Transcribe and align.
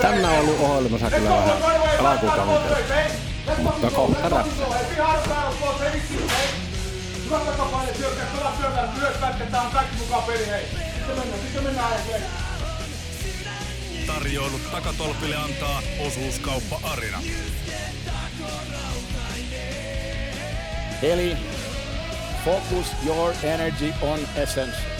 Tänne 0.00 0.28
on 0.28 0.38
ollut 0.38 0.60
ohjelmassa 0.60 1.10
kyllä 1.10 1.30
vähän 1.30 2.06
alkukautta. 2.06 2.76
Mutta 3.58 3.90
kohta 3.90 4.28
räppää. 4.28 4.44
Tarjoilut 14.06 14.70
takatolpille 14.72 15.36
antaa 15.36 15.82
osuuskauppa 16.06 16.80
Arina. 16.82 17.18
Eli 21.02 21.36
focus 22.44 22.86
your 23.06 23.34
energy 23.42 23.92
on 24.02 24.18
essence. 24.36 24.99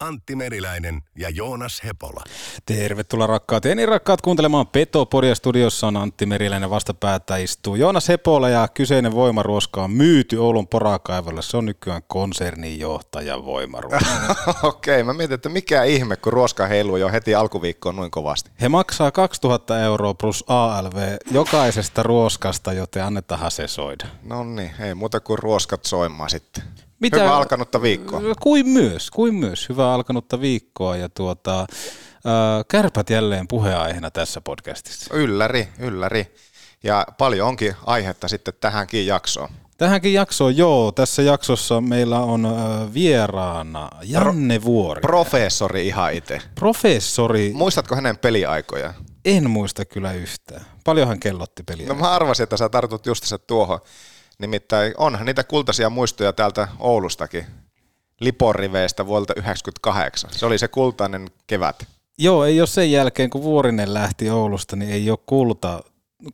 Antti 0.00 0.36
Meriläinen 0.36 1.02
ja 1.18 1.30
Joonas 1.30 1.82
Hepola. 1.84 2.24
Tervetuloa 2.66 3.26
rakkaat 3.26 3.64
ja 3.64 3.74
niin 3.74 3.88
rakkaat 3.88 4.20
kuuntelemaan 4.20 4.66
Petopodia. 4.66 5.34
Studiossa 5.34 5.86
on 5.86 5.96
Antti 5.96 6.26
Meriläinen 6.26 6.70
vastapäätä 6.70 7.36
istuu 7.36 7.74
Joonas 7.74 8.08
Hepola 8.08 8.48
ja 8.48 8.68
kyseinen 8.68 9.14
voimaruoska 9.14 9.82
on 9.82 9.90
myyty 9.90 10.36
Oulun 10.36 10.68
porakaivolle. 10.68 11.42
Se 11.42 11.56
on 11.56 11.64
nykyään 11.64 12.02
konsernin 12.06 12.80
johtaja 12.80 13.44
voimaruoska. 13.44 14.34
Okei, 14.62 15.02
mä 15.02 15.12
mietin, 15.12 15.34
että 15.34 15.48
mikä 15.48 15.84
ihme, 15.84 16.16
kun 16.16 16.32
ruoska 16.32 16.66
heiluu 16.66 16.96
jo 16.96 17.08
heti 17.08 17.34
alkuviikkoon 17.34 17.96
noin 17.96 18.10
kovasti. 18.10 18.50
He 18.60 18.68
maksaa 18.68 19.10
2000 19.10 19.80
euroa 19.80 20.14
plus 20.14 20.44
ALV 20.46 21.16
jokaisesta 21.30 22.02
ruoskasta, 22.02 22.72
joten 22.72 23.04
annetaan 23.04 23.50
se 23.50 23.68
soida. 23.68 24.06
No 24.22 24.44
niin, 24.44 24.70
ei 24.80 24.94
muuta 24.94 25.20
kuin 25.20 25.38
ruoskat 25.38 25.84
soimaan 25.84 26.30
sitten. 26.30 26.64
Mitä? 27.00 27.20
Hyvä 27.20 27.36
alkanutta 27.36 27.82
viikkoa. 27.82 28.20
Kuin 28.40 28.68
myös, 28.68 29.10
kuin 29.10 29.34
myös. 29.34 29.68
Hyvää 29.68 29.92
alkanutta 29.94 30.40
viikkoa 30.40 30.96
ja 30.96 31.08
tuota, 31.08 31.60
äh, 31.60 31.66
kärpät 32.68 33.10
jälleen 33.10 33.48
puheaiheena 33.48 34.10
tässä 34.10 34.40
podcastissa. 34.40 35.14
Ylläri, 35.14 35.68
ylläri. 35.78 36.34
Ja 36.82 37.06
paljon 37.18 37.48
onkin 37.48 37.74
aihetta 37.86 38.28
sitten 38.28 38.54
tähänkin 38.60 39.06
jaksoon. 39.06 39.48
Tähänkin 39.78 40.12
jaksoon, 40.12 40.56
joo. 40.56 40.92
Tässä 40.92 41.22
jaksossa 41.22 41.80
meillä 41.80 42.20
on 42.20 42.48
vieraana 42.94 43.90
Janne 44.02 44.62
Vuori. 44.62 45.00
Professori 45.00 45.86
ihan 45.86 46.12
itse. 46.12 46.40
Professori. 46.54 47.52
Muistatko 47.54 47.94
hänen 47.94 48.18
peliaikoja? 48.18 48.94
En 49.24 49.50
muista 49.50 49.84
kyllä 49.84 50.12
yhtään. 50.12 50.64
Paljonhan 50.84 51.20
kellotti 51.20 51.62
peliä. 51.62 51.88
No 51.88 51.94
mä 51.94 52.10
arvasin, 52.10 52.44
että 52.44 52.56
sä 52.56 52.68
tartut 52.68 53.06
just 53.06 53.24
tuohon. 53.46 53.80
Nimittäin 54.38 54.94
onhan 54.96 55.26
niitä 55.26 55.44
kultaisia 55.44 55.90
muistoja 55.90 56.32
täältä 56.32 56.68
Oulustakin. 56.78 57.46
Liporiveistä 58.20 59.06
vuodelta 59.06 59.34
1998. 59.34 60.30
Se 60.32 60.46
oli 60.46 60.58
se 60.58 60.68
kultainen 60.68 61.30
kevät. 61.46 61.86
Joo, 62.18 62.44
ei 62.44 62.60
ole 62.60 62.66
sen 62.66 62.92
jälkeen, 62.92 63.30
kun 63.30 63.42
Vuorinen 63.42 63.94
lähti 63.94 64.30
Oulusta, 64.30 64.76
niin 64.76 64.90
ei 64.90 65.10
ole 65.10 65.18
kulta 65.26 65.82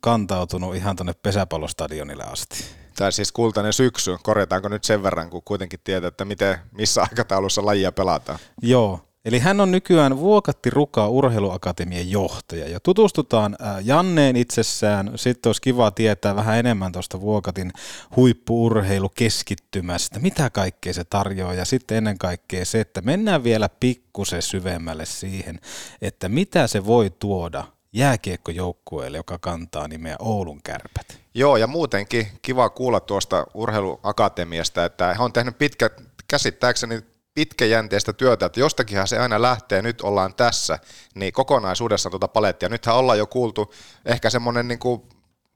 kantautunut 0.00 0.74
ihan 0.74 0.96
tuonne 0.96 1.12
pesäpallostadionille 1.12 2.24
asti. 2.24 2.64
Tai 2.96 3.12
siis 3.12 3.32
kultainen 3.32 3.72
syksy, 3.72 4.16
korjataanko 4.22 4.68
nyt 4.68 4.84
sen 4.84 5.02
verran, 5.02 5.30
kun 5.30 5.42
kuitenkin 5.44 5.80
tietää, 5.84 6.08
että 6.08 6.24
miten, 6.24 6.58
missä 6.72 7.02
aikataulussa 7.02 7.66
lajia 7.66 7.92
pelataan. 7.92 8.38
Joo, 8.62 9.00
Eli 9.24 9.38
hän 9.38 9.60
on 9.60 9.70
nykyään 9.70 10.18
Vuokatti 10.18 10.70
Ruka 10.70 11.08
Urheiluakatemian 11.08 12.10
johtaja 12.10 12.68
ja 12.68 12.80
tutustutaan 12.80 13.56
Janneen 13.82 14.36
itsessään. 14.36 15.12
Sitten 15.16 15.48
olisi 15.48 15.62
kiva 15.62 15.90
tietää 15.90 16.36
vähän 16.36 16.58
enemmän 16.58 16.92
tuosta 16.92 17.20
Vuokatin 17.20 17.72
huippuurheilukeskittymästä, 18.16 20.20
mitä 20.20 20.50
kaikkea 20.50 20.92
se 20.92 21.04
tarjoaa 21.04 21.54
ja 21.54 21.64
sitten 21.64 21.98
ennen 21.98 22.18
kaikkea 22.18 22.64
se, 22.64 22.80
että 22.80 23.00
mennään 23.00 23.44
vielä 23.44 23.68
pikkusen 23.80 24.42
syvemmälle 24.42 25.04
siihen, 25.04 25.60
että 26.02 26.28
mitä 26.28 26.66
se 26.66 26.86
voi 26.86 27.12
tuoda 27.18 27.64
jääkiekkojoukkueelle, 27.92 29.16
joka 29.16 29.38
kantaa 29.38 29.88
nimeä 29.88 30.16
Oulun 30.18 30.60
kärpät. 30.64 31.20
Joo, 31.34 31.56
ja 31.56 31.66
muutenkin 31.66 32.28
kiva 32.42 32.68
kuulla 32.68 33.00
tuosta 33.00 33.46
urheiluakatemiasta, 33.54 34.84
että 34.84 35.14
he 35.14 35.22
on 35.22 35.32
tehnyt 35.32 35.58
pitkä, 35.58 35.90
käsittääkseni 36.28 37.11
pitkäjänteistä 37.34 38.12
työtä, 38.12 38.46
että 38.46 38.60
jostakinhan 38.60 39.08
se 39.08 39.18
aina 39.18 39.42
lähtee, 39.42 39.82
nyt 39.82 40.00
ollaan 40.00 40.34
tässä, 40.34 40.78
niin 41.14 41.32
kokonaisuudessaan 41.32 42.10
tuota 42.10 42.28
palettia. 42.28 42.68
Nythän 42.68 42.96
ollaan 42.96 43.18
jo 43.18 43.26
kuultu 43.26 43.74
ehkä 44.04 44.30
semmoinen 44.30 44.68
niin 44.68 44.78
kuin 44.78 45.02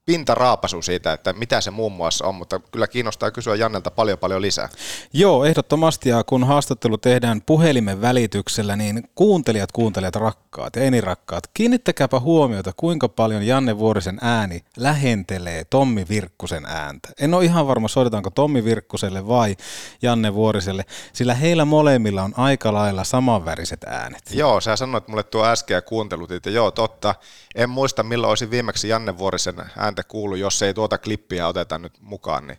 pintaraapasu 0.06 0.82
siitä, 0.82 1.12
että 1.12 1.32
mitä 1.32 1.60
se 1.60 1.70
muun 1.70 1.92
muassa 1.92 2.26
on, 2.26 2.34
mutta 2.34 2.60
kyllä 2.72 2.86
kiinnostaa 2.86 3.30
kysyä 3.30 3.54
Jannelta 3.54 3.90
paljon 3.90 4.18
paljon 4.18 4.42
lisää. 4.42 4.68
Joo, 5.12 5.44
ehdottomasti 5.44 6.08
ja 6.08 6.24
kun 6.24 6.44
haastattelu 6.44 6.98
tehdään 6.98 7.42
puhelimen 7.46 8.00
välityksellä, 8.00 8.76
niin 8.76 9.08
kuuntelijat, 9.14 9.72
kuuntelijat 9.72 10.16
rakkaat 10.16 10.76
ja 10.76 10.82
enirakkaat, 10.82 11.44
kiinnittäkääpä 11.54 12.20
huomiota, 12.20 12.72
kuinka 12.76 13.08
paljon 13.08 13.46
Janne 13.46 13.78
Vuorisen 13.78 14.18
ääni 14.22 14.64
lähentelee 14.76 15.64
Tommi 15.64 16.06
Virkkusen 16.08 16.66
ääntä. 16.66 17.08
En 17.20 17.34
ole 17.34 17.44
ihan 17.44 17.66
varma, 17.66 17.88
soitetaanko 17.88 18.30
Tommi 18.30 18.64
Virkkuselle 18.64 19.28
vai 19.28 19.56
Janne 20.02 20.34
Vuoriselle, 20.34 20.84
sillä 21.12 21.34
heillä 21.34 21.64
molemmilla 21.64 22.22
on 22.22 22.34
aika 22.36 22.72
lailla 22.72 23.04
samanväriset 23.04 23.84
äänet. 23.84 24.22
Joo, 24.30 24.60
sä 24.60 24.76
sanoit 24.76 25.08
mulle 25.08 25.22
tuo 25.22 25.44
äsken 25.44 25.74
ja 25.74 25.82
kuuntelut, 25.82 26.30
että 26.30 26.50
joo, 26.50 26.70
totta. 26.70 27.14
En 27.56 27.70
muista, 27.70 28.02
milloin 28.02 28.28
olisin 28.28 28.50
viimeksi 28.50 28.88
Janne 28.88 29.18
Vuorisen 29.18 29.56
ääntä 29.76 30.02
kuulu, 30.04 30.34
jos 30.34 30.62
ei 30.62 30.74
tuota 30.74 30.98
klippiä 30.98 31.48
oteta 31.48 31.78
nyt 31.78 31.92
mukaan, 32.00 32.46
niin 32.46 32.58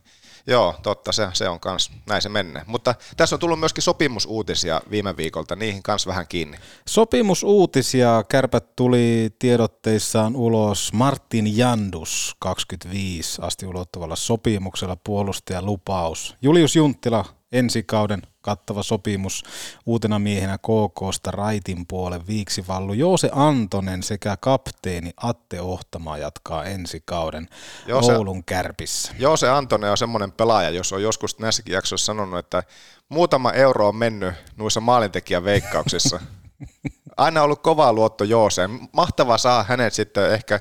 Joo, 0.50 0.75
totta, 0.84 1.12
se, 1.12 1.28
se 1.34 1.50
on 1.50 1.59
kans, 1.59 1.91
näin 2.06 2.22
se 2.22 2.30
menee. 2.30 2.63
Mutta 2.68 2.96
tässä 3.18 3.36
on 3.36 3.40
tullut 3.40 3.59
myöskin 3.59 3.84
sopimusuutisia 3.84 4.81
viime 4.91 5.18
viikolta, 5.18 5.56
niihin 5.56 5.84
kans 5.84 6.07
vähän 6.07 6.28
kiinni. 6.28 6.57
Sopimusuutisia, 6.88 8.24
kärpät 8.30 8.75
tuli 8.75 9.30
tiedotteissaan 9.40 10.36
ulos 10.36 10.94
Martin 10.94 11.57
Jandus 11.57 12.36
25 12.40 13.41
asti 13.41 13.66
ulottuvalla 13.66 14.16
sopimuksella 14.16 14.97
puolustaja 15.03 15.62
lupaus. 15.62 16.36
Julius 16.41 16.75
Junttila 16.75 17.25
ensi 17.52 17.84
kauden 17.84 18.22
kattava 18.47 18.84
sopimus 18.84 19.44
uutena 19.85 20.19
miehenä 20.19 20.58
KKsta 20.58 21.31
Raitin 21.31 21.85
puolen 21.88 22.28
Viiksivallu. 22.28 22.94
Joose 22.94 23.30
Antonen 23.34 24.04
sekä 24.04 24.38
kapteeni 24.39 25.12
Atte 25.18 25.62
Ohtama 25.62 26.18
jatkaa 26.18 26.66
ensi 26.66 27.01
kauden 27.06 27.50
Joose, 27.88 28.16
Oulun 28.16 28.44
kärpissä. 28.44 29.13
Joose 29.19 29.50
Antonen 29.50 29.92
on 29.92 29.98
semmoinen 29.98 30.31
pelaaja, 30.31 30.69
jos 30.69 30.94
on 30.94 31.04
joskus 31.04 31.39
näissäkin 31.39 31.74
jaksoissa 31.74 32.06
sanonut, 32.06 32.39
että 32.39 32.63
muutama 33.10 33.51
euro 33.51 33.88
on 33.88 33.95
mennyt 33.95 34.33
noissa 34.57 34.81
maalintekijän 34.81 35.44
veikkauksissa. 35.44 36.19
Aina 37.18 37.44
ollut 37.44 37.62
kova 37.62 37.94
luotto 37.94 38.24
Jooseen. 38.24 38.80
Mahtava 38.92 39.38
saa 39.38 39.63
hänet 39.63 39.94
sitten 39.94 40.33
ehkä 40.33 40.60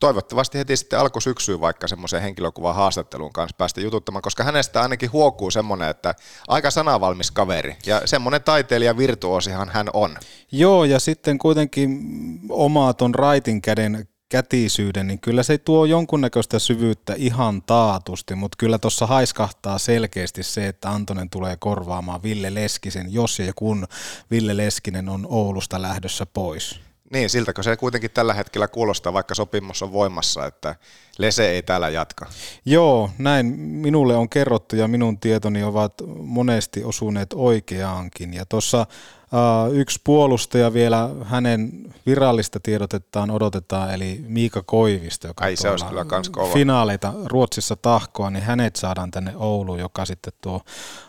toivottavasti 0.00 0.58
heti 0.58 0.76
sitten 0.76 0.98
alkusyksyyn 0.98 1.60
vaikka 1.60 1.88
semmoisen 1.88 2.22
henkilökuvan 2.22 2.74
haastattelun 2.74 3.32
kanssa 3.32 3.56
päästä 3.58 3.80
jututtamaan, 3.80 4.22
koska 4.22 4.44
hänestä 4.44 4.82
ainakin 4.82 5.12
huokuu 5.12 5.50
semmoinen, 5.50 5.88
että 5.88 6.14
aika 6.48 6.70
sanavalmis 6.70 7.30
kaveri 7.30 7.76
ja 7.86 8.02
semmoinen 8.04 8.42
taiteilija 8.42 8.96
virtuosihan 8.96 9.68
hän 9.68 9.86
on. 9.92 10.16
Joo 10.52 10.84
ja 10.84 11.00
sitten 11.00 11.38
kuitenkin 11.38 12.00
omaa 12.48 12.94
ton 12.94 13.14
raitin 13.14 13.62
käden 13.62 14.08
kätisyyden, 14.28 15.06
niin 15.06 15.20
kyllä 15.20 15.42
se 15.42 15.58
tuo 15.58 15.84
jonkunnäköistä 15.84 16.58
syvyyttä 16.58 17.14
ihan 17.16 17.62
taatusti, 17.62 18.34
mutta 18.34 18.56
kyllä 18.58 18.78
tuossa 18.78 19.06
haiskahtaa 19.06 19.78
selkeästi 19.78 20.42
se, 20.42 20.68
että 20.68 20.90
Antonen 20.90 21.30
tulee 21.30 21.56
korvaamaan 21.56 22.22
Ville 22.22 22.54
Leskisen, 22.54 23.12
jos 23.12 23.38
ja 23.38 23.52
kun 23.56 23.86
Ville 24.30 24.56
Leskinen 24.56 25.08
on 25.08 25.26
Oulusta 25.30 25.82
lähdössä 25.82 26.26
pois. 26.26 26.85
Niin, 27.12 27.30
siltäkö 27.30 27.62
se 27.62 27.76
kuitenkin 27.76 28.10
tällä 28.10 28.34
hetkellä 28.34 28.68
kuulostaa, 28.68 29.12
vaikka 29.12 29.34
sopimus 29.34 29.82
on 29.82 29.92
voimassa, 29.92 30.46
että 30.46 30.74
Lese 31.18 31.50
ei 31.50 31.62
täällä 31.62 31.88
jatka. 31.88 32.26
Joo, 32.64 33.10
näin 33.18 33.46
minulle 33.60 34.16
on 34.16 34.28
kerrottu 34.28 34.76
ja 34.76 34.88
minun 34.88 35.18
tietoni 35.18 35.62
ovat 35.62 35.94
monesti 36.22 36.84
osuneet 36.84 37.28
oikeaankin. 37.34 38.34
Ja 38.34 38.46
tuossa 38.46 38.86
Uh, 39.26 39.74
yksi 39.74 40.00
puolustaja 40.04 40.72
vielä, 40.72 41.10
hänen 41.24 41.70
virallista 42.06 42.60
tiedotettaan 42.60 43.30
odotetaan, 43.30 43.94
eli 43.94 44.24
Miika 44.28 44.62
Koivisto, 44.62 45.28
joka 45.28 45.44
Ai, 45.44 45.56
se 45.56 45.70
olisi 45.70 45.84
kyllä 45.84 46.04
kans 46.04 46.28
kova. 46.28 46.52
finaaleita 46.52 47.12
Ruotsissa 47.24 47.76
tahkoa, 47.76 48.30
niin 48.30 48.42
hänet 48.44 48.76
saadaan 48.76 49.10
tänne 49.10 49.32
Ouluun, 49.36 49.78
joka 49.78 50.04
sitten 50.04 50.32
tuo 50.40 50.60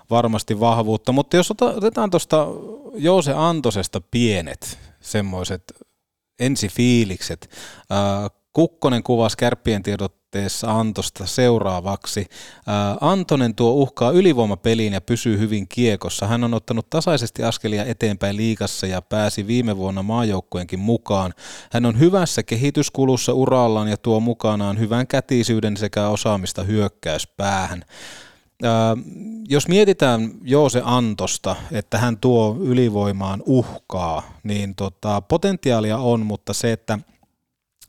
varmasti 0.09 0.59
vahvuutta. 0.59 1.11
Mutta 1.11 1.37
jos 1.37 1.51
otetaan 1.51 2.09
tuosta 2.09 2.47
Joose 2.95 3.33
Antosesta 3.33 4.01
pienet 4.11 4.79
semmoiset 4.99 5.63
ensifiilikset. 6.39 7.49
Kukkonen 8.53 9.03
kuvasi 9.03 9.37
kärppien 9.37 9.83
tiedotteessa 9.83 10.79
Antosta 10.79 11.25
seuraavaksi. 11.25 12.27
Antonen 13.01 13.55
tuo 13.55 13.71
uhkaa 13.71 14.11
ylivoimapeliin 14.11 14.93
ja 14.93 15.01
pysyy 15.01 15.39
hyvin 15.39 15.67
kiekossa. 15.67 16.27
Hän 16.27 16.43
on 16.43 16.53
ottanut 16.53 16.89
tasaisesti 16.89 17.43
askelia 17.43 17.85
eteenpäin 17.85 18.37
liikassa 18.37 18.87
ja 18.87 19.01
pääsi 19.01 19.47
viime 19.47 19.77
vuonna 19.77 20.03
maajoukkueenkin 20.03 20.79
mukaan. 20.79 21.33
Hän 21.71 21.85
on 21.85 21.99
hyvässä 21.99 22.43
kehityskulussa 22.43 23.33
urallaan 23.33 23.87
ja 23.87 23.97
tuo 23.97 24.19
mukanaan 24.19 24.79
hyvän 24.79 25.07
kätisyyden 25.07 25.77
sekä 25.77 26.07
osaamista 26.07 26.63
hyökkäyspäähän. 26.63 27.85
Jos 29.49 29.67
mietitään 29.67 30.31
Joose 30.41 30.81
Antosta, 30.83 31.55
että 31.71 31.97
hän 31.97 32.17
tuo 32.17 32.57
ylivoimaan 32.59 33.43
uhkaa, 33.45 34.39
niin 34.43 34.75
tota, 34.75 35.21
potentiaalia 35.21 35.97
on, 35.97 36.25
mutta 36.25 36.53
se, 36.53 36.71
että– 36.71 36.99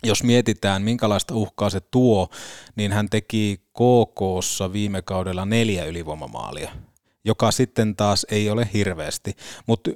jos 0.04 0.22
mietitään, 0.22 0.82
minkälaista 0.82 1.34
uhkaa 1.34 1.70
se 1.70 1.80
tuo, 1.80 2.28
niin 2.76 2.92
hän 2.92 3.08
teki 3.10 3.60
KKssa 3.72 4.72
viime 4.72 5.02
kaudella 5.02 5.44
neljä 5.44 5.84
ylivoimamaalia, 5.84 6.70
joka 7.24 7.50
sitten 7.50 7.96
taas 7.96 8.26
ei 8.30 8.50
ole 8.50 8.68
hirveästi. 8.74 9.36
Mutta 9.66 9.90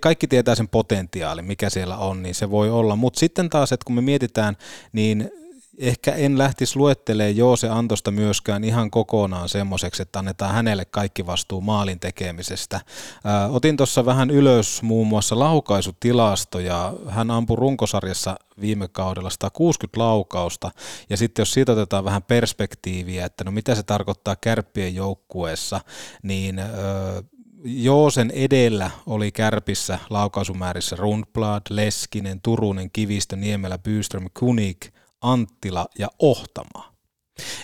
kaikki 0.00 0.26
tietää 0.26 0.54
sen 0.54 0.68
potentiaalin, 0.68 1.44
mikä 1.44 1.70
siellä 1.70 1.96
on, 1.96 2.22
niin 2.22 2.34
se 2.34 2.50
voi 2.50 2.70
olla. 2.70 2.96
Mutta 2.96 3.20
sitten 3.20 3.50
taas, 3.50 3.72
että 3.72 3.84
kun 3.84 3.94
me 3.94 4.00
mietitään, 4.00 4.56
niin 4.92 5.30
ehkä 5.78 6.12
en 6.12 6.38
lähtisi 6.38 6.76
luettelemaan 6.76 7.36
Joose 7.36 7.68
Antosta 7.68 8.10
myöskään 8.10 8.64
ihan 8.64 8.90
kokonaan 8.90 9.48
semmoiseksi, 9.48 10.02
että 10.02 10.18
annetaan 10.18 10.54
hänelle 10.54 10.84
kaikki 10.84 11.26
vastuu 11.26 11.60
maalin 11.60 12.00
tekemisestä. 12.00 12.80
Ää, 13.24 13.48
otin 13.48 13.76
tuossa 13.76 14.06
vähän 14.06 14.30
ylös 14.30 14.82
muun 14.82 15.06
muassa 15.06 15.38
laukaisutilastoja. 15.38 16.94
Hän 17.08 17.30
ampui 17.30 17.56
runkosarjassa 17.56 18.36
viime 18.60 18.88
kaudella 18.88 19.30
160 19.30 20.00
laukausta, 20.00 20.70
ja 21.10 21.16
sitten 21.16 21.40
jos 21.40 21.52
siitä 21.52 21.72
otetaan 21.72 22.04
vähän 22.04 22.22
perspektiiviä, 22.22 23.24
että 23.24 23.44
no 23.44 23.50
mitä 23.50 23.74
se 23.74 23.82
tarkoittaa 23.82 24.36
kärppien 24.36 24.94
joukkueessa, 24.94 25.80
niin 26.22 26.58
öö, 26.58 27.22
Joosen 27.64 28.30
edellä 28.30 28.90
oli 29.06 29.32
kärpissä 29.32 29.98
laukaisumäärissä 30.10 30.96
Rundblad, 30.96 31.62
Leskinen, 31.70 32.40
Turunen, 32.40 32.90
Kivistö, 32.90 33.36
Niemelä, 33.36 33.78
Byström, 33.78 34.26
Kunik, 34.38 34.95
Anttila 35.20 35.86
ja 35.98 36.08
Ohtama. 36.18 36.92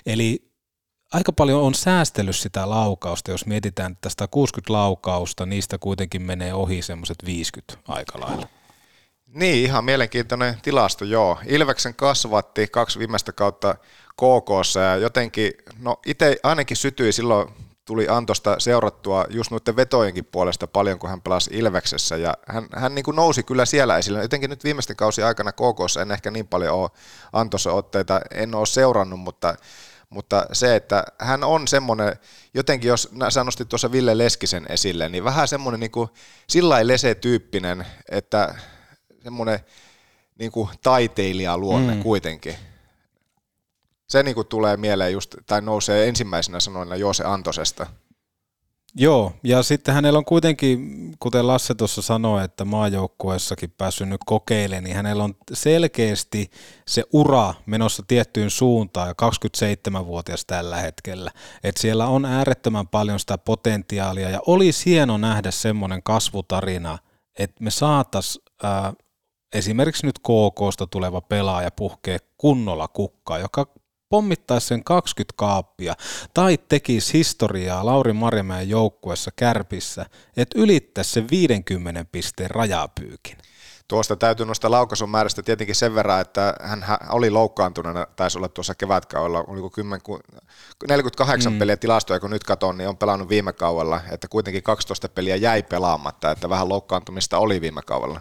Eli 0.07 0.53
aika 1.13 1.33
paljon 1.33 1.63
on 1.63 1.75
säästellyt 1.75 2.37
sitä 2.37 2.71
laukausta, 2.71 3.31
jos 3.31 3.47
mietitään 3.47 3.97
tästä 4.01 4.29
60 4.29 4.73
laukausta, 4.73 5.47
niistä 5.47 5.79
kuitenkin 5.79 6.23
menee 6.23 6.55
ohi 6.55 6.83
semmoiset 6.83 7.19
50 7.27 7.79
aika 7.89 8.21
lailla. 8.21 8.49
Niin, 9.27 9.65
ihan 9.65 9.85
mielenkiintoinen 9.85 10.61
tilasto, 10.63 11.05
joo. 11.05 11.39
Ilveksen 11.47 11.95
kasvatti 11.95 12.67
kaksi 12.67 12.99
viimeistä 12.99 13.33
kautta 13.33 13.75
KKssa 14.13 14.81
ja 14.81 14.97
jotenkin, 14.97 15.53
no 15.79 16.01
itse 16.07 16.37
ainakin 16.43 16.77
sytyi 16.77 17.13
silloin 17.13 17.49
tuli 17.85 18.09
Antosta 18.09 18.57
seurattua 18.59 19.27
just 19.31 19.51
noiden 19.51 19.77
vetojenkin 19.77 20.25
puolesta 20.25 20.67
paljon, 20.67 20.99
kun 20.99 21.11
hän 21.11 21.23
pelasi 21.23 21.51
Ilveksessä, 21.53 22.17
ja 22.17 22.35
hän, 22.47 22.67
hän 22.77 22.95
niin 22.95 23.05
kuin 23.05 23.17
nousi 23.17 23.43
kyllä 23.43 23.65
siellä 23.65 23.99
esille. 23.99 24.23
Jotenkin 24.23 24.51
nyt 24.51 24.65
viimeisten 24.65 24.97
kausi 24.97 25.23
aikana 25.23 25.53
KKssa 25.53 26.03
en 26.03 26.11
ehkä 26.11 26.31
niin 26.31 26.49
paljon 26.49 26.75
ole 26.75 26.91
Antossa 27.33 27.73
otteita, 27.73 28.21
en 28.35 28.55
ole 28.55 28.67
seurannut, 28.67 29.21
mutta, 29.21 29.55
mutta 30.11 30.47
se, 30.53 30.77
että 30.77 31.05
hän 31.19 31.45
on 31.45 31.69
semmoinen, 31.69 32.17
jotenkin 32.55 32.89
jos 32.89 33.09
sä 33.29 33.45
nostit 33.45 33.69
tuossa 33.69 33.93
Ville 33.93 34.19
Leskisen 34.19 34.67
esille, 34.69 35.09
niin 35.09 35.25
vähän 35.25 35.49
semmoinen 35.49 35.81
niin 35.81 35.91
kuin 35.91 36.09
sillä 36.47 36.87
lese-tyyppinen, 36.87 37.87
että 38.09 38.55
semmoinen 39.23 39.61
niin 40.39 40.53
kuin 40.53 40.69
taiteilijaluonne 40.83 41.95
mm. 41.95 42.03
kuitenkin 42.03 42.57
se 44.13 44.23
niin 44.23 44.35
kuin 44.35 44.47
tulee 44.47 44.77
mieleen 44.77 45.13
just, 45.13 45.35
tai 45.47 45.63
nousee 45.63 46.09
ensimmäisenä 46.09 46.61
sanoina 46.61 46.97
Joose 46.97 47.25
Antosesta. 47.25 47.87
Joo, 48.95 49.33
ja 49.45 49.63
sitten 49.63 49.95
hänellä 49.95 50.19
on 50.19 50.25
kuitenkin, 50.25 51.13
kuten 51.19 51.47
Lasse 51.47 51.75
tuossa 51.75 52.03
sanoi, 52.03 52.45
että 52.45 52.65
maajoukkueessakin 52.65 53.71
päässyt 53.71 54.09
nyt 54.09 54.21
kokeilemaan, 54.27 54.85
niin 54.85 54.97
hänellä 54.97 55.25
on 55.25 55.35
selkeästi 55.53 56.51
se 56.89 57.05
ura 57.13 57.55
menossa 57.67 58.03
tiettyyn 58.09 58.51
suuntaan, 58.51 59.09
ja 59.09 59.15
27-vuotias 59.23 60.45
tällä 60.45 60.77
hetkellä. 60.77 61.31
Että 61.65 61.81
siellä 61.81 62.07
on 62.07 62.25
äärettömän 62.25 62.89
paljon 62.89 63.21
sitä 63.21 63.39
potentiaalia, 63.39 64.31
ja 64.31 64.41
oli 64.47 64.71
hieno 64.87 65.19
nähdä 65.19 65.51
semmoinen 65.51 66.03
kasvutarina, 66.03 66.99
että 67.39 67.65
me 67.65 67.71
saatas 67.71 68.41
äh, 68.65 68.93
esimerkiksi 69.53 70.07
nyt 70.07 70.19
KKsta 70.19 70.87
tuleva 70.87 71.21
pelaaja 71.21 71.71
puhkee 71.71 72.19
kunnolla 72.37 72.89
kukkaa, 72.89 73.39
joka 73.39 73.82
pommittaisi 74.13 74.67
sen 74.67 74.85
20 74.85 75.33
kaappia 75.37 75.95
tai 76.35 76.59
tekisi 76.69 77.13
historiaa 77.13 77.87
Lauri 77.87 78.13
Marjamäen 78.13 78.69
joukkuessa 78.69 79.31
kärpissä, 79.37 80.07
että 80.37 80.59
ylittäisi 80.59 81.11
sen 81.11 81.27
50 81.31 82.05
pisteen 82.13 82.51
rajapyykin. 82.51 83.37
Tuosta 83.89 84.17
täytyy 84.17 84.47
nostaa 84.47 84.71
laukaisun 84.71 85.11
määrästä 85.11 85.43
tietenkin 85.43 85.75
sen 85.75 85.95
verran, 85.95 86.21
että 86.21 86.55
hän 86.61 86.85
oli 87.11 87.31
loukkaantuneena, 87.31 88.07
taisi 88.17 88.39
olla 88.39 88.49
tuossa 88.49 88.75
kevätkaudella, 88.75 89.45
oliko 89.47 89.71
10, 89.71 90.01
48 90.89 91.53
mm. 91.53 91.59
peliä 91.59 91.77
tilastoja, 91.77 92.21
kun 92.21 92.31
nyt 92.31 92.45
katson, 92.45 92.79
niin 92.79 92.89
on 92.89 92.97
pelannut 92.97 93.29
viime 93.29 93.53
kaudella, 93.53 94.01
että 94.11 94.29
kuitenkin 94.29 94.63
12 94.63 95.09
peliä 95.09 95.37
jäi 95.37 95.63
pelaamatta, 95.63 96.31
että 96.31 96.49
vähän 96.49 96.69
loukkaantumista 96.69 97.39
oli 97.39 97.61
viime 97.61 97.83
kaudella 97.83 98.21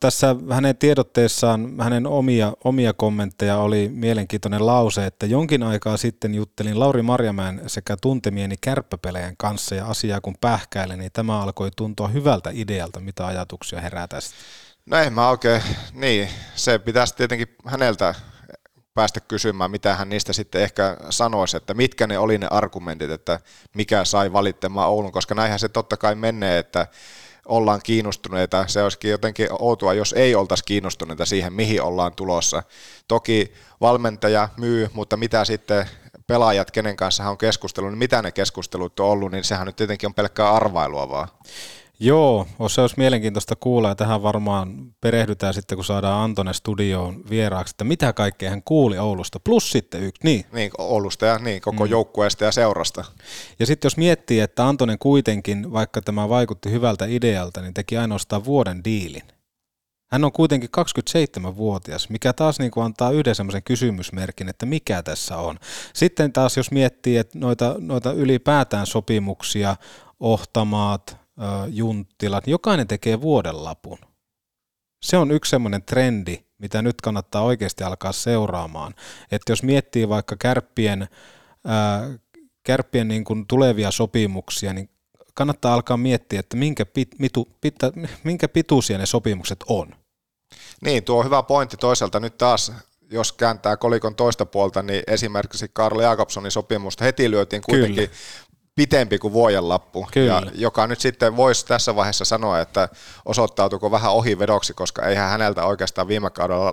tässä 0.00 0.36
hänen 0.50 0.76
tiedotteessaan 0.76 1.74
hänen 1.80 2.06
omia, 2.06 2.52
omia 2.64 2.92
kommentteja 2.92 3.56
oli 3.56 3.90
mielenkiintoinen 3.94 4.66
lause, 4.66 5.06
että 5.06 5.26
jonkin 5.26 5.62
aikaa 5.62 5.96
sitten 5.96 6.34
juttelin 6.34 6.80
Lauri 6.80 7.02
Marjamäen 7.02 7.62
sekä 7.66 7.96
tuntemieni 8.02 8.54
kärppäpelejän 8.60 9.34
kanssa 9.36 9.74
ja 9.74 9.86
asiaa 9.86 10.20
kun 10.20 10.34
pähkäilen, 10.40 10.98
niin 10.98 11.12
tämä 11.12 11.40
alkoi 11.42 11.70
tuntua 11.76 12.08
hyvältä 12.08 12.50
idealta. 12.52 13.00
Mitä 13.00 13.26
ajatuksia 13.26 13.80
herää 13.80 14.08
tästä? 14.08 14.34
No 14.86 14.96
mä 15.10 15.28
oikein, 15.28 15.62
niin, 15.92 16.28
se 16.54 16.78
pitäisi 16.78 17.14
tietenkin 17.16 17.56
häneltä 17.66 18.14
päästä 18.94 19.20
kysymään, 19.20 19.70
mitä 19.70 19.96
hän 19.96 20.08
niistä 20.08 20.32
sitten 20.32 20.62
ehkä 20.62 20.96
sanoisi, 21.10 21.56
että 21.56 21.74
mitkä 21.74 22.06
ne 22.06 22.18
oli 22.18 22.38
ne 22.38 22.46
argumentit, 22.50 23.10
että 23.10 23.40
mikä 23.74 24.04
sai 24.04 24.32
valittamaan 24.32 24.88
Oulun, 24.88 25.12
koska 25.12 25.34
näinhän 25.34 25.58
se 25.58 25.68
totta 25.68 25.96
kai 25.96 26.14
menee, 26.14 26.58
että 26.58 26.86
ollaan 27.48 27.80
kiinnostuneita. 27.84 28.64
Se 28.66 28.82
olisikin 28.82 29.10
jotenkin 29.10 29.48
outoa, 29.58 29.94
jos 29.94 30.12
ei 30.12 30.34
oltaisi 30.34 30.64
kiinnostuneita 30.64 31.26
siihen, 31.26 31.52
mihin 31.52 31.82
ollaan 31.82 32.14
tulossa. 32.14 32.62
Toki 33.08 33.52
valmentaja 33.80 34.48
myy, 34.56 34.88
mutta 34.92 35.16
mitä 35.16 35.44
sitten 35.44 35.86
pelaajat, 36.26 36.70
kenen 36.70 36.96
kanssa 36.96 37.22
hän 37.22 37.32
on 37.32 37.38
keskustellut, 37.38 37.90
niin 37.90 37.98
mitä 37.98 38.22
ne 38.22 38.32
keskustelut 38.32 39.00
on 39.00 39.06
ollut, 39.06 39.32
niin 39.32 39.44
sehän 39.44 39.66
nyt 39.66 39.76
tietenkin 39.76 40.06
on 40.06 40.14
pelkkää 40.14 40.52
arvailua 40.52 41.08
vaan. 41.08 41.28
Joo, 42.00 42.46
se 42.68 42.80
olisi 42.80 42.94
mielenkiintoista 42.98 43.56
kuulla 43.56 43.88
ja 43.88 43.94
tähän 43.94 44.22
varmaan 44.22 44.94
perehdytään 45.00 45.54
sitten, 45.54 45.78
kun 45.78 45.84
saadaan 45.84 46.24
Antone 46.24 46.52
studioon 46.52 47.24
vieraaksi, 47.30 47.72
että 47.72 47.84
mitä 47.84 48.12
kaikkea 48.12 48.50
hän 48.50 48.62
kuuli 48.62 48.98
Oulusta, 48.98 49.40
plus 49.40 49.72
sitten 49.72 50.02
yksi, 50.02 50.20
niin. 50.24 50.44
Niin, 50.52 50.70
Oulusta 50.78 51.26
ja 51.26 51.38
niin, 51.38 51.60
koko 51.60 51.84
mm. 51.84 51.90
joukkueesta 51.90 52.44
ja 52.44 52.52
seurasta. 52.52 53.04
Ja 53.58 53.66
sitten 53.66 53.86
jos 53.86 53.96
miettii, 53.96 54.40
että 54.40 54.68
Antonen 54.68 54.98
kuitenkin, 54.98 55.72
vaikka 55.72 56.02
tämä 56.02 56.28
vaikutti 56.28 56.70
hyvältä 56.70 57.06
idealta, 57.08 57.62
niin 57.62 57.74
teki 57.74 57.96
ainoastaan 57.96 58.44
vuoden 58.44 58.84
diilin. 58.84 59.22
Hän 60.10 60.24
on 60.24 60.32
kuitenkin 60.32 60.70
27-vuotias, 60.78 62.08
mikä 62.08 62.32
taas 62.32 62.58
niin 62.58 62.70
kuin 62.70 62.84
antaa 62.84 63.10
yhden 63.10 63.34
semmoisen 63.34 63.62
kysymysmerkin, 63.62 64.48
että 64.48 64.66
mikä 64.66 65.02
tässä 65.02 65.36
on. 65.36 65.58
Sitten 65.92 66.32
taas 66.32 66.56
jos 66.56 66.70
miettii, 66.70 67.16
että 67.16 67.38
noita, 67.38 67.74
noita 67.78 68.12
ylipäätään 68.12 68.86
sopimuksia, 68.86 69.76
ohtamaat, 70.20 71.17
junttilat, 71.68 72.46
jokainen 72.46 72.86
tekee 72.86 73.20
vuoden 73.20 73.64
lapun. 73.64 73.98
Se 75.02 75.16
on 75.16 75.30
yksi 75.30 75.50
semmoinen 75.50 75.82
trendi, 75.82 76.38
mitä 76.58 76.82
nyt 76.82 77.00
kannattaa 77.00 77.42
oikeasti 77.42 77.84
alkaa 77.84 78.12
seuraamaan. 78.12 78.94
Että 79.32 79.52
jos 79.52 79.62
miettii 79.62 80.08
vaikka 80.08 80.36
kärppien, 80.36 81.08
ää, 81.64 82.10
kärppien 82.62 83.08
niin 83.08 83.24
kuin 83.24 83.46
tulevia 83.46 83.90
sopimuksia, 83.90 84.72
niin 84.72 84.90
kannattaa 85.34 85.74
alkaa 85.74 85.96
miettiä, 85.96 86.40
että 86.40 86.56
minkä, 86.56 86.86
pit, 86.86 87.08
mitu, 87.18 87.48
pitä, 87.60 87.92
minkä 88.24 88.48
pituisia 88.48 88.98
ne 88.98 89.06
sopimukset 89.06 89.64
on. 89.68 89.94
Niin, 90.84 91.04
tuo 91.04 91.18
on 91.18 91.24
hyvä 91.24 91.42
pointti 91.42 91.76
toisaalta 91.76 92.20
nyt 92.20 92.38
taas 92.38 92.72
jos 93.10 93.32
kääntää 93.32 93.76
kolikon 93.76 94.14
toista 94.14 94.46
puolta, 94.46 94.82
niin 94.82 95.02
esimerkiksi 95.06 95.70
Karl 95.72 96.00
Jakobsonin 96.00 96.50
sopimusta 96.50 97.04
heti 97.04 97.30
lyötiin 97.30 97.62
kuitenkin 97.62 97.94
Kyllä. 97.94 98.18
Pitempi 98.78 99.18
kuin 99.18 99.32
vuoden 99.32 99.68
lappu, 99.68 100.08
ja 100.26 100.42
joka 100.54 100.86
nyt 100.86 101.00
sitten 101.00 101.36
voisi 101.36 101.66
tässä 101.66 101.96
vaiheessa 101.96 102.24
sanoa, 102.24 102.60
että 102.60 102.88
osoittautuiko 103.24 103.90
vähän 103.90 104.12
ohivedoksi, 104.12 104.74
koska 104.74 105.06
eihän 105.06 105.30
häneltä 105.30 105.64
oikeastaan 105.64 106.08
viime 106.08 106.30
kaudella 106.30 106.72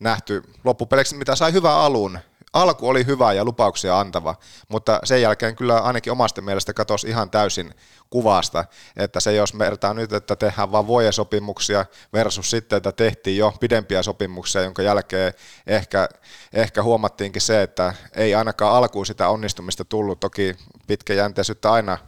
nähty 0.00 0.42
loppupeleksi, 0.64 1.16
mitä 1.16 1.34
sai 1.36 1.52
hyvän 1.52 1.74
alun, 1.74 2.18
alku 2.52 2.88
oli 2.88 3.06
hyvä 3.06 3.32
ja 3.32 3.44
lupauksia 3.44 4.00
antava, 4.00 4.34
mutta 4.68 5.00
sen 5.04 5.22
jälkeen 5.22 5.56
kyllä 5.56 5.78
ainakin 5.78 6.12
omasta 6.12 6.42
mielestä 6.42 6.74
katosi 6.74 7.08
ihan 7.08 7.30
täysin 7.30 7.74
kuvasta, 8.10 8.64
että 8.96 9.20
se 9.20 9.32
jos 9.32 9.58
vertaa 9.58 9.94
nyt, 9.94 10.12
että 10.12 10.36
tehdään 10.36 10.72
vain 10.72 10.86
vuojasopimuksia 10.86 11.86
versus 12.12 12.50
sitten, 12.50 12.76
että 12.76 12.92
tehtiin 12.92 13.36
jo 13.36 13.54
pidempiä 13.60 14.02
sopimuksia, 14.02 14.62
jonka 14.62 14.82
jälkeen 14.82 15.32
ehkä, 15.66 16.08
ehkä 16.52 16.82
huomattiinkin 16.82 17.42
se, 17.42 17.62
että 17.62 17.94
ei 18.14 18.34
ainakaan 18.34 18.74
alkuun 18.74 19.06
sitä 19.06 19.28
onnistumista 19.28 19.84
tullut, 19.84 20.20
toki 20.20 20.56
pitkäjänteisyyttä 20.86 21.72
aina 21.72 21.98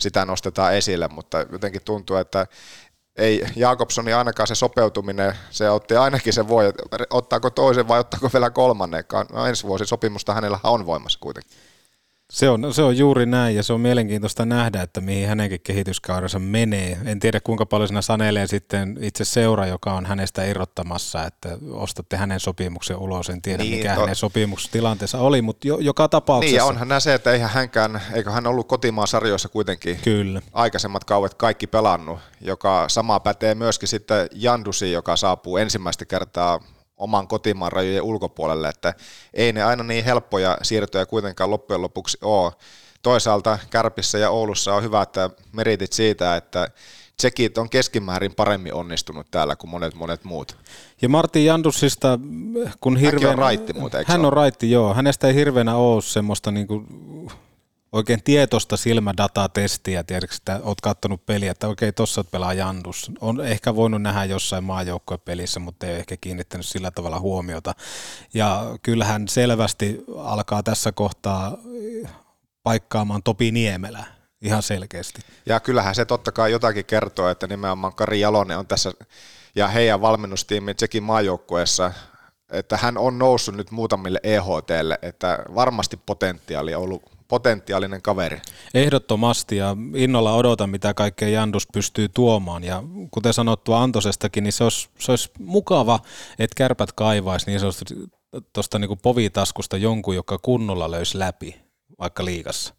sitä 0.00 0.24
nostetaan 0.24 0.74
esille, 0.74 1.08
mutta 1.08 1.46
jotenkin 1.52 1.82
tuntuu, 1.84 2.16
että 2.16 2.46
ei 3.16 3.44
Jakobsoni 3.56 4.12
ainakaan 4.12 4.46
se 4.46 4.54
sopeutuminen, 4.54 5.34
se 5.50 5.70
otti 5.70 5.96
ainakin 5.96 6.32
se 6.32 6.48
voi, 6.48 6.72
ottaako 7.10 7.50
toisen 7.50 7.88
vai 7.88 8.00
ottaako 8.00 8.30
vielä 8.32 8.50
kolmannenkaan. 8.50 9.26
No, 9.32 9.46
ensi 9.46 9.66
vuosi 9.66 9.86
sopimusta 9.86 10.34
hänellä 10.34 10.58
on 10.64 10.86
voimassa 10.86 11.18
kuitenkin. 11.22 11.71
Se 12.32 12.48
on, 12.48 12.74
se 12.74 12.82
on 12.82 12.98
juuri 12.98 13.26
näin 13.26 13.56
ja 13.56 13.62
se 13.62 13.72
on 13.72 13.80
mielenkiintoista 13.80 14.44
nähdä, 14.44 14.82
että 14.82 15.00
mihin 15.00 15.28
hänenkin 15.28 15.60
kehityskaudensa 15.60 16.38
menee. 16.38 16.98
En 17.04 17.20
tiedä 17.20 17.40
kuinka 17.40 17.66
paljon 17.66 17.88
siinä 17.88 18.02
sanelee 18.02 18.46
sitten 18.46 18.98
itse 19.00 19.24
seura, 19.24 19.66
joka 19.66 19.92
on 19.92 20.06
hänestä 20.06 20.44
irrottamassa, 20.44 21.26
että 21.26 21.58
ostatte 21.70 22.16
hänen 22.16 22.40
sopimuksen 22.40 22.96
ulos. 22.96 23.28
En 23.28 23.42
tiedä 23.42 23.62
niin, 23.62 23.76
mikä 23.76 23.94
to... 23.94 24.00
hänen 24.00 24.16
sopimustilanteessa 24.16 25.18
oli, 25.18 25.42
mutta 25.42 25.68
jo, 25.68 25.78
joka 25.78 26.08
tapauksessa. 26.08 26.52
Niin 26.52 26.56
ja 26.56 26.64
onhan 26.64 26.88
nämä 26.88 27.00
se, 27.00 27.14
että 27.14 27.32
eihän 27.32 27.50
hänkään, 27.50 28.02
eikö 28.14 28.30
hän 28.30 28.46
ollut 28.46 28.68
kotimaan 28.68 29.08
sarjoissa 29.08 29.48
kuitenkin 29.48 29.98
Kyllä. 30.04 30.42
aikaisemmat 30.52 31.04
kauet 31.04 31.34
kaikki 31.34 31.66
pelannut, 31.66 32.18
joka 32.40 32.88
sama 32.88 33.20
pätee 33.20 33.54
myöskin 33.54 33.88
sitten 33.88 34.28
Jandusi, 34.34 34.92
joka 34.92 35.16
saapuu 35.16 35.56
ensimmäistä 35.56 36.04
kertaa 36.04 36.60
oman 37.02 37.28
kotimaan 37.28 37.72
rajojen 37.72 38.02
ulkopuolelle, 38.02 38.68
että 38.68 38.94
ei 39.34 39.52
ne 39.52 39.62
aina 39.62 39.82
niin 39.82 40.04
helppoja 40.04 40.58
siirtoja 40.62 41.06
kuitenkaan 41.06 41.50
loppujen 41.50 41.82
lopuksi 41.82 42.18
ole. 42.22 42.52
Toisaalta 43.02 43.58
Kärpissä 43.70 44.18
ja 44.18 44.30
Oulussa 44.30 44.74
on 44.74 44.82
hyvä, 44.82 45.02
että 45.02 45.30
meritit 45.52 45.92
siitä, 45.92 46.36
että 46.36 46.68
tsekit 47.16 47.58
on 47.58 47.70
keskimäärin 47.70 48.34
paremmin 48.34 48.74
onnistunut 48.74 49.26
täällä 49.30 49.56
kuin 49.56 49.70
monet 49.70 49.94
monet 49.94 50.24
muut. 50.24 50.56
Ja 51.02 51.08
Martin 51.08 51.44
Jandussista, 51.44 52.18
kun 52.80 52.96
hirveän... 52.96 53.32
on 53.32 53.38
raitti 53.38 53.72
muuten, 53.72 54.04
Hän 54.08 54.24
on 54.24 54.32
raitti, 54.32 54.70
joo. 54.70 54.94
Hänestä 54.94 55.28
ei 55.28 55.34
hirveänä 55.34 55.76
ole 55.76 56.02
semmoista 56.02 56.50
niin 56.50 56.66
kuin 56.66 56.86
oikein 57.92 58.22
tietoista 58.22 58.76
silmädatatestiä, 58.76 60.04
tiedätkö, 60.04 60.36
että 60.36 60.60
oot 60.62 60.80
katsonut 60.80 61.26
peliä, 61.26 61.50
että 61.50 61.68
okei, 61.68 61.92
tossa 61.92 62.24
pelaa 62.24 62.52
Jandus. 62.52 63.10
On 63.20 63.40
ehkä 63.40 63.76
voinut 63.76 64.02
nähdä 64.02 64.24
jossain 64.24 64.64
pelissä, 65.24 65.60
mutta 65.60 65.86
ei 65.86 65.92
ole 65.92 65.98
ehkä 65.98 66.16
kiinnittänyt 66.20 66.66
sillä 66.66 66.90
tavalla 66.90 67.20
huomiota. 67.20 67.74
Ja 68.34 68.78
kyllähän 68.82 69.28
selvästi 69.28 70.04
alkaa 70.16 70.62
tässä 70.62 70.92
kohtaa 70.92 71.58
paikkaamaan 72.62 73.22
Topi 73.22 73.50
Niemelä 73.50 74.04
ihan 74.42 74.62
selkeästi. 74.62 75.20
Ja 75.46 75.60
kyllähän 75.60 75.94
se 75.94 76.04
totta 76.04 76.32
kai 76.32 76.52
jotakin 76.52 76.84
kertoo, 76.84 77.28
että 77.28 77.46
nimenomaan 77.46 77.94
Kari 77.94 78.20
Jalonen 78.20 78.58
on 78.58 78.66
tässä 78.66 78.92
ja 79.54 79.68
heidän 79.68 80.00
valmennustiimin 80.00 80.76
Tsekin 80.76 81.02
maajoukkueessa 81.02 81.92
että 82.52 82.76
hän 82.76 82.98
on 82.98 83.18
noussut 83.18 83.56
nyt 83.56 83.70
muutamille 83.70 84.20
EHTlle, 84.22 84.98
että 85.02 85.38
varmasti 85.54 85.96
potentiaali 86.06 86.74
on 86.74 86.82
ollut 86.82 87.11
potentiaalinen 87.32 88.02
kaveri. 88.02 88.40
Ehdottomasti 88.74 89.56
ja 89.56 89.76
innolla 89.94 90.34
odotan, 90.34 90.70
mitä 90.70 90.94
kaikkea 90.94 91.28
Jandus 91.28 91.66
pystyy 91.72 92.08
tuomaan. 92.08 92.64
Ja 92.64 92.82
kuten 93.10 93.32
sanottua 93.32 93.82
Antosestakin, 93.82 94.44
niin 94.44 94.52
se 94.52 94.64
olisi, 94.64 94.88
se 94.98 95.12
olisi 95.12 95.30
mukava, 95.38 96.00
että 96.38 96.54
kärpät 96.56 96.92
kaivaisi 96.92 97.46
niin 97.46 97.60
tuosta 98.52 98.78
niin 98.78 98.98
povitaskusta 99.02 99.76
jonkun, 99.76 100.14
joka 100.14 100.38
kunnolla 100.38 100.90
löysi 100.90 101.18
läpi, 101.18 101.60
vaikka 101.98 102.24
liigassa. 102.24 102.74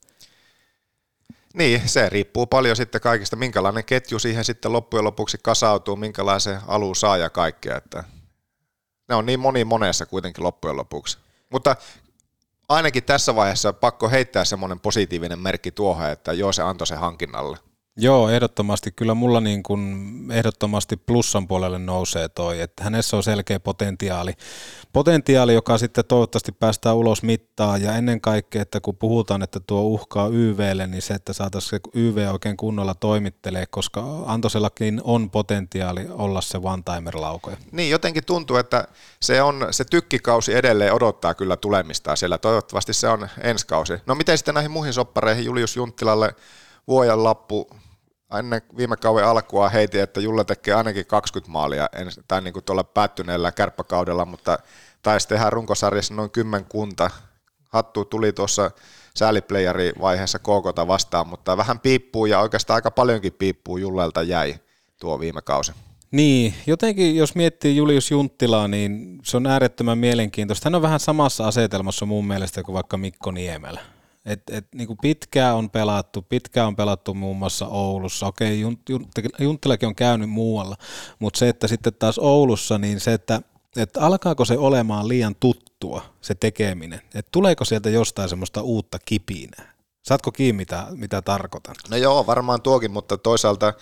Niin, 1.54 1.90
se 1.90 2.10
riippuu 2.10 2.48
paljon 2.48 2.76
sitten 2.76 3.02
kaikista, 3.02 3.36
minkälainen 3.36 3.86
ketju 3.86 4.20
siihen 4.20 4.46
sitten 4.46 4.74
loppujen 4.74 5.06
lopuksi 5.06 5.38
kasautuu, 5.44 5.96
minkälaisen 5.96 6.60
alu 6.68 6.96
saa 6.96 7.18
ja 7.18 7.30
kaikkea. 7.30 7.78
Että 7.78 8.04
ne 9.10 9.16
on 9.16 9.26
niin 9.26 9.40
moni 9.40 9.66
monessa 9.66 10.06
kuitenkin 10.06 10.44
loppujen 10.44 10.78
lopuksi. 10.78 11.18
Mutta 11.50 11.76
ainakin 12.70 13.04
tässä 13.04 13.36
vaiheessa 13.36 13.74
pakko 13.74 14.10
heittää 14.10 14.46
semmoinen 14.46 14.80
positiivinen 14.80 15.40
merkki 15.40 15.72
tuohon, 15.72 16.10
että 16.10 16.34
joo 16.34 16.52
se 16.54 16.62
antoi 16.62 16.88
se 16.88 16.96
hankinnalle. 16.96 17.58
Joo, 17.98 18.30
ehdottomasti. 18.30 18.92
Kyllä 18.92 19.14
mulla 19.14 19.42
niin 19.42 19.64
kuin 19.64 20.28
ehdottomasti 20.32 20.98
plussan 20.98 21.48
puolelle 21.48 21.80
nousee 21.80 22.30
toi, 22.30 22.62
että 22.62 22.84
hänessä 22.84 23.18
on 23.18 23.24
selkeä 23.24 23.60
potentiaali. 23.60 24.34
Potentiaali, 24.94 25.54
joka 25.54 25.78
sitten 25.78 26.06
toivottavasti 26.06 26.52
päästään 26.52 26.96
ulos 26.96 27.24
mittaan 27.24 27.82
ja 27.82 27.96
ennen 27.96 28.22
kaikkea, 28.22 28.62
että 28.62 28.80
kun 28.80 28.96
puhutaan, 28.96 29.44
että 29.44 29.60
tuo 29.60 29.82
uhkaa 29.82 30.28
YVlle, 30.28 30.88
niin 30.88 31.02
se, 31.02 31.14
että 31.14 31.34
saataisiin 31.34 31.70
se 31.70 32.00
YV 32.00 32.30
oikein 32.32 32.58
kunnolla 32.58 32.94
toimittelee, 32.96 33.66
koska 33.70 34.04
Antosellakin 34.26 35.02
on 35.04 35.30
potentiaali 35.30 36.08
olla 36.10 36.42
se 36.42 36.58
one-timer-laukoja. 36.58 37.58
Niin, 37.72 37.90
jotenkin 37.90 38.26
tuntuu, 38.26 38.58
että 38.58 38.88
se, 39.22 39.42
on, 39.42 39.68
se 39.72 39.86
tykkikausi 39.86 40.54
edelleen 40.54 40.94
odottaa 40.94 41.34
kyllä 41.34 41.58
tulemistaan 41.58 42.18
siellä. 42.18 42.38
Toivottavasti 42.38 42.94
se 42.94 43.08
on 43.08 43.28
ensi 43.42 43.68
kausi. 43.68 43.94
No 44.06 44.16
miten 44.16 44.38
sitten 44.38 44.56
näihin 44.56 44.72
muihin 44.72 44.94
soppareihin 44.94 45.46
Julius 45.46 45.76
Junttilalle 45.76 46.36
vuoden 46.88 47.24
lappu 47.24 47.70
ennen 48.40 48.62
viime 48.78 48.98
kauden 48.98 49.26
alkua 49.26 49.70
heitin, 49.70 50.02
että 50.02 50.20
Julle 50.20 50.44
tekee 50.44 50.74
ainakin 50.74 51.06
20 51.06 51.52
maalia, 51.52 51.90
tai 52.28 52.42
niin 52.42 52.54
kuin 52.54 52.66
tuolla 52.66 52.84
päättyneellä 52.84 53.52
kärppäkaudella, 53.52 54.26
mutta 54.26 54.60
taisi 55.02 55.28
tehdä 55.28 55.50
runkosarjassa 55.50 56.14
noin 56.14 56.32
kymmenkunta. 56.32 57.10
Hattu 57.70 58.06
tuli 58.06 58.34
tuossa 58.34 58.72
sääliplayeri 59.16 59.94
vaiheessa 60.02 60.40
KKta 60.40 60.88
vastaan, 60.88 61.28
mutta 61.28 61.58
vähän 61.58 61.80
piippuu 61.80 62.26
ja 62.26 62.40
oikeastaan 62.40 62.76
aika 62.76 62.92
paljonkin 62.92 63.34
piippuu 63.34 63.78
Jullelta 63.78 64.24
jäi 64.24 64.56
tuo 65.00 65.20
viime 65.20 65.42
kausi. 65.42 65.72
Niin, 66.12 66.54
jotenkin 66.68 67.16
jos 67.16 67.36
miettii 67.36 67.76
Julius 67.76 68.12
Junttilaa, 68.12 68.68
niin 68.68 69.20
se 69.24 69.38
on 69.38 69.48
äärettömän 69.48 69.98
mielenkiintoista. 69.98 70.66
Hän 70.66 70.76
on 70.76 70.82
vähän 70.82 71.00
samassa 71.00 71.48
asetelmassa 71.48 72.06
mun 72.06 72.28
mielestä 72.28 72.64
kuin 72.64 72.74
vaikka 72.74 72.98
Mikko 72.98 73.32
Niemelä. 73.32 73.82
Et, 74.26 74.42
et, 74.50 74.68
niin 74.76 74.88
kuin 74.88 74.98
pitkään 75.02 75.56
on 75.56 75.70
pelattu, 75.70 76.22
pitkään 76.22 76.68
on 76.68 76.76
pelattu 76.76 77.14
muun 77.14 77.38
muassa 77.38 77.68
Oulussa. 77.68 78.28
Okei, 78.28 78.64
Junttilakin 79.40 79.88
on 79.88 79.96
käynyt 79.96 80.30
muualla, 80.30 80.76
mutta 81.20 81.38
se, 81.38 81.50
että 81.50 81.68
sitten 81.68 81.94
taas 82.00 82.20
Oulussa, 82.20 82.78
niin 82.78 83.00
se, 83.00 83.14
että, 83.14 83.42
että 83.78 84.02
alkaako 84.02 84.46
se 84.46 84.58
olemaan 84.58 85.08
liian 85.08 85.36
tuttua, 85.40 86.02
se 86.22 86.36
tekeminen. 86.36 87.02
Että 87.16 87.30
tuleeko 87.32 87.66
sieltä 87.66 87.90
jostain 87.90 88.30
semmoista 88.30 88.62
uutta 88.62 88.98
kipinää? 89.06 89.73
Saatko 90.04 90.32
kiinni, 90.32 90.58
mitä, 90.58 90.88
mitä 90.92 91.22
tarkoitan? 91.22 91.76
No 91.90 91.98
joo, 91.98 92.26
varmaan 92.26 92.62
tuokin, 92.62 92.92
mutta 92.92 93.18
toisaalta 93.18 93.74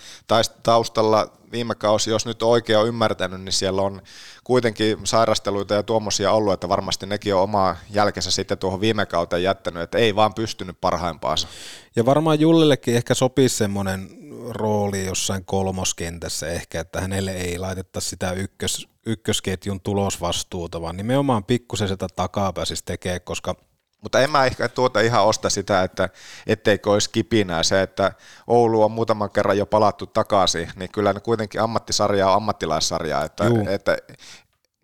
taustalla 0.64 1.32
viime 1.52 1.76
kausi, 1.76 2.10
jos 2.10 2.26
nyt 2.26 2.44
oikein 2.44 2.80
on 2.80 2.88
ymmärtänyt, 2.88 3.42
niin 3.42 3.54
siellä 3.54 3.82
on 3.82 4.02
kuitenkin 4.44 4.98
sairasteluita 5.04 5.74
ja 5.74 5.84
tuommoisia 5.84 6.32
ollut, 6.32 6.54
että 6.54 6.70
varmasti 6.70 7.06
nekin 7.06 7.36
on 7.36 7.42
omaa 7.42 7.76
jälkensä 7.90 8.32
sitten 8.32 8.58
tuohon 8.58 8.82
viime 8.82 9.06
kauteen 9.06 9.44
jättänyt, 9.44 9.84
että 9.84 9.98
ei 9.98 10.16
vaan 10.16 10.34
pystynyt 10.34 10.82
parhaimpaansa. 10.82 11.48
Ja 11.96 12.06
varmaan 12.06 12.40
Jullillekin 12.40 12.96
ehkä 12.96 13.14
sopii 13.14 13.50
semmoinen 13.50 14.10
rooli 14.50 15.06
jossain 15.06 15.46
kolmoskentässä 15.46 16.48
ehkä, 16.48 16.80
että 16.80 17.02
hänelle 17.02 17.32
ei 17.32 17.58
laiteta 17.58 18.00
sitä 18.00 18.32
ykkös, 18.32 18.88
ykkösketjun 19.06 19.82
tulosvastuuta, 19.82 20.82
vaan 20.82 20.98
nimenomaan 20.98 21.44
pikkusen 21.44 21.88
sitä 21.88 22.08
takapääsisi 22.16 22.84
tekee, 22.86 23.20
koska– 23.20 23.56
mutta 24.02 24.20
en 24.20 24.32
mä 24.32 24.46
ehkä 24.46 24.70
tuota 24.70 25.00
ihan 25.02 25.24
osta 25.24 25.50
sitä, 25.50 25.84
että 25.84 26.10
etteikö 26.48 26.92
olisi 26.92 27.10
kipinää. 27.10 27.64
Se, 27.64 27.82
että 27.82 28.12
Oulu 28.48 28.84
on 28.84 28.92
muutaman 28.92 29.32
kerran 29.32 29.58
jo 29.58 29.66
palattu 29.66 30.06
takaisin, 30.08 30.72
niin 30.76 30.92
kyllä 30.92 31.14
ne 31.14 31.20
kuitenkin 31.20 31.62
ammattisarja 31.62 32.30
on 32.30 32.36
ammattilaissarja, 32.36 33.24
että, 33.24 33.44
että 33.70 33.98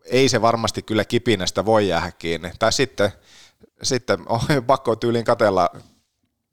ei 0.05 0.29
se 0.29 0.41
varmasti 0.41 0.81
kyllä 0.81 1.05
kipinästä 1.05 1.65
voi 1.65 1.87
jäädä 1.87 2.11
kiinni. 2.11 2.51
Tai 2.59 2.73
sitten, 2.73 3.11
sitten 3.83 4.19
on 4.29 4.39
pakko 4.67 4.95
tyyliin 4.95 5.25
katella 5.25 5.69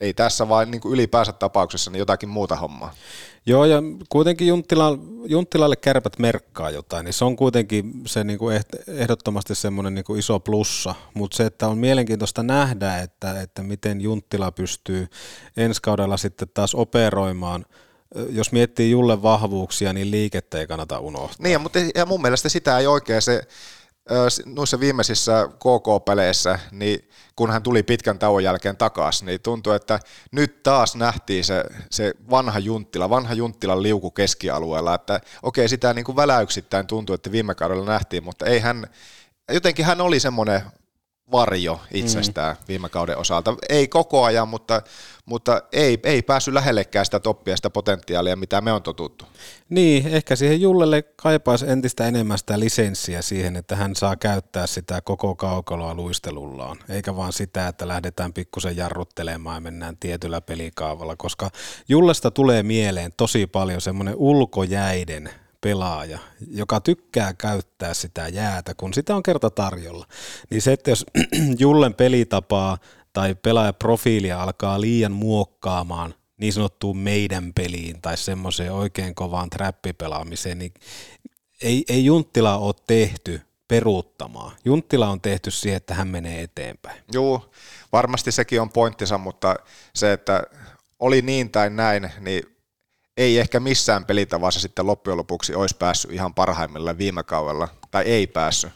ei 0.04 0.14
tässä 0.14 0.48
vaan 0.48 0.70
niin 0.70 0.80
kuin 0.80 0.92
ylipäänsä 0.92 1.32
tapauksessa 1.32 1.90
niin 1.90 1.98
jotakin 1.98 2.28
muuta 2.28 2.56
hommaa. 2.56 2.92
Joo, 3.46 3.64
ja 3.64 3.82
kuitenkin 4.08 4.46
Junttila, 4.46 4.98
Junttilalle 5.26 5.76
kärpät 5.76 6.18
merkkaa 6.18 6.70
jotain, 6.70 7.04
niin 7.04 7.12
se 7.12 7.24
on 7.24 7.36
kuitenkin 7.36 7.92
se 8.06 8.24
niin 8.24 8.38
kuin 8.38 8.60
ehdottomasti 8.86 9.54
semmoinen 9.54 9.94
niin 9.94 10.04
kuin 10.04 10.18
iso 10.18 10.40
plussa, 10.40 10.94
mutta 11.14 11.36
se, 11.36 11.46
että 11.46 11.68
on 11.68 11.78
mielenkiintoista 11.78 12.42
nähdä, 12.42 12.98
että, 12.98 13.40
että 13.40 13.62
miten 13.62 14.00
Junttila 14.00 14.52
pystyy 14.52 15.08
ensi 15.56 15.82
kaudella 15.82 16.16
sitten 16.16 16.48
taas 16.54 16.74
operoimaan 16.74 17.64
jos 18.30 18.52
miettii 18.52 18.90
Julle 18.90 19.22
vahvuuksia, 19.22 19.92
niin 19.92 20.10
liikettä 20.10 20.58
ei 20.58 20.66
kannata 20.66 20.98
unohtaa. 20.98 21.36
Niin, 21.46 21.60
mutta 21.60 21.78
ja 21.94 22.06
mun 22.06 22.22
mielestä 22.22 22.48
sitä 22.48 22.78
ei 22.78 22.86
oikein 22.86 23.22
se, 23.22 23.42
noissa 24.46 24.80
viimeisissä 24.80 25.48
KK-peleissä, 25.54 26.58
niin 26.70 27.08
kun 27.36 27.50
hän 27.50 27.62
tuli 27.62 27.82
pitkän 27.82 28.18
tauon 28.18 28.44
jälkeen 28.44 28.76
takaisin, 28.76 29.26
niin 29.26 29.40
tuntui, 29.40 29.76
että 29.76 30.00
nyt 30.32 30.62
taas 30.62 30.96
nähtiin 30.96 31.44
se, 31.44 31.64
se 31.90 32.14
vanha 32.30 32.58
Junttila, 32.58 33.10
vanha 33.10 33.34
Junttilan 33.34 33.82
liuku 33.82 34.10
keskialueella, 34.10 34.94
että 34.94 35.20
okei, 35.42 35.68
sitä 35.68 35.94
niin 35.94 36.04
kuin 36.04 36.16
väläyksittäin 36.16 36.86
tuntui, 36.86 37.14
että 37.14 37.32
viime 37.32 37.54
kaudella 37.54 37.84
nähtiin, 37.84 38.24
mutta 38.24 38.46
ei 38.46 38.60
hän, 38.60 38.86
jotenkin 39.52 39.84
hän 39.84 40.00
oli 40.00 40.20
semmoinen 40.20 40.62
varjo 41.32 41.80
itsestään 41.94 42.56
mm. 42.56 42.62
viime 42.68 42.88
kauden 42.88 43.18
osalta. 43.18 43.56
Ei 43.68 43.88
koko 43.88 44.24
ajan, 44.24 44.48
mutta, 44.48 44.82
mutta 45.26 45.62
ei, 45.72 45.98
ei 46.02 46.22
päässyt 46.22 46.54
lähellekään 46.54 47.04
sitä 47.04 47.20
toppia, 47.20 47.56
sitä 47.56 47.70
potentiaalia, 47.70 48.36
mitä 48.36 48.60
me 48.60 48.72
on 48.72 48.82
totuttu. 48.82 49.24
Niin, 49.68 50.06
ehkä 50.06 50.36
siihen 50.36 50.60
Jullelle 50.60 51.02
kaipaisi 51.02 51.70
entistä 51.70 52.06
enemmän 52.06 52.38
sitä 52.38 52.60
lisenssiä 52.60 53.22
siihen, 53.22 53.56
että 53.56 53.76
hän 53.76 53.96
saa 53.96 54.16
käyttää 54.16 54.66
sitä 54.66 55.00
koko 55.00 55.34
kaukaloa 55.34 55.94
luistelullaan, 55.94 56.76
eikä 56.88 57.16
vaan 57.16 57.32
sitä, 57.32 57.68
että 57.68 57.88
lähdetään 57.88 58.32
pikkusen 58.32 58.76
jarruttelemaan 58.76 59.56
ja 59.56 59.60
mennään 59.60 59.96
tietyllä 59.96 60.40
pelikaavalla, 60.40 61.16
koska 61.16 61.50
Jullesta 61.88 62.30
tulee 62.30 62.62
mieleen 62.62 63.12
tosi 63.16 63.46
paljon 63.46 63.80
semmoinen 63.80 64.14
ulkojäiden 64.16 65.30
pelaaja, 65.64 66.18
joka 66.50 66.80
tykkää 66.80 67.34
käyttää 67.34 67.94
sitä 67.94 68.28
jäätä, 68.28 68.74
kun 68.74 68.94
sitä 68.94 69.16
on 69.16 69.22
kerta 69.22 69.50
tarjolla, 69.50 70.06
niin 70.50 70.62
se, 70.62 70.72
että 70.72 70.90
jos 70.90 71.06
Jullen 71.58 71.94
pelitapaa 71.94 72.78
tai 73.12 73.34
pelaajaprofiilia 73.34 74.42
alkaa 74.42 74.80
liian 74.80 75.12
muokkaamaan 75.12 76.14
niin 76.36 76.52
sanottuun 76.52 76.98
meidän 76.98 77.52
peliin 77.54 78.02
tai 78.02 78.16
semmoiseen 78.16 78.72
oikein 78.72 79.14
kovaan 79.14 79.50
trappipelaamiseen, 79.50 80.58
niin 80.58 80.74
ei, 81.62 81.84
ei 81.88 82.04
Junttila 82.04 82.58
ole 82.58 82.74
tehty 82.86 83.40
peruuttamaan. 83.68 84.56
Junttila 84.64 85.08
on 85.08 85.20
tehty 85.20 85.50
siihen, 85.50 85.76
että 85.76 85.94
hän 85.94 86.08
menee 86.08 86.42
eteenpäin. 86.42 87.02
Joo, 87.12 87.50
varmasti 87.92 88.32
sekin 88.32 88.60
on 88.60 88.70
pointtinsa, 88.70 89.18
mutta 89.18 89.56
se, 89.94 90.12
että 90.12 90.42
oli 91.00 91.22
niin 91.22 91.50
tai 91.50 91.70
näin, 91.70 92.10
niin 92.20 92.53
ei 93.16 93.38
ehkä 93.38 93.60
missään 93.60 94.04
pelitavassa 94.04 94.60
sitten 94.60 94.86
loppujen 94.86 95.18
lopuksi 95.18 95.54
olisi 95.54 95.76
päässyt 95.76 96.12
ihan 96.12 96.34
parhaimmilla 96.34 96.98
viime 96.98 97.22
kaudella, 97.22 97.68
tai 97.90 98.04
ei 98.04 98.26
päässyt. 98.26 98.72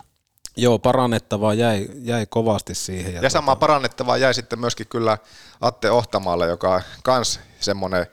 Joo, 0.56 0.78
parannettavaa 0.78 1.54
jäi, 1.54 1.88
jäi 2.02 2.26
kovasti 2.26 2.74
siihen. 2.74 3.14
Ja, 3.14 3.20
ja 3.22 3.30
samaa 3.30 3.54
tota... 3.54 3.60
parannettavaa 3.60 4.16
jäi 4.16 4.34
sitten 4.34 4.60
myöskin 4.60 4.86
kyllä 4.86 5.18
Atte 5.60 5.90
Ohtamaalle, 5.90 6.46
joka 6.46 6.82
kans 7.02 7.40
semmoinen 7.60 8.06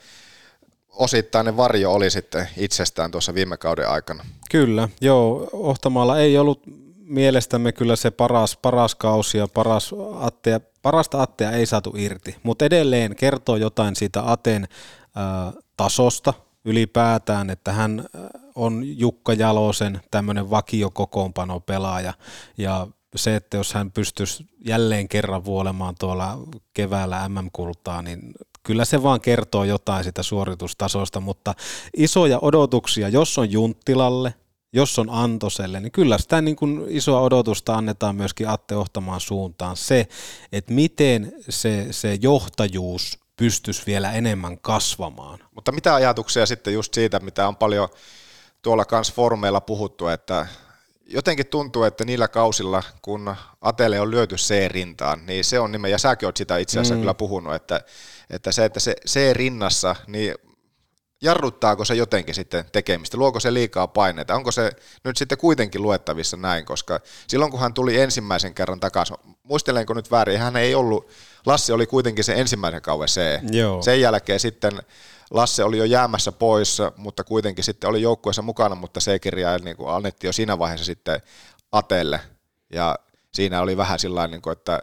osittainen 0.89 1.57
varjo 1.57 1.93
oli 1.93 2.09
sitten 2.09 2.49
itsestään 2.57 3.11
tuossa 3.11 3.33
viime 3.33 3.57
kauden 3.57 3.89
aikana. 3.89 4.25
Kyllä, 4.51 4.89
joo, 5.01 5.49
Ohtamaalla 5.53 6.19
ei 6.19 6.37
ollut 6.37 6.61
mielestämme 6.97 7.71
kyllä 7.71 7.95
se 7.95 8.11
paras, 8.11 8.57
paras 8.57 8.95
kausi 8.95 9.37
ja 9.37 9.47
paras 9.47 9.95
Attea, 10.19 10.59
parasta 10.81 11.21
Attea 11.21 11.51
ei 11.51 11.65
saatu 11.65 11.93
irti, 11.97 12.35
mutta 12.43 12.65
edelleen 12.65 13.15
kertoo 13.15 13.55
jotain 13.55 13.95
siitä 13.95 14.31
Aten 14.31 14.67
tasosta 15.77 16.33
ylipäätään, 16.65 17.49
että 17.49 17.71
hän 17.71 18.05
on 18.55 18.81
Jukka 18.99 19.33
Jalosen 19.33 20.01
tämmöinen 20.11 20.49
vakiokokoonpano 20.49 21.59
pelaaja 21.59 22.13
ja 22.57 22.87
se, 23.15 23.35
että 23.35 23.57
jos 23.57 23.73
hän 23.73 23.91
pystyisi 23.91 24.45
jälleen 24.65 25.07
kerran 25.07 25.45
vuolemaan 25.45 25.95
tuolla 25.99 26.37
keväällä 26.73 27.29
MM-kultaa, 27.29 28.01
niin 28.01 28.33
kyllä 28.63 28.85
se 28.85 29.03
vaan 29.03 29.21
kertoo 29.21 29.63
jotain 29.63 30.03
sitä 30.03 30.23
suoritustasosta, 30.23 31.19
mutta 31.19 31.53
isoja 31.97 32.39
odotuksia, 32.41 33.09
jos 33.09 33.37
on 33.37 33.51
Junttilalle, 33.51 34.33
jos 34.73 34.99
on 34.99 35.09
Antoselle, 35.09 35.79
niin 35.79 35.91
kyllä 35.91 36.17
sitä 36.17 36.41
niin 36.41 36.55
kuin 36.55 36.85
isoa 36.89 37.19
odotusta 37.19 37.75
annetaan 37.75 38.15
myöskin 38.15 38.49
Atte 38.49 38.75
Ohtamaan 38.75 39.21
suuntaan. 39.21 39.77
Se, 39.77 40.07
että 40.51 40.73
miten 40.73 41.33
se, 41.49 41.87
se 41.91 42.17
johtajuus 42.21 43.24
pystyisi 43.37 43.83
vielä 43.85 44.11
enemmän 44.11 44.59
kasvamaan. 44.59 45.39
Mutta 45.55 45.71
mitä 45.71 45.95
ajatuksia 45.95 46.45
sitten 46.45 46.73
just 46.73 46.93
siitä, 46.93 47.19
mitä 47.19 47.47
on 47.47 47.55
paljon 47.55 47.89
tuolla 48.61 48.85
kans 48.85 49.13
formeilla 49.13 49.61
puhuttu, 49.61 50.07
että 50.07 50.47
jotenkin 51.05 51.47
tuntuu, 51.47 51.83
että 51.83 52.05
niillä 52.05 52.27
kausilla, 52.27 52.83
kun 53.01 53.35
Atele 53.61 53.99
on 53.99 54.11
lyöty 54.11 54.35
C-rintaan, 54.35 55.25
niin 55.25 55.43
se 55.43 55.59
on 55.59 55.71
nimen, 55.71 55.91
ja 55.91 55.97
säkin 55.97 56.27
oot 56.27 56.37
sitä 56.37 56.57
itse 56.57 56.79
asiassa 56.79 56.95
mm. 56.95 56.99
kyllä 56.99 57.13
puhunut, 57.13 57.53
että, 57.53 57.81
että 58.29 58.51
se, 58.51 58.65
että 58.65 58.79
se 58.79 58.95
C-rinnassa, 59.07 59.95
niin 60.07 60.35
jarruttaako 61.21 61.85
se 61.85 61.95
jotenkin 61.95 62.35
sitten 62.35 62.65
tekemistä, 62.71 63.17
luoko 63.17 63.39
se 63.39 63.53
liikaa 63.53 63.87
paineita, 63.87 64.35
onko 64.35 64.51
se 64.51 64.71
nyt 65.03 65.17
sitten 65.17 65.37
kuitenkin 65.37 65.81
luettavissa 65.81 66.37
näin, 66.37 66.65
koska 66.65 66.99
silloin 67.27 67.51
kun 67.51 67.59
hän 67.59 67.73
tuli 67.73 67.99
ensimmäisen 67.99 68.53
kerran 68.53 68.79
takaisin, 68.79 69.17
muistelenko 69.43 69.93
nyt 69.93 70.11
väärin, 70.11 70.39
hän 70.39 70.55
ei 70.55 70.75
ollut, 70.75 71.09
Lassi 71.45 71.73
oli 71.73 71.87
kuitenkin 71.87 72.23
se 72.23 72.33
ensimmäisen 72.33 72.81
kauan 72.81 73.07
C, 73.07 73.21
Joo. 73.51 73.81
sen 73.81 74.01
jälkeen 74.01 74.39
sitten 74.39 74.81
Lasse 75.31 75.63
oli 75.63 75.77
jo 75.77 75.83
jäämässä 75.83 76.31
pois, 76.31 76.77
mutta 76.97 77.23
kuitenkin 77.23 77.63
sitten 77.63 77.89
oli 77.89 78.01
joukkueessa 78.01 78.41
mukana, 78.41 78.75
mutta 78.75 78.99
C-kirjaa 78.99 79.57
niin 79.57 79.77
kuin 79.77 79.89
annettiin 79.89 80.27
jo 80.29 80.33
siinä 80.33 80.59
vaiheessa 80.59 80.85
sitten 80.85 81.21
Atelle, 81.71 82.19
ja 82.73 82.99
siinä 83.33 83.61
oli 83.61 83.77
vähän 83.77 83.99
sillä 83.99 84.27
niin 84.27 84.41
kuin, 84.41 84.51
että 84.51 84.81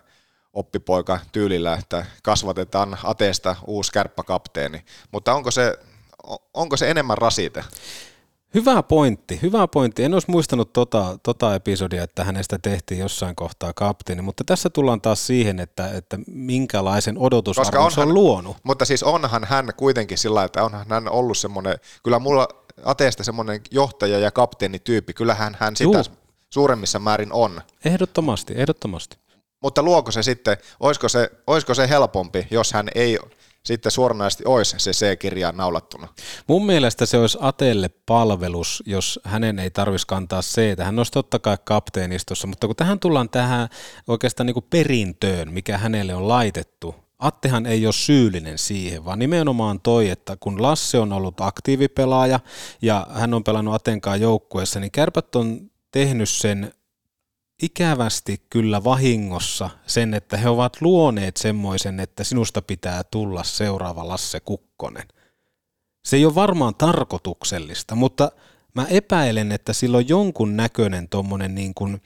oppipoika 0.53 1.19
tyylillä, 1.33 1.75
että 1.75 2.07
kasvatetaan 2.23 2.99
Ateesta 3.05 3.57
uusi 3.67 3.93
kärppäkapteeni, 3.93 4.85
mutta 5.13 5.35
onko 5.35 5.51
se 5.51 5.79
onko 6.55 6.77
se 6.77 6.91
enemmän 6.91 7.19
rasite? 7.19 7.65
Hyvä 8.55 8.83
pointti, 8.83 9.39
hyvä 9.43 9.69
pointti. 9.69 10.05
En 10.05 10.15
olisi 10.15 10.31
muistanut 10.31 10.73
tota, 10.73 11.19
tota 11.23 11.55
episodia, 11.55 12.03
että 12.03 12.25
hänestä 12.25 12.59
tehtiin 12.63 13.01
jossain 13.01 13.37
kohtaa 13.37 13.73
kapteeni, 13.73 14.23
mutta 14.23 14.45
tässä 14.45 14.71
tullaan 14.71 15.01
taas 15.01 15.27
siihen, 15.27 15.61
että, 15.61 15.89
että 15.89 16.19
minkälaisen 16.27 17.19
odotusarvon 17.19 17.93
se 17.93 18.01
on 18.01 18.15
luonut. 18.15 18.57
Mutta 18.63 18.85
siis 18.85 19.03
onhan 19.03 19.45
hän 19.45 19.69
kuitenkin 19.77 20.19
sillä 20.19 20.45
että 20.45 20.65
onhan 20.65 20.87
hän 20.89 21.09
ollut 21.09 21.39
semmoinen, 21.39 21.77
kyllä 22.03 22.19
mulla 22.19 22.49
Ateesta 22.85 23.25
semmoinen 23.25 23.61
johtaja 23.71 24.19
ja 24.19 24.31
kapteenityyppi, 24.31 25.15
kyllähän 25.15 25.57
hän 25.61 25.77
sitä 25.77 25.99
Juu. 25.99 26.17
suuremmissa 26.51 26.99
määrin 26.99 27.33
on. 27.33 27.61
Ehdottomasti, 27.85 28.55
ehdottomasti. 28.57 29.17
Mutta 29.63 29.83
luoko 29.83 30.11
se 30.11 30.23
sitten, 30.23 30.57
olisiko 30.81 31.09
se, 31.09 31.31
olisiko 31.47 31.75
se 31.75 31.89
helpompi, 31.89 32.47
jos 32.51 32.73
hän 32.73 32.89
ei 32.95 33.19
sitten 33.65 33.93
suoranaisesti 33.93 34.45
olisi 34.47 34.79
se 34.79 34.91
C-kirja 34.91 35.53
naulattuna. 35.53 36.09
Mun 36.47 36.67
mielestä 36.67 37.07
se 37.07 37.19
olisi 37.19 37.39
Atelle 37.41 37.91
palvelus, 38.07 38.83
jos 38.87 39.21
hänen 39.25 39.59
ei 39.59 39.71
tarvitsisi 39.71 40.07
kantaa 40.07 40.41
C. 40.41 40.79
Hän 40.79 40.99
olisi 40.99 41.13
totta 41.13 41.39
kai 41.39 41.57
kapteenistossa, 41.65 42.47
mutta 42.47 42.67
kun 42.67 42.77
tähän 42.77 43.01
tullaan 43.01 43.31
tähän 43.31 43.69
oikeastaan 44.09 44.47
niin 44.47 44.55
kuin 44.55 44.67
perintöön, 44.71 45.53
mikä 45.53 45.79
hänelle 45.79 46.15
on 46.15 46.29
laitettu, 46.29 46.95
Attehan 47.23 47.67
ei 47.67 47.87
ole 47.87 47.93
syyllinen 47.93 48.59
siihen, 48.59 49.05
vaan 49.05 49.19
nimenomaan 49.19 49.81
toi, 49.81 50.09
että 50.09 50.37
kun 50.41 50.63
Lasse 50.63 50.99
on 50.99 51.13
ollut 51.13 51.41
aktiivipelaaja 51.41 52.41
ja 52.83 53.07
hän 53.11 53.35
on 53.35 53.45
pelannut 53.45 53.75
Atenkaan 53.75 54.21
joukkueessa, 54.21 54.81
niin 54.81 54.91
kärpät 54.91 55.37
on 55.37 55.71
tehnyt 55.91 56.29
sen 56.29 56.73
ikävästi 57.63 58.43
kyllä 58.51 58.85
vahingossa 58.85 59.71
sen, 59.87 60.15
että 60.15 60.37
he 60.37 60.49
ovat 60.49 60.81
luoneet 60.81 61.37
semmoisen, 61.37 62.01
että 62.01 62.25
sinusta 62.25 62.63
pitää 62.63 63.05
tulla 63.05 63.45
seuraava 63.45 64.09
Lasse 64.09 64.41
Kukkonen. 64.41 65.09
Se 66.05 66.17
ei 66.17 66.25
ole 66.25 66.35
varmaan 66.35 66.75
tarkoituksellista, 66.75 67.95
mutta 67.95 68.33
mä 68.75 68.87
epäilen, 68.87 69.53
että 69.53 69.73
sillä 69.73 69.97
on 69.97 70.09
jonkun 70.09 70.57
näköinen 70.57 71.09
tuommoinen 71.09 71.55
niin 71.55 71.75
kuin, 71.75 72.03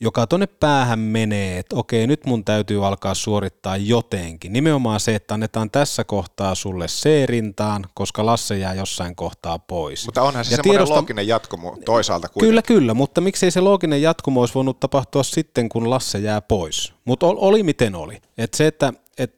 joka 0.00 0.26
tuonne 0.26 0.46
päähän 0.46 0.98
menee, 0.98 1.58
että 1.58 1.76
okei, 1.76 2.06
nyt 2.06 2.26
mun 2.26 2.44
täytyy 2.44 2.86
alkaa 2.86 3.14
suorittaa 3.14 3.76
jotenkin. 3.76 4.52
Nimenomaan 4.52 5.00
se, 5.00 5.14
että 5.14 5.34
annetaan 5.34 5.70
tässä 5.70 6.04
kohtaa 6.04 6.54
sulle 6.54 6.86
C-rintaan, 6.86 7.84
koska 7.94 8.26
Lasse 8.26 8.58
jää 8.58 8.74
jossain 8.74 9.16
kohtaa 9.16 9.58
pois. 9.58 10.04
Mutta 10.06 10.22
onhan 10.22 10.44
se 10.44 10.50
ja 10.50 10.56
semmoinen 10.56 10.78
tiedosta... 10.78 10.94
looginen 10.94 11.28
jatkumo 11.28 11.76
toisaalta 11.84 12.28
kuitenkin. 12.28 12.48
Kyllä, 12.48 12.62
kyllä, 12.62 12.94
mutta 12.94 13.20
miksei 13.20 13.50
se 13.50 13.60
looginen 13.60 14.02
jatkumo 14.02 14.40
olisi 14.40 14.54
voinut 14.54 14.80
tapahtua 14.80 15.22
sitten, 15.22 15.68
kun 15.68 15.90
Lasse 15.90 16.18
jää 16.18 16.40
pois. 16.40 16.94
Mutta 17.04 17.26
oli 17.26 17.62
miten 17.62 17.94
oli. 17.94 18.20
Et 18.38 18.54
se, 18.54 18.66
että 18.66 18.92
et 19.18 19.32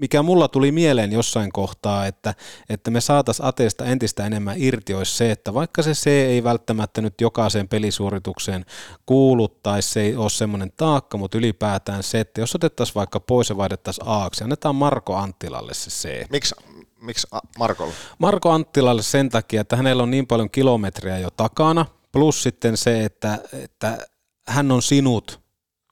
mikä 0.00 0.22
mulla 0.22 0.48
tuli 0.48 0.72
mieleen 0.72 1.12
jossain 1.12 1.52
kohtaa, 1.52 2.06
että, 2.06 2.34
että 2.68 2.90
me 2.90 3.00
saataisiin 3.00 3.46
ateesta 3.46 3.84
entistä 3.84 4.26
enemmän 4.26 4.54
irti, 4.58 4.94
olisi 4.94 5.16
se, 5.16 5.30
että 5.30 5.54
vaikka 5.54 5.82
se 5.82 5.92
C 5.92 6.06
ei 6.06 6.44
välttämättä 6.44 7.00
nyt 7.00 7.20
jokaiseen 7.20 7.68
pelisuoritukseen 7.68 8.64
kuulu 9.06 9.48
tai 9.48 9.82
se 9.82 10.00
ei 10.00 10.16
ole 10.16 10.30
semmoinen 10.30 10.72
taakka, 10.76 11.18
mutta 11.18 11.38
ylipäätään 11.38 12.02
se, 12.02 12.20
että 12.20 12.40
jos 12.40 12.54
otettaisiin 12.54 12.94
vaikka 12.94 13.20
pois 13.20 13.48
ja 13.48 13.56
vaihdettaisiin 13.56 14.08
Aaksi, 14.08 14.44
annetaan 14.44 14.76
Marko 14.76 15.16
Anttilalle 15.16 15.74
se 15.74 15.90
C. 15.90 16.30
Miksi 16.30 16.54
Miksi 17.00 17.26
Markolle? 17.58 17.94
Marko 18.18 18.50
Anttilalle 18.50 19.02
sen 19.02 19.28
takia, 19.28 19.60
että 19.60 19.76
hänellä 19.76 20.02
on 20.02 20.10
niin 20.10 20.26
paljon 20.26 20.50
kilometriä 20.50 21.18
jo 21.18 21.30
takana, 21.30 21.86
plus 22.12 22.42
sitten 22.42 22.76
se, 22.76 23.04
että, 23.04 23.38
että 23.52 24.06
hän 24.48 24.72
on 24.72 24.82
sinut 24.82 25.43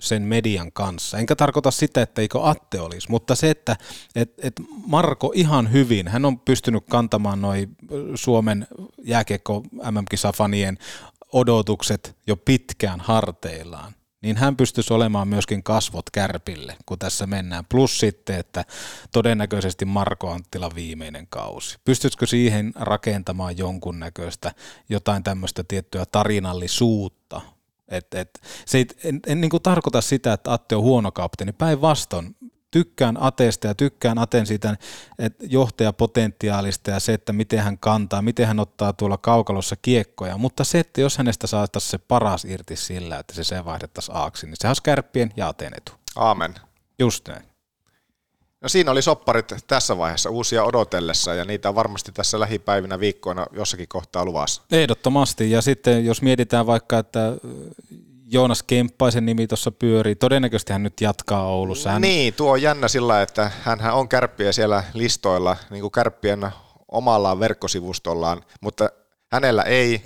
sen 0.03 0.23
median 0.23 0.73
kanssa. 0.73 1.19
Enkä 1.19 1.37
tarkoita 1.37 1.71
sitä, 1.71 2.03
että 2.03 2.21
eikö 2.21 2.39
Atte 2.43 2.81
olisi, 2.81 3.11
mutta 3.11 3.35
se, 3.35 3.51
että 3.51 3.77
et, 4.15 4.35
et 4.39 4.55
Marko 4.87 5.33
ihan 5.35 5.73
hyvin, 5.73 6.09
hän 6.09 6.25
on 6.25 6.41
pystynyt 6.41 6.85
kantamaan 6.91 7.41
noin 7.41 7.77
Suomen 8.15 8.67
jääkiekko 9.05 9.63
MM-kisafanien 9.91 10.79
odotukset 11.33 12.17
jo 12.27 12.37
pitkään 12.37 13.01
harteillaan 13.01 13.95
niin 14.23 14.37
hän 14.37 14.57
pystyisi 14.57 14.93
olemaan 14.93 15.29
myöskin 15.29 15.63
kasvot 15.63 16.11
kärpille, 16.11 16.77
kun 16.87 16.99
tässä 16.99 17.27
mennään. 17.27 17.65
Plus 17.69 17.99
sitten, 17.99 18.39
että 18.39 18.65
todennäköisesti 19.13 19.85
Marko 19.85 20.31
Anttila 20.31 20.75
viimeinen 20.75 21.27
kausi. 21.31 21.79
Pystyisikö 21.85 22.27
siihen 22.27 22.73
rakentamaan 22.75 23.59
jonkunnäköistä 23.59 24.55
jotain 24.89 25.23
tämmöistä 25.23 25.65
tiettyä 25.65 26.07
tarinallisuutta? 26.07 27.41
Et, 27.93 28.15
et, 28.15 28.41
se 28.67 28.79
ei, 28.79 28.87
en, 29.05 29.21
en 29.27 29.41
niin 29.41 29.51
kuin 29.51 29.63
tarkoita 29.63 30.01
sitä, 30.01 30.33
että 30.33 30.53
Atte 30.53 30.77
on 30.77 30.83
huono 30.83 31.13
kapteeni. 31.13 31.53
Päinvastoin, 31.53 32.37
tykkään 32.71 33.17
Ateesta 33.21 33.67
ja 33.67 33.75
tykkään 33.75 34.19
Aten 34.19 34.47
siitä 34.47 34.77
että 35.19 35.45
johtajapotentiaalista 35.49 36.91
ja 36.91 37.01
se, 37.01 37.13
että 37.15 37.33
miten 37.33 37.59
hän 37.59 37.79
kantaa, 37.79 38.23
miten 38.23 38.47
hän 38.47 38.61
ottaa 38.61 38.93
tuolla 38.93 39.19
kaukalossa 39.19 39.77
kiekkoja, 39.83 40.39
mutta 40.39 40.65
se, 40.65 40.79
että 40.79 41.01
jos 41.01 41.19
hänestä 41.19 41.47
saataisiin 41.47 41.91
se 41.91 41.99
paras 41.99 42.45
irti 42.45 42.77
sillä, 42.77 43.19
että 43.19 43.35
se 43.35 43.45
se 43.45 43.65
vaihdettaisiin 43.65 44.17
aaksi, 44.17 44.47
niin 44.47 44.57
se 44.59 44.69
olisi 44.69 44.83
kärppien 44.83 45.33
ja 45.37 45.49
Aten 45.49 45.73
etu. 45.77 45.93
Aamen. 46.17 46.55
Just 46.99 47.29
näin. 47.29 47.52
No 48.63 48.69
siinä 48.69 48.91
oli 48.91 49.03
sopparit 49.03 49.53
tässä 49.67 49.99
vaiheessa 49.99 50.31
uusia 50.31 50.65
odotellessa 50.65 51.35
ja 51.35 51.45
niitä 51.45 51.69
on 51.69 51.75
varmasti 51.75 52.13
tässä 52.13 52.41
lähipäivinä 52.41 53.01
viikkoina 53.01 53.47
jossakin 53.53 53.89
kohtaa 53.89 54.25
luvassa. 54.25 54.63
Ehdottomasti 54.73 55.51
ja 55.51 55.63
sitten 55.63 56.07
jos 56.07 56.23
mietitään 56.23 56.67
vaikka, 56.67 56.99
että 56.99 57.33
Joonas 58.27 58.63
Kemppaisen 58.63 59.27
nimi 59.27 59.47
tuossa 59.47 59.71
pyörii. 59.71 60.15
Todennäköisesti 60.15 60.73
hän 60.73 60.83
nyt 60.83 61.01
jatkaa 61.01 61.47
Oulussa. 61.47 61.91
Hän... 61.91 62.03
Niin, 62.03 62.35
tuo 62.35 62.53
on 62.53 62.63
jännä 62.63 62.89
sillä, 62.89 63.23
että 63.23 63.51
hän 63.63 63.81
on 63.93 64.09
kärppiä 64.09 64.53
siellä 64.53 64.85
listoilla, 64.95 65.57
niin 65.71 65.81
kuin 65.81 65.93
kärppien 65.93 66.51
omalla 66.89 67.41
verkkosivustollaan, 67.41 68.45
mutta 68.61 68.91
hänellä 69.33 69.63
ei 69.63 70.03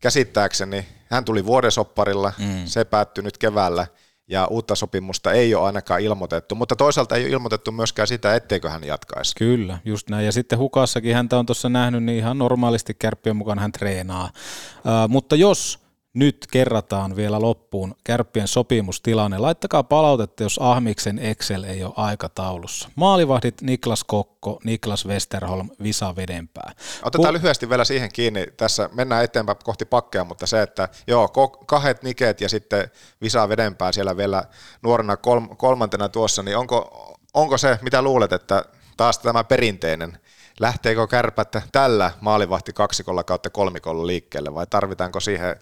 käsittääkseni, 0.00 0.88
hän 1.10 1.24
tuli 1.24 1.46
vuodesopparilla, 1.46 2.32
mm. 2.38 2.66
se 2.66 2.84
päättyi 2.84 3.24
nyt 3.24 3.38
keväällä, 3.38 3.86
ja 4.30 4.46
uutta 4.46 4.74
sopimusta 4.74 5.32
ei 5.32 5.54
ole 5.54 5.66
ainakaan 5.66 6.00
ilmoitettu, 6.00 6.54
mutta 6.54 6.76
toisaalta 6.76 7.16
ei 7.16 7.22
ole 7.22 7.30
ilmoitettu 7.30 7.72
myöskään 7.72 8.08
sitä, 8.08 8.34
etteikö 8.34 8.70
hän 8.70 8.84
jatkaisi. 8.84 9.34
Kyllä, 9.36 9.78
just 9.84 10.10
näin. 10.10 10.26
Ja 10.26 10.32
sitten 10.32 10.58
Hukassakin 10.58 11.14
häntä 11.14 11.38
on 11.38 11.46
tuossa 11.46 11.68
nähnyt, 11.68 12.04
niin 12.04 12.18
ihan 12.18 12.38
normaalisti 12.38 12.94
kärppien 12.94 13.36
mukaan 13.36 13.58
hän 13.58 13.72
treenaa. 13.72 14.30
Uh, 14.76 15.08
mutta 15.08 15.36
jos 15.36 15.79
nyt 16.14 16.46
kerrataan 16.50 17.16
vielä 17.16 17.40
loppuun 17.40 17.94
kärppien 18.04 18.48
sopimustilanne. 18.48 19.38
Laittakaa 19.38 19.82
palautetta, 19.82 20.42
jos 20.42 20.58
Ahmiksen 20.62 21.18
Excel 21.18 21.64
ei 21.64 21.84
ole 21.84 21.92
aikataulussa. 21.96 22.88
Maalivahdit 22.94 23.62
Niklas 23.62 24.04
Kokko, 24.04 24.60
Niklas 24.64 25.06
Westerholm, 25.06 25.68
Visa 25.82 26.16
Vedenpää. 26.16 26.72
Otetaan 27.02 27.34
Ku- 27.34 27.38
lyhyesti 27.38 27.68
vielä 27.68 27.84
siihen 27.84 28.12
kiinni. 28.12 28.46
Tässä 28.56 28.90
mennään 28.92 29.24
eteenpäin 29.24 29.58
kohti 29.64 29.84
pakkeja, 29.84 30.24
mutta 30.24 30.46
se, 30.46 30.62
että 30.62 30.88
joo, 31.06 31.28
kahdet 31.66 32.02
niket 32.02 32.40
ja 32.40 32.48
sitten 32.48 32.90
Visa 33.22 33.48
Vedenpää 33.48 33.92
siellä 33.92 34.16
vielä 34.16 34.44
nuorena 34.82 35.16
kolmantena 35.56 36.08
tuossa, 36.08 36.42
niin 36.42 36.56
onko, 36.56 37.08
onko 37.34 37.58
se, 37.58 37.78
mitä 37.82 38.02
luulet, 38.02 38.32
että 38.32 38.64
taas 38.96 39.18
tämä 39.18 39.44
perinteinen 39.44 40.18
lähteekö 40.60 41.06
kärpät 41.06 41.56
tällä 41.72 42.10
maalivahti 42.20 42.72
kaksikolla 42.72 43.24
kautta 43.24 43.50
kolmikolla 43.50 44.06
liikkeelle 44.06 44.54
vai 44.54 44.66
tarvitaanko 44.66 45.20
siihen 45.20 45.56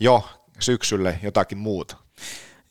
jo 0.00 0.28
syksylle 0.60 1.18
jotakin 1.22 1.58
muuta. 1.58 1.96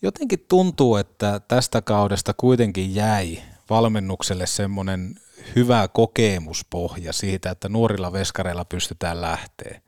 Jotenkin 0.01 0.45
tuntuu, 0.47 0.95
että 0.95 1.41
tästä 1.47 1.81
kaudesta 1.81 2.33
kuitenkin 2.33 2.95
jäi 2.95 3.41
valmennukselle 3.69 4.47
semmoinen 4.47 5.15
hyvä 5.55 5.87
kokemuspohja 5.87 7.13
siitä, 7.13 7.49
että 7.51 7.69
nuorilla 7.69 8.13
veskareilla 8.13 8.65
pystytään 8.65 9.21
lähteä. 9.21 9.81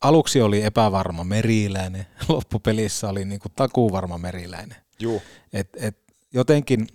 Aluksi 0.00 0.42
oli 0.42 0.62
epävarma 0.62 1.24
meriläinen, 1.24 2.06
loppupelissä 2.28 3.08
oli 3.08 3.24
niin 3.24 3.40
kuin 3.40 3.52
takuuvarma 3.56 4.18
meriläinen. 4.18 4.78
Juu. 5.00 5.22
Et, 5.52 5.68
et 5.76 5.98
jotenkin 6.34 6.86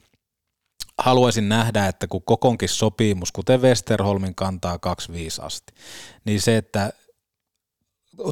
haluaisin 0.97 1.49
nähdä, 1.49 1.87
että 1.87 2.07
kun 2.07 2.23
kokonkin 2.23 2.69
sopimus, 2.69 3.31
kuten 3.31 3.61
Westerholmin 3.61 4.35
kantaa 4.35 4.79
25 4.79 5.41
asti, 5.41 5.73
niin 6.25 6.41
se, 6.41 6.57
että 6.57 6.93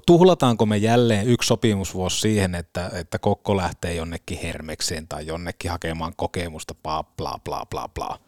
tuhlataanko 0.06 0.66
me 0.66 0.78
jälleen 0.78 1.28
yksi 1.28 1.48
sopimusvuosi 1.48 2.20
siihen, 2.20 2.56
että, 2.56 2.92
että 2.94 3.20
Kokko 3.20 3.58
lähtee 3.58 3.94
jonnekin 3.94 4.40
Hermekseen 4.40 5.08
tai 5.08 5.28
jonnekin 5.28 5.72
hakemaan 5.72 6.14
kokemusta, 6.16 6.76
bla 6.84 7.04
bla 7.04 7.40
bla 7.44 7.66
bla 7.66 7.90
bla. 7.94 8.20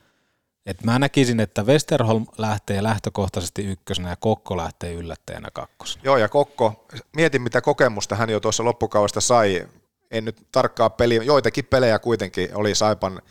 Et 0.66 0.84
mä 0.84 1.00
näkisin, 1.00 1.40
että 1.40 1.64
Westerholm 1.64 2.26
lähtee 2.38 2.84
lähtökohtaisesti 2.84 3.66
ykkösenä 3.66 4.10
ja 4.10 4.16
Kokko 4.16 4.58
lähtee 4.58 4.94
yllättäjänä 4.94 5.50
kakkosena. 5.54 6.02
Joo, 6.06 6.18
ja 6.18 6.30
Kokko, 6.30 6.88
mietin 7.16 7.42
mitä 7.42 7.62
kokemusta 7.62 8.16
hän 8.16 8.30
jo 8.30 8.40
tuossa 8.40 8.64
loppukaudesta 8.64 9.22
sai. 9.22 9.68
En 10.12 10.26
nyt 10.26 10.48
tarkkaa 10.52 10.90
peliä, 10.90 11.24
joitakin 11.24 11.66
pelejä 11.66 12.00
kuitenkin 12.00 12.50
oli 12.56 12.76
Saipan 12.76 13.22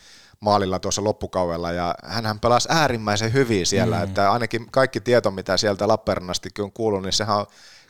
maalilla 0.40 0.78
tuossa 0.78 1.04
loppukaudella 1.04 1.72
ja 1.72 1.94
hän 2.04 2.40
pelasi 2.40 2.68
äärimmäisen 2.70 3.32
hyvin 3.32 3.66
siellä, 3.66 3.96
mm. 3.96 4.04
että 4.04 4.32
ainakin 4.32 4.66
kaikki 4.70 5.00
tieto, 5.00 5.30
mitä 5.30 5.56
sieltä 5.56 5.88
Lappeenrannastikin 5.88 6.64
on 6.64 6.72
kuullut, 6.72 7.02
niin 7.02 7.12
sehän 7.12 7.36
on 7.36 7.46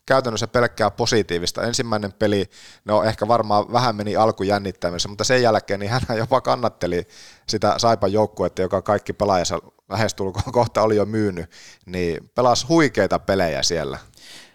käytännössä 0.06 0.46
pelkkää 0.46 0.90
positiivista. 0.90 1.62
Ensimmäinen 1.62 2.12
peli, 2.12 2.50
no 2.84 3.02
ehkä 3.02 3.28
varmaan 3.28 3.72
vähän 3.72 3.96
meni 3.96 4.16
alku 4.16 4.42
jännittämisessä, 4.42 5.08
mutta 5.08 5.24
sen 5.24 5.42
jälkeen 5.42 5.80
niin 5.80 5.90
hän 5.90 6.02
jopa 6.18 6.40
kannatteli 6.40 7.06
sitä 7.48 7.74
Saipan 7.76 8.12
joukkuetta, 8.12 8.62
joka 8.62 8.82
kaikki 8.82 9.12
pelaajansa 9.12 9.58
lähestulkoon 9.88 10.52
kohta 10.58 10.82
oli 10.82 10.96
jo 10.96 11.04
myynyt, 11.04 11.50
niin 11.86 12.30
pelasi 12.34 12.66
huikeita 12.66 13.18
pelejä 13.18 13.62
siellä. 13.62 13.98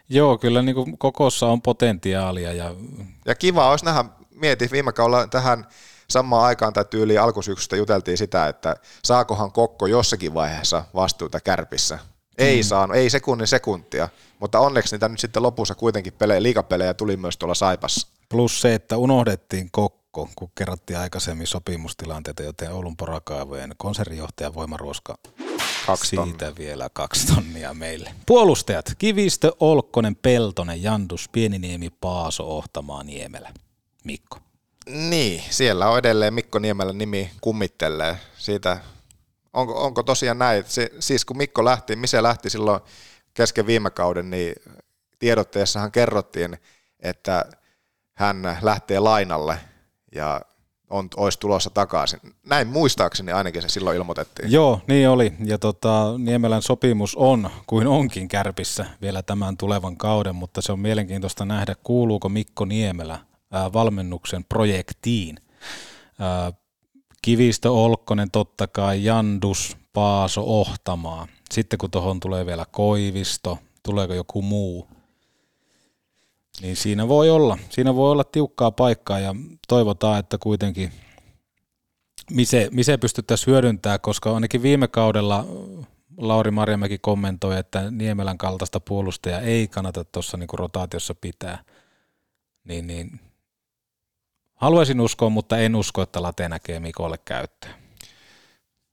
Joo, 0.10 0.38
kyllä 0.38 0.62
niin 0.62 0.76
kuin 0.76 0.98
kokossa 0.98 1.48
on 1.48 1.62
potentiaalia. 1.62 2.54
Ja, 2.54 2.76
ja 3.26 3.36
kiva 3.36 3.70
olisi 3.70 3.86
nähdä, 3.86 4.06
mieti 4.36 4.70
viime 4.72 4.94
kaudella 4.94 5.28
tähän 5.28 5.68
samaan 6.10 6.46
aikaan 6.46 6.74
tai 6.74 6.86
tyyliin 6.86 7.22
alkusyksystä 7.22 7.76
juteltiin 7.76 8.18
sitä, 8.18 8.48
että 8.48 8.76
saakohan 9.04 9.52
Kokko 9.52 9.88
jossakin 9.88 10.34
vaiheessa 10.34 10.84
vastuuta 10.96 11.40
kärpissä. 11.40 12.00
Ei 12.38 12.62
mm. 12.62 12.64
saanut, 12.64 12.98
ei 12.98 13.10
sekunnin 13.10 13.48
sekuntia, 13.48 14.10
mutta 14.40 14.60
onneksi 14.60 14.96
niitä 14.96 15.10
nyt 15.10 15.20
sitten 15.20 15.44
lopussa 15.44 15.76
kuitenkin 15.76 16.14
pelejä, 16.14 16.44
liikapelejä 16.44 16.94
tuli 16.94 17.18
myös 17.18 17.38
tuolla 17.38 17.56
Saipassa. 17.56 18.08
Plus 18.30 18.62
se, 18.62 18.74
että 18.74 18.98
unohdettiin 18.98 19.70
Kokko, 19.72 20.30
kun 20.36 20.52
kerrottiin 20.56 21.00
aikaisemmin 21.00 21.48
sopimustilanteita, 21.48 22.44
joten 22.44 22.72
Oulun 22.72 22.98
porakaivojen 22.98 23.76
konsernijohtaja 23.78 24.54
Voimaruoska 24.54 25.18
kaksi 25.88 26.10
siitä 26.10 26.24
tonnia. 26.24 26.56
vielä 26.58 26.90
kaksi 26.94 27.28
tonnia 27.28 27.74
meille. 27.74 28.14
Puolustajat, 28.26 28.86
Kivistö, 28.98 29.52
Olkkonen, 29.60 30.16
Peltonen, 30.16 30.84
Jandus, 30.84 31.30
Pieniniemi, 31.30 31.90
Paaso, 31.90 32.44
Ohtamaa, 32.44 33.04
Niemelä. 33.04 33.50
Mikko. 34.04 34.40
Niin, 34.90 35.44
siellä 35.50 35.90
on 35.90 36.00
edelleen 36.00 36.34
Mikko 36.34 36.60
Niemelä 36.60 36.94
nimi 36.94 37.32
kummittelee. 37.42 38.18
Siitä 38.38 38.78
onko, 39.58 39.86
onko 39.86 40.04
tosiaan 40.04 40.40
näin, 40.40 40.64
se, 40.68 40.90
siis 41.00 41.26
kun 41.26 41.38
Mikko 41.38 41.66
lähti, 41.66 41.96
missä 41.96 42.24
lähti 42.24 42.50
silloin 42.50 42.82
kesken 43.34 43.68
viime 43.68 43.90
kauden, 43.90 44.30
niin 44.30 44.56
tiedotteessahan 45.20 45.92
kerrottiin, 45.92 46.58
että 47.00 47.46
hän 48.14 48.58
lähtee 48.62 49.00
lainalle 49.00 49.60
ja 50.16 50.42
on, 50.90 51.08
olisi 51.18 51.40
tulossa 51.40 51.70
takaisin. 51.70 52.20
Näin 52.46 52.68
muistaakseni 52.68 53.32
ainakin 53.32 53.62
se 53.62 53.70
silloin 53.70 53.98
ilmoitettiin. 53.98 54.52
Joo, 54.52 54.82
niin 54.88 55.10
oli. 55.10 55.34
Ja 55.46 55.58
tota, 55.58 56.14
Niemelän 56.18 56.62
sopimus 56.62 57.16
on 57.16 57.50
kuin 57.68 57.88
onkin 57.88 58.28
kärpissä 58.28 58.86
vielä 59.02 59.22
tämän 59.24 59.58
tulevan 59.58 59.98
kauden, 59.98 60.36
mutta 60.36 60.62
se 60.62 60.72
on 60.72 60.80
mielenkiintoista 60.80 61.46
nähdä, 61.46 61.76
kuuluuko 61.84 62.30
Mikko 62.30 62.66
Niemelä 62.66 63.20
ää, 63.52 63.74
valmennuksen 63.74 64.46
projektiin. 64.50 65.38
Ää, 66.20 66.54
Kivistö, 67.28 67.72
Olkkonen 67.72 68.32
totta 68.32 68.68
kai, 68.68 69.04
Jandus, 69.04 69.78
Paaso, 69.94 70.44
Ohtamaa. 70.46 71.28
Sitten 71.52 71.80
kun 71.80 71.92
tuohon 71.92 72.20
tulee 72.20 72.46
vielä 72.46 72.66
Koivisto, 72.72 73.60
tuleeko 73.84 74.14
joku 74.14 74.42
muu, 74.42 74.88
niin 76.62 76.76
siinä 76.76 77.08
voi 77.08 77.30
olla, 77.30 77.58
siinä 77.70 77.96
voi 77.96 78.12
olla 78.12 78.24
tiukkaa 78.24 78.72
paikkaa 78.72 79.20
ja 79.20 79.36
toivotaan, 79.68 80.20
että 80.20 80.38
kuitenkin 80.38 80.92
Mise, 82.32 82.70
Mise 82.72 82.98
pystyttäisiin 82.98 83.52
hyödyntämään, 83.52 84.02
koska 84.02 84.34
ainakin 84.34 84.62
viime 84.62 84.88
kaudella 84.88 85.46
Lauri 86.18 86.52
Marjamäki 86.52 86.98
kommentoi, 86.98 87.58
että 87.60 87.92
Niemelän 87.92 88.38
kaltaista 88.38 88.80
puolustajaa 88.80 89.42
ei 89.42 89.68
kannata 89.68 90.04
tuossa 90.04 90.38
niin 90.38 90.50
rotaatiossa 90.54 91.16
pitää. 91.16 91.64
Niin, 92.64 92.88
niin 92.88 93.20
Haluaisin 94.58 95.02
uskoa, 95.02 95.30
mutta 95.30 95.58
en 95.58 95.76
usko, 95.76 96.02
että 96.02 96.22
Late 96.22 96.50
näkee 96.50 96.80
Mikolle 96.80 97.18
käyttöä. 97.26 97.70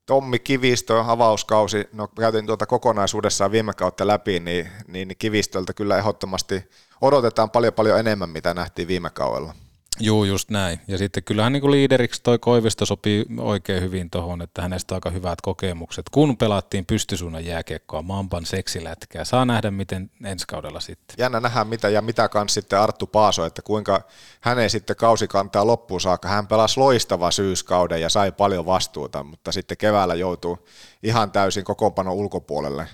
Tommi 0.07 0.39
Kivistö, 0.39 1.05
avauskausi, 1.07 1.89
no 1.93 2.09
käytin 2.09 2.47
tuota 2.47 2.67
kokonaisuudessaan 2.67 3.51
viime 3.51 3.73
kautta 3.73 4.07
läpi, 4.07 4.41
niin, 4.41 4.71
niin 4.89 5.15
Kivistöltä 5.19 5.73
kyllä 5.73 5.99
ehdottomasti 5.99 6.71
odotetaan 7.01 7.51
paljon 7.51 7.73
paljon 7.73 7.99
enemmän, 7.99 8.31
mitä 8.31 8.55
nähtiin 8.55 8.89
viime 8.89 9.11
kaudella. 9.11 9.55
Juu, 10.01 10.25
just 10.25 10.51
näin. 10.51 10.81
Ja 10.89 10.99
sitten 10.99 11.23
kyllähän 11.23 11.53
niin 11.53 11.61
kuin 11.61 11.71
liideriksi 11.71 12.23
toi 12.23 12.39
Koivisto 12.39 12.87
sopii 12.87 13.27
oikein 13.39 13.83
hyvin 13.83 14.11
tuohon, 14.11 14.43
että 14.43 14.63
hänestä 14.63 14.95
on 14.95 14.97
aika 14.97 15.11
hyvät 15.11 15.41
kokemukset. 15.41 16.07
Kun 16.13 16.37
pelattiin 16.37 16.87
pystysuunnan 16.87 17.45
jääkiekkoa, 17.45 18.03
Mampan 18.03 18.47
seksilätkää. 18.47 19.25
Saa 19.25 19.45
nähdä, 19.45 19.71
miten 19.71 20.11
ensi 20.25 20.45
kaudella 20.49 20.81
sitten. 20.81 21.15
Jännä 21.19 21.41
nähdä 21.41 21.65
mitä 21.65 21.89
ja 21.89 22.03
mitä 22.03 22.29
kans 22.29 22.55
sitten 22.55 22.79
Arttu 22.79 23.07
Paaso, 23.07 23.47
että 23.47 23.63
kuinka 23.63 24.01
hänen 24.41 24.71
sitten 24.71 24.97
kausi 24.97 25.29
kantaa 25.29 25.67
loppuun 25.67 26.01
saakka. 26.01 26.29
Hän 26.29 26.47
pelasi 26.47 26.81
loistava 26.81 27.31
syyskauden 27.31 28.01
ja 28.01 28.09
sai 28.09 28.33
paljon 28.33 28.67
vastuuta, 28.67 29.23
mutta 29.23 29.53
sitten 29.53 29.77
keväällä 29.77 30.15
joutuu 30.15 30.69
ihan 31.03 31.33
täysin 31.33 31.65
kokoonpanon 31.65 32.15
ulkopuolelle. 32.15 32.89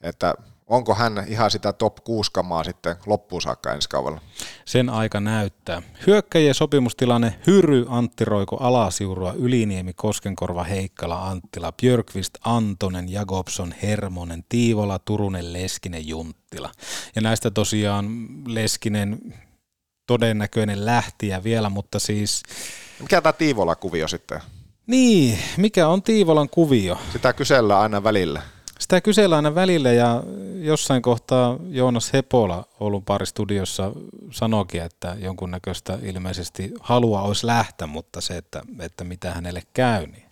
Että 0.00 0.34
onko 0.66 0.94
hän 0.94 1.24
ihan 1.28 1.50
sitä 1.50 1.72
top 1.72 1.96
6 2.04 2.30
kamaa 2.32 2.64
sitten 2.64 2.96
loppuun 3.06 3.42
saakka 3.42 3.74
ensi 3.74 3.88
kaudella? 3.88 4.20
Sen 4.64 4.88
aika 4.88 5.20
näyttää. 5.20 5.82
Hyökkäjien 6.06 6.54
sopimustilanne 6.54 7.34
Hyry, 7.46 7.86
Antti 7.88 8.24
Roiko, 8.24 8.56
Alasiurua, 8.56 9.32
Yliniemi, 9.32 9.92
Koskenkorva, 9.92 10.64
Heikkala, 10.64 11.28
Anttila, 11.28 11.72
Björkvist, 11.72 12.34
Antonen, 12.44 13.12
Jakobson, 13.12 13.74
Hermonen, 13.82 14.44
Tiivola, 14.48 14.98
Turunen, 14.98 15.52
Leskinen, 15.52 16.08
Junttila. 16.08 16.70
Ja 17.14 17.22
näistä 17.22 17.50
tosiaan 17.50 18.06
Leskinen 18.46 19.18
todennäköinen 20.06 20.86
lähtiä 20.86 21.44
vielä, 21.44 21.68
mutta 21.68 21.98
siis... 21.98 22.42
Mikä 23.00 23.20
tämä 23.20 23.32
Tiivola-kuvio 23.32 24.08
sitten? 24.08 24.40
Niin, 24.86 25.38
mikä 25.56 25.88
on 25.88 26.02
Tiivolan 26.02 26.48
kuvio? 26.48 26.98
Sitä 27.12 27.32
kysellään 27.32 27.80
aina 27.80 28.04
välillä. 28.04 28.42
Sitä 28.82 29.00
kysellään 29.00 29.46
aina 29.46 29.54
välillä 29.54 29.92
ja 29.92 30.22
jossain 30.60 31.02
kohtaa 31.02 31.58
Joonas 31.68 32.12
Hepola 32.12 32.64
Oulun 32.80 33.04
studiossa 33.24 33.92
sanoikin, 34.30 34.82
että 34.82 35.16
jonkunnäköistä 35.18 35.98
ilmeisesti 36.02 36.72
halua 36.80 37.22
olisi 37.22 37.46
lähteä, 37.46 37.86
mutta 37.86 38.20
se, 38.20 38.36
että, 38.36 38.62
että 38.78 39.04
mitä 39.04 39.30
hänelle 39.30 39.62
käy, 39.74 40.06
niin 40.06 40.26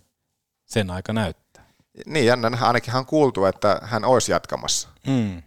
sen 0.67 0.91
aika 0.91 1.13
näyttää. 1.13 1.67
Niin, 2.07 2.27
jännä, 2.27 2.51
ainakin 2.61 2.93
hän 2.93 3.07
kuultu, 3.07 3.45
että 3.45 3.81
hän 3.83 4.05
olisi 4.05 4.33
jatkamassa. 4.33 4.89
Hmm. 5.07 5.43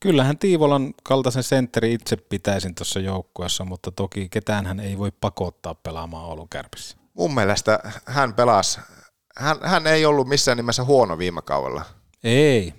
Kyllähän 0.00 0.38
Tiivolan 0.38 0.94
kaltaisen 1.02 1.42
sentteri 1.42 1.92
itse 1.92 2.16
pitäisin 2.16 2.74
tuossa 2.74 3.00
joukkueessa, 3.00 3.64
mutta 3.64 3.90
toki 3.90 4.28
ketään 4.28 4.66
hän 4.66 4.80
ei 4.80 4.98
voi 4.98 5.12
pakottaa 5.20 5.74
pelaamaan 5.74 6.24
Oulun 6.24 6.48
kärpissä. 6.48 6.96
Mun 7.14 7.34
mielestä 7.34 7.80
hän 8.06 8.34
pelasi, 8.34 8.80
hän, 9.36 9.56
hän 9.62 9.86
ei 9.86 10.06
ollut 10.06 10.28
missään 10.28 10.56
nimessä 10.56 10.84
huono 10.84 11.18
viime 11.18 11.42
kaudella. 11.42 11.97
Ei. 12.24 12.74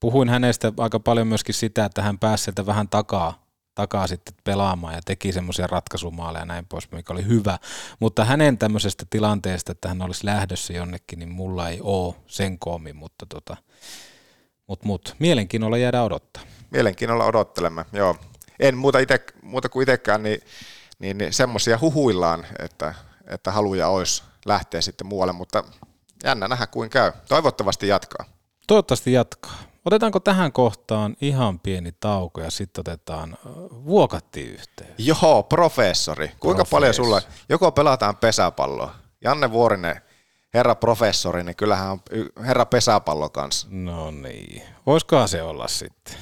Puhuin 0.00 0.28
hänestä 0.28 0.72
aika 0.78 1.00
paljon 1.00 1.26
myöskin 1.26 1.54
sitä, 1.54 1.84
että 1.84 2.02
hän 2.02 2.18
pääsi 2.18 2.44
sieltä 2.44 2.66
vähän 2.66 2.88
takaa, 2.88 3.44
takaa 3.74 4.06
sitten 4.06 4.34
pelaamaan 4.44 4.94
ja 4.94 5.00
teki 5.04 5.32
semmoisia 5.32 5.66
ratkaisumaaleja 5.66 6.42
ja 6.42 6.46
näin 6.46 6.66
pois, 6.66 6.92
mikä 6.92 7.12
oli 7.12 7.26
hyvä. 7.26 7.58
Mutta 8.00 8.24
hänen 8.24 8.58
tämmöisestä 8.58 9.06
tilanteesta, 9.10 9.72
että 9.72 9.88
hän 9.88 10.02
olisi 10.02 10.26
lähdössä 10.26 10.72
jonnekin, 10.72 11.18
niin 11.18 11.28
mulla 11.28 11.68
ei 11.68 11.80
ole 11.82 12.14
sen 12.26 12.58
koomin, 12.58 12.96
mutta 12.96 13.26
tota, 13.26 13.56
mut, 14.66 14.84
mut, 14.84 15.16
mielenkiinnolla 15.18 15.78
jäädä 15.78 16.02
odottaa. 16.02 16.42
Mielenkiinnolla 16.70 17.24
odottelemme, 17.24 17.84
joo. 17.92 18.16
En 18.60 18.76
muuta, 18.76 18.98
ite, 18.98 19.20
muuta 19.42 19.68
kuin 19.68 19.82
itsekään, 19.82 20.22
niin, 20.22 20.40
niin, 20.98 21.18
niin 21.18 21.32
semmoisia 21.32 21.78
huhuillaan, 21.80 22.46
että, 22.58 22.94
että 23.26 23.52
haluja 23.52 23.88
olisi 23.88 24.22
lähteä 24.46 24.80
sitten 24.80 25.06
muualle, 25.06 25.32
mutta 25.32 25.64
jännä 26.24 26.48
nähdä 26.48 26.66
kuin 26.66 26.90
käy. 26.90 27.12
Toivottavasti 27.28 27.88
jatkaa. 27.88 28.39
Toivottavasti 28.70 29.12
jatkaa. 29.12 29.58
Otetaanko 29.84 30.20
tähän 30.20 30.52
kohtaan 30.52 31.16
ihan 31.20 31.60
pieni 31.60 31.92
tauko 31.92 32.40
ja 32.40 32.50
sitten 32.50 32.80
otetaan 32.82 33.36
vuokatti 33.84 34.42
yhteen? 34.42 34.94
Joo, 34.98 35.42
professori. 35.42 36.28
Kuinka 36.28 36.64
Professor. 36.64 36.80
paljon 36.80 36.94
sulla, 36.94 37.22
joko 37.48 37.72
pelataan 37.72 38.16
pesäpalloa? 38.16 38.94
Janne 39.24 39.52
Vuorinen, 39.52 40.00
herra 40.54 40.74
professori, 40.74 41.44
niin 41.44 41.56
kyllähän 41.56 41.90
on 41.90 42.00
herra 42.46 42.66
pesäpallo 42.66 43.28
kanssa. 43.28 43.66
No 43.70 44.10
niin. 44.10 44.62
Voisikohan 44.86 45.28
se 45.28 45.42
olla 45.42 45.68
sitten 45.68 46.14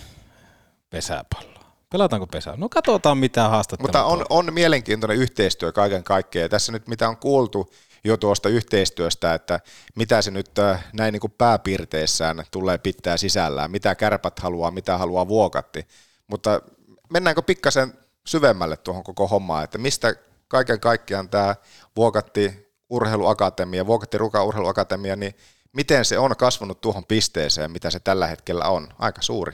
pesäpallo? 0.90 1.58
Pelataanko 1.92 2.26
pesää? 2.26 2.56
No 2.56 2.68
katsotaan 2.68 3.18
mitä 3.18 3.48
haastattelua. 3.48 3.88
Mutta 3.88 4.04
on, 4.04 4.24
on 4.30 4.54
mielenkiintoinen 4.54 5.16
yhteistyö 5.16 5.72
kaiken 5.72 6.04
kaikkiaan. 6.04 6.50
Tässä 6.50 6.72
nyt 6.72 6.88
mitä 6.88 7.08
on 7.08 7.16
kuultu, 7.16 7.70
jo 8.04 8.16
tuosta 8.16 8.48
yhteistyöstä, 8.48 9.34
että 9.34 9.60
mitä 9.96 10.22
se 10.22 10.30
nyt 10.30 10.58
äh, 10.58 10.84
näin 10.92 11.12
niin 11.12 11.20
kuin 11.20 11.34
pääpiirteissään 11.38 12.44
tulee 12.50 12.78
pitää 12.78 13.16
sisällään, 13.16 13.70
mitä 13.70 13.94
kärpät 13.94 14.38
haluaa, 14.38 14.70
mitä 14.70 14.98
haluaa 14.98 15.28
vuokatti. 15.28 15.86
Mutta 16.26 16.62
mennäänkö 17.10 17.42
pikkasen 17.42 17.92
syvemmälle 18.26 18.76
tuohon 18.76 19.04
koko 19.04 19.28
hommaan, 19.28 19.64
että 19.64 19.78
mistä 19.78 20.14
kaiken 20.48 20.80
kaikkiaan 20.80 21.28
tämä 21.28 21.54
vuokatti 21.96 22.68
urheiluakatemia, 22.90 23.86
vuokatti 23.86 24.18
ruka 24.18 24.44
urheiluakatemia, 24.44 25.16
niin 25.16 25.34
miten 25.72 26.04
se 26.04 26.18
on 26.18 26.36
kasvanut 26.36 26.80
tuohon 26.80 27.04
pisteeseen, 27.04 27.70
mitä 27.70 27.90
se 27.90 28.00
tällä 28.00 28.26
hetkellä 28.26 28.64
on? 28.64 28.88
Aika 28.98 29.22
suuri. 29.22 29.52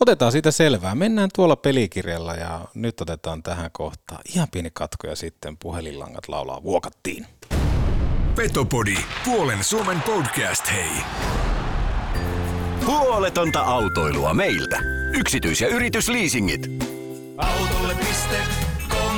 Otetaan 0.00 0.32
siitä 0.32 0.50
selvää. 0.50 0.94
Mennään 0.94 1.30
tuolla 1.34 1.56
pelikirjalla 1.56 2.34
ja 2.34 2.60
nyt 2.74 3.00
otetaan 3.00 3.42
tähän 3.42 3.70
kohtaan 3.72 4.20
ihan 4.34 4.48
pieni 4.50 4.70
katko 4.72 5.06
ja 5.06 5.16
sitten 5.16 5.56
puhelinlangat 5.56 6.28
laulaa 6.28 6.62
vuokattiin. 6.62 7.26
Petopodi, 8.34 8.96
puolen 9.24 9.64
Suomen 9.64 10.02
podcast, 10.02 10.72
hei. 10.72 10.90
Huoletonta 12.86 13.60
autoilua 13.60 14.34
meiltä. 14.34 14.78
Yksityis- 15.12 15.60
ja 15.60 15.68
yritysliisingit. 15.68 16.66
Autolle.com 17.36 19.16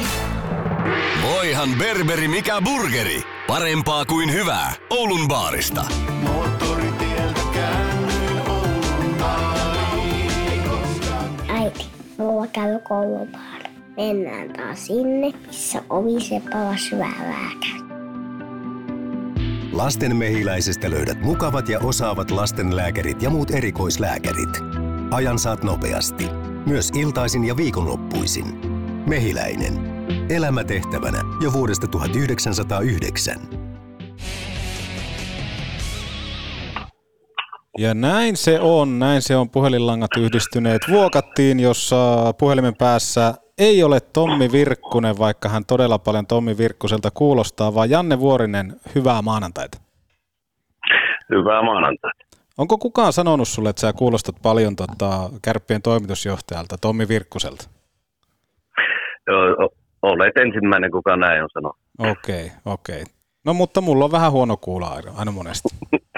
Voihan 1.23 1.69
berberi 1.79 2.29
mikä 2.29 2.61
burgeri. 2.61 3.23
Parempaa 3.47 4.05
kuin 4.05 4.33
hyvää. 4.33 4.73
Oulun 4.91 5.29
baarista. 5.29 5.85
Äiti, 11.49 11.87
mulla 12.19 12.47
käy. 12.47 12.73
Mennään 13.97 14.53
taas 14.53 14.87
sinne, 14.87 15.33
missä 15.47 15.83
ovi 15.91 16.21
se 16.21 16.43
palas 16.53 16.93
hyvää 16.93 17.13
Lasten 19.73 20.17
mehiläisestä 20.17 20.91
löydät 20.91 21.21
mukavat 21.21 21.69
ja 21.69 21.79
osaavat 21.79 22.31
lastenlääkärit 22.31 23.23
ja 23.23 23.31
muut 23.31 23.51
erikoislääkärit. 23.51 24.49
Ajan 25.11 25.39
saat 25.39 25.63
nopeasti. 25.63 26.29
Myös 26.67 26.91
iltaisin 26.91 27.45
ja 27.45 27.57
viikonloppuisin. 27.57 28.45
Mehiläinen. 29.07 29.75
Elämä 30.31 30.65
tehtävänä 30.65 31.19
jo 31.41 31.53
vuodesta 31.53 31.87
1909. 31.87 33.37
Ja 37.79 37.95
näin 37.95 38.37
se 38.37 38.61
on, 38.61 38.99
näin 38.99 39.23
se 39.23 39.37
on 39.37 39.51
puhelinlangat 39.51 40.11
yhdistyneet 40.19 40.83
vuokattiin, 40.91 41.61
jossa 41.61 42.33
puhelimen 42.39 42.77
päässä 42.77 43.35
ei 43.59 43.83
ole 43.83 44.01
Tommi 44.01 44.53
Virkkunen, 44.53 45.19
vaikka 45.19 45.49
hän 45.49 45.65
todella 45.65 45.99
paljon 45.99 46.27
Tommi 46.27 46.59
Virkkuselta 46.59 47.11
kuulostaa, 47.11 47.75
vaan 47.75 47.91
Janne 47.91 48.19
Vuorinen, 48.19 48.77
hyvää 48.95 49.23
maanantaita. 49.23 49.79
Hyvää 51.31 51.63
maanantaita. 51.63 52.25
Onko 52.59 52.79
kukaan 52.79 53.13
sanonut 53.13 53.49
sulle, 53.49 53.71
että 53.71 53.81
sä 53.81 53.93
kuulostat 53.93 54.37
paljon 54.43 54.77
tota, 54.77 55.31
kärppien 55.43 55.83
toimitusjohtajalta 55.83 56.77
Tommi 56.81 57.09
Virkkuselta? 57.09 57.65
Joo, 59.27 59.71
olet 60.03 60.37
ensimmäinen, 60.37 60.91
kuka 60.91 61.17
näin 61.17 61.43
on 61.43 61.49
sanonut. 61.53 61.77
Okei, 61.99 62.47
okay, 62.47 62.51
okei. 62.65 63.03
Okay. 63.03 63.15
No 63.45 63.55
mutta 63.55 63.81
mulla 63.81 64.05
on 64.05 64.13
vähän 64.13 64.33
huono 64.33 64.57
kuulla 64.57 64.89
aina, 64.89 65.13
aina 65.17 65.33
monesti. 65.33 65.69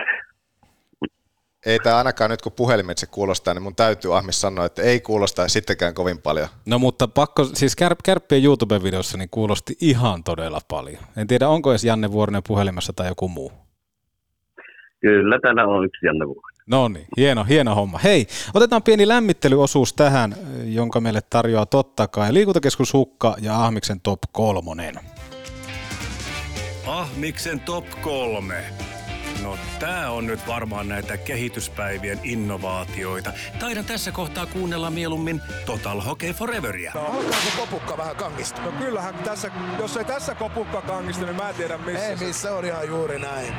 ei 1.66 1.78
tämä 1.78 1.96
ainakaan 1.96 2.30
nyt 2.30 2.42
kun 2.42 2.52
puhelimitse 2.52 3.06
kuulostaa, 3.06 3.54
niin 3.54 3.62
mun 3.62 3.74
täytyy 3.74 4.16
Ahmis 4.16 4.40
sanoa, 4.40 4.64
että 4.64 4.82
ei 4.82 5.00
kuulosta 5.00 5.48
sittenkään 5.48 5.94
kovin 5.94 6.18
paljon. 6.18 6.48
No 6.66 6.78
mutta 6.78 7.08
pakko, 7.08 7.44
siis 7.44 7.76
kär, 7.76 7.96
Kärppien 8.04 8.44
YouTube-videossa 8.44 9.18
niin 9.18 9.28
kuulosti 9.30 9.76
ihan 9.80 10.24
todella 10.24 10.60
paljon. 10.68 11.02
En 11.16 11.26
tiedä, 11.26 11.48
onko 11.48 11.70
edes 11.70 11.84
Janne 11.84 12.12
Vuorinen 12.12 12.42
puhelimessa 12.46 12.92
tai 12.92 13.08
joku 13.08 13.28
muu. 13.28 13.52
Kyllä, 15.00 15.38
tänään 15.42 15.68
on 15.68 15.84
yksi 15.84 16.06
Janne 16.06 16.26
Vuorinen. 16.26 16.54
No 16.66 16.88
niin, 16.88 17.06
hieno, 17.16 17.44
hieno 17.44 17.74
homma. 17.74 17.98
Hei, 17.98 18.26
otetaan 18.54 18.82
pieni 18.82 19.08
lämmittelyosuus 19.08 19.92
tähän, 19.92 20.34
jonka 20.64 21.00
meille 21.00 21.20
tarjoaa 21.30 21.66
totta 21.66 22.08
kai 22.08 22.34
Liikuntakeskus 22.34 22.92
Hukka 22.92 23.36
ja 23.40 23.64
Ahmiksen 23.64 24.00
Top 24.00 24.20
3. 24.32 24.92
Ahmiksen 26.86 27.60
Top 27.60 27.84
3. 28.02 28.64
No 29.42 29.58
tää 29.80 30.10
on 30.10 30.26
nyt 30.26 30.46
varmaan 30.46 30.88
näitä 30.88 31.16
kehityspäivien 31.16 32.20
innovaatioita. 32.22 33.32
Taidan 33.60 33.84
tässä 33.84 34.12
kohtaa 34.12 34.46
kuunnella 34.46 34.90
mieluummin 34.90 35.40
Total 35.66 36.00
Hockey 36.00 36.32
Foreveria. 36.32 36.92
No 36.94 37.00
alkaako 37.00 37.48
kopukka 37.58 37.96
vähän 37.96 38.16
kangista? 38.16 38.62
No 38.62 38.72
kyllähän 38.72 39.14
tässä, 39.14 39.50
jos 39.78 39.96
ei 39.96 40.04
tässä 40.04 40.34
kopukka 40.34 40.82
kangista, 40.82 41.24
niin 41.24 41.36
mä 41.36 41.48
en 41.48 41.54
tiedä 41.54 41.78
missä. 41.78 42.06
Ei 42.06 42.16
missä, 42.16 42.54
on 42.54 42.64
ihan 42.64 42.88
juuri 42.88 43.18
näin. 43.18 43.54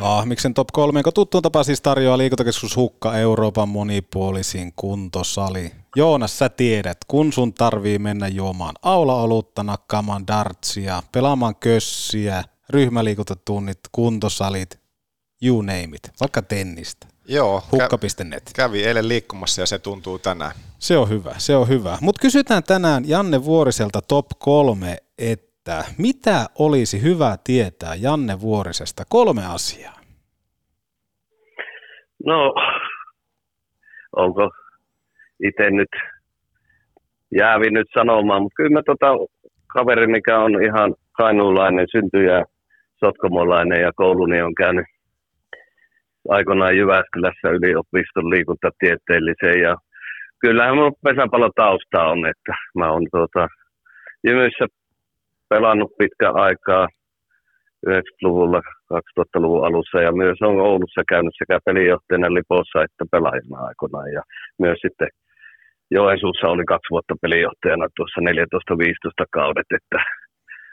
Ahmiksen 0.00 0.54
top 0.54 0.68
3, 0.72 1.02
kun 1.02 1.12
tuttuun 1.12 1.42
tapa 1.42 1.64
siis 1.64 1.80
tarjoaa 1.80 2.18
liikuntakeskus 2.18 2.76
Hukka 2.76 3.18
Euroopan 3.18 3.68
monipuolisin 3.68 4.72
kuntosali. 4.76 5.72
Joonas, 5.96 6.38
sä 6.38 6.48
tiedät, 6.48 6.98
kun 7.08 7.32
sun 7.32 7.54
tarvii 7.54 7.98
mennä 7.98 8.28
juomaan 8.28 8.74
aulaolutta, 8.82 9.62
nakkaamaan 9.62 10.26
dartsia, 10.26 11.02
pelaamaan 11.12 11.56
kössiä, 11.56 12.44
ryhmäliikuntatunnit, 12.70 13.78
kuntosalit, 13.92 14.80
you 15.42 15.62
name 15.62 15.96
it, 15.96 16.10
vaikka 16.20 16.42
tennistä. 16.42 17.06
Joo. 17.28 17.62
Hukka.net. 17.72 18.42
Kävi 18.56 18.84
eilen 18.84 19.08
liikkumassa 19.08 19.62
ja 19.62 19.66
se 19.66 19.78
tuntuu 19.78 20.18
tänään. 20.18 20.52
Se 20.78 20.96
on 20.96 21.08
hyvä, 21.08 21.34
se 21.38 21.56
on 21.56 21.68
hyvä. 21.68 21.98
Mutta 22.00 22.20
kysytään 22.22 22.62
tänään 22.62 23.02
Janne 23.08 23.44
Vuoriselta 23.44 24.00
top 24.08 24.26
kolme, 24.38 24.96
että 25.18 25.84
mitä 25.98 26.46
olisi 26.58 27.02
hyvä 27.02 27.36
tietää 27.44 27.94
Janne 27.94 28.40
Vuorisesta? 28.40 29.02
Kolme 29.08 29.46
asiaa. 29.46 30.00
No, 32.26 32.54
onko 34.16 34.50
itse 35.44 35.70
nyt 35.70 35.88
jäävi 37.34 37.70
nyt 37.70 37.86
sanomaan, 37.94 38.42
mutta 38.42 38.54
kyllä 38.56 38.70
mä 38.70 38.82
tota 38.86 39.06
kaveri, 39.66 40.06
mikä 40.06 40.38
on 40.38 40.64
ihan 40.64 40.94
kainuulainen, 41.12 41.86
syntyjä 41.92 42.44
sotkomolainen 43.04 43.80
ja 43.80 43.92
kouluni 43.96 44.42
on 44.42 44.54
käynyt 44.54 44.86
aikoinaan 46.28 46.76
Jyväskylässä 46.76 47.48
yliopiston 47.48 48.30
liikuntatieteelliseen 48.30 49.60
ja 49.60 49.76
kyllähän 50.40 50.76
mun 50.76 50.92
pesäpallotausta 51.04 52.02
on, 52.02 52.26
että 52.26 52.52
mä 52.78 52.92
oon 52.92 53.06
tuota, 53.10 53.48
Jymyssä 54.26 54.66
pelannut 55.48 55.92
pitkän 55.98 56.36
aikaa 56.36 56.88
90-luvulla, 57.86 58.60
2000-luvun 58.94 59.66
alussa 59.66 60.00
ja 60.00 60.12
myös 60.12 60.38
on 60.42 60.60
Oulussa 60.60 61.02
käynyt 61.08 61.34
sekä 61.38 61.58
pelijohtajana 61.64 62.34
Lipossa 62.34 62.82
että 62.82 63.04
pelaajana 63.10 63.58
aikoinaan 63.68 64.12
ja 64.12 64.22
myös 64.58 64.78
sitten 64.82 65.08
Joensuussa 65.90 66.46
oli 66.48 66.64
kaksi 66.64 66.90
vuotta 66.90 67.14
pelijohtajana 67.22 67.86
tuossa 67.96 68.20
14-15 68.20 69.26
kaudet, 69.30 69.68
että 69.78 69.98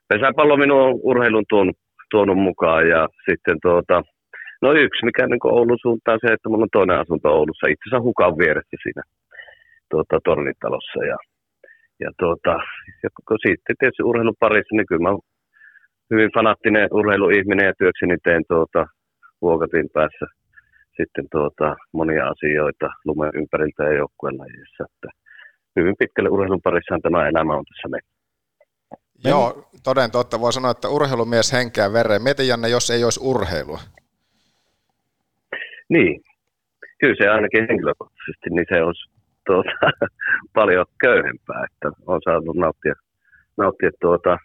pesäpallo 0.09 0.57
minun 0.57 0.81
on 0.81 0.99
urheilun 1.03 1.45
tuonut, 1.49 1.75
tuonut 2.11 2.37
mukaan 2.37 2.89
ja 2.89 3.07
sitten 3.29 3.57
tuota, 3.61 4.03
No 4.61 4.73
yksi, 4.73 5.05
mikä 5.05 5.27
niin 5.27 5.39
Oulun 5.43 5.77
suuntaan 5.81 6.19
se, 6.21 6.33
että 6.33 6.49
mulla 6.49 6.63
on 6.63 6.77
toinen 6.77 6.99
asunto 6.99 7.27
Oulussa, 7.29 7.67
itse 7.67 7.83
asiassa 7.85 8.07
hukan 8.07 8.37
vieressä 8.37 8.77
siinä 8.83 9.03
tuota, 9.91 10.19
tornitalossa. 10.23 10.99
Ja, 11.11 11.17
ja, 11.99 12.09
tuota, 12.19 12.53
ja 13.03 13.09
sitten 13.45 13.75
tietysti 13.79 14.03
urheilun 14.03 14.39
parissa, 14.39 14.75
niin 14.75 14.87
kyllä 14.89 15.09
mä 15.09 15.17
hyvin 16.11 16.29
fanaattinen 16.35 16.87
urheiluihminen 16.91 17.65
ja 17.65 17.73
työkseni 17.77 18.17
teen 18.23 18.43
tuota, 18.47 18.85
vuokatin 19.41 19.89
päässä 19.93 20.25
sitten 20.97 21.25
tuota, 21.31 21.75
monia 21.93 22.27
asioita 22.27 22.87
lumen 23.05 23.31
ympäriltä 23.35 23.83
ja 23.83 23.93
joukkueen 23.93 24.37
lajeissa. 24.37 24.83
Että 24.89 25.09
hyvin 25.75 25.95
pitkälle 25.99 26.29
urheilun 26.29 26.61
parissa 26.63 26.99
tämä 27.01 27.27
elämä 27.27 27.53
on 27.53 27.65
tässä 27.69 27.87
mennyt. 27.87 28.18
Joo, 29.23 29.69
toden 29.83 30.11
totta. 30.11 30.41
Voi 30.41 30.53
sanoa, 30.53 30.71
että 30.71 30.89
urheilumies 30.89 31.53
henkeä 31.53 31.93
vereen. 31.93 32.21
Mieti 32.21 32.47
Janne, 32.47 32.69
jos 32.69 32.89
ei 32.89 33.03
olisi 33.03 33.19
urheilua. 33.23 33.79
Niin, 35.89 36.21
kyllä 36.99 37.15
se 37.17 37.29
ainakin 37.29 37.67
henkilökohtaisesti, 37.69 38.49
niin 38.49 38.65
se 38.69 38.83
olisi 38.83 39.09
tuota, 39.45 39.69
paljon 40.59 40.85
köyhempää, 41.01 41.65
että 41.71 41.91
on 42.07 42.21
saanut 42.23 42.55
nauttia, 42.55 42.93
nauttia 43.57 43.89
tuota, 44.01 44.37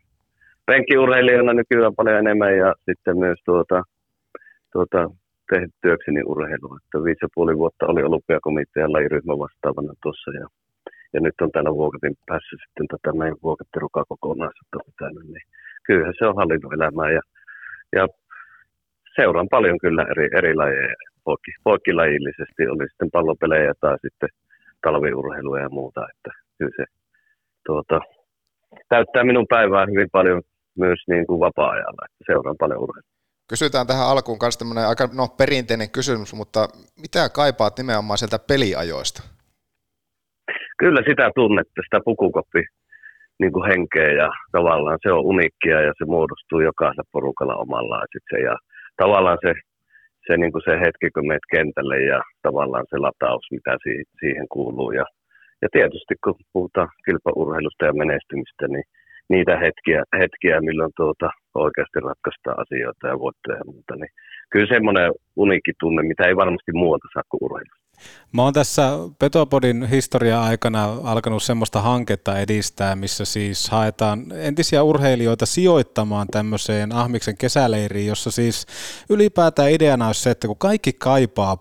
penkiurheilijana 0.67 1.53
nykyään 1.53 1.95
paljon 1.95 2.19
enemmän 2.19 2.57
ja 2.57 2.75
sitten 2.85 3.19
myös 3.19 3.39
tuota, 3.45 3.83
tuota, 4.73 5.11
tehdä 5.51 5.69
työkseni 5.83 6.23
urheilua. 6.27 6.79
Että 6.85 7.05
viisi 7.05 7.25
ja 7.25 7.29
puoli 7.35 7.59
vuotta 7.59 7.87
oli 7.87 8.03
olympiakomitean 8.03 8.93
lajiryhmä 8.93 9.39
vastaavana 9.39 9.95
tuossa 10.03 10.31
ja, 10.31 10.47
ja 11.14 11.20
nyt 11.20 11.40
on 11.40 11.50
täällä 11.53 11.72
Vuokatin 11.81 12.14
päässä 12.27 12.57
sitten 12.62 12.87
tätä 12.88 13.18
meidän 13.18 13.42
vuokatterukaa 13.42 14.05
kokonaisuutta 14.12 14.79
pitänyt, 14.87 15.27
niin 15.35 15.46
kyllähän 15.87 16.14
se 16.18 16.27
on 16.27 16.37
hallinnut 16.40 16.72
elämää 16.72 17.11
ja, 17.11 17.22
ja 17.96 18.05
seuraan 19.16 19.48
paljon 19.55 19.79
kyllä 19.79 20.03
eri, 20.12 20.29
eri 20.38 20.55
lajeja 20.55 20.94
poikki, 21.24 21.50
poikkilajillisesti, 21.64 22.62
oli 22.72 22.88
sitten 22.88 23.11
pallopelejä 23.11 23.72
tai 23.81 23.96
sitten 24.03 24.29
talviurheilua 24.83 25.59
ja 25.61 25.68
muuta, 25.68 26.00
että 26.12 26.31
kyllä 26.59 26.72
se 26.77 26.85
tuota, 27.66 28.00
täyttää 28.88 29.24
minun 29.24 29.46
päivää 29.48 29.87
hyvin 29.87 30.09
paljon 30.12 30.42
myös 30.79 30.98
niin 31.09 31.27
kuin 31.27 31.40
vapaa-ajalla, 31.40 32.03
että 32.07 32.24
seuraan 32.27 32.57
paljon 32.59 32.83
urheilua. 32.83 33.14
Kysytään 33.48 33.87
tähän 33.87 34.07
alkuun 34.07 34.38
myös 34.42 34.57
tämmöinen 34.57 34.87
aika 34.87 35.09
no, 35.12 35.29
perinteinen 35.29 35.90
kysymys, 35.90 36.35
mutta 36.35 36.68
mitä 37.03 37.29
kaipaat 37.29 37.79
nimenomaan 37.79 38.18
sieltä 38.18 38.38
peliajoista? 38.38 39.34
Kyllä 40.79 41.03
sitä 41.09 41.31
tunnetta, 41.35 41.83
sitä 41.85 42.01
pukukoppi 42.05 42.63
niin 43.39 43.53
kuin 43.53 43.69
henkeä 43.71 44.13
ja 44.13 44.29
tavallaan 44.53 44.99
se 45.03 45.13
on 45.13 45.25
uniikkia 45.25 45.81
ja 45.81 45.93
se 45.99 46.05
muodostuu 46.05 46.61
jokaisella 46.61 47.11
porukalla 47.13 47.55
omanlaisiksi 47.55 48.37
ja 48.49 48.57
tavallaan 48.97 49.39
se 49.47 49.55
se, 50.27 50.37
niin 50.37 50.53
kuin 50.53 50.63
se 50.65 50.75
hetki, 50.85 51.11
kun 51.11 51.27
menet 51.27 51.47
kentälle 51.55 51.99
ja 52.03 52.21
tavallaan 52.43 52.87
se 52.91 52.99
lataus, 52.99 53.45
mitä 53.51 53.73
si- 53.83 54.09
siihen 54.21 54.47
kuuluu. 54.49 54.91
Ja, 54.93 55.05
ja 55.63 55.69
tietysti 55.73 56.15
kun 56.25 56.35
puhutaan 56.53 56.89
kilpaurheilusta 57.05 57.85
ja 57.87 57.93
menestymistä, 57.93 58.69
niin 58.69 58.85
niitä 59.29 59.55
hetkiä, 59.65 60.03
hetkiä 60.19 60.61
milloin 60.61 60.93
tuota 60.97 61.31
oikeasti 61.55 61.99
ratkaistaan 62.01 62.61
asioita 62.61 63.09
ja 63.09 63.19
voittoja 63.19 63.59
ja 63.59 63.65
muuta, 63.73 63.95
niin 63.97 64.13
kyllä 64.51 64.75
semmoinen 64.75 65.13
uniikki 65.37 65.73
tunne, 65.81 66.03
mitä 66.03 66.25
ei 66.25 66.37
varmasti 66.37 66.73
muuta 66.73 67.09
saa 67.15 67.23
kuin 67.29 67.45
urheilusta. 67.45 67.84
Mä 68.33 68.43
oon 68.43 68.53
tässä 68.53 68.91
Petopodin 69.19 69.89
historia-aikana 69.89 70.97
alkanut 71.05 71.43
semmoista 71.43 71.81
hanketta 71.81 72.39
edistää, 72.39 72.97
missä 72.97 73.25
siis 73.25 73.69
haetaan 73.69 74.33
entisiä 74.33 74.83
urheilijoita 74.83 75.47
sijoittamaan 75.47 76.27
tämmöiseen 76.31 76.93
Ahmiksen 76.93 77.37
kesäleiriin, 77.37 78.07
jossa 78.07 78.31
siis 78.31 78.67
ylipäätään 79.09 79.71
ideana 79.71 80.07
olisi 80.07 80.23
se, 80.23 80.31
että 80.31 80.47
kun 80.47 80.57
kaikki 80.59 80.93
kaipaa 80.93 81.57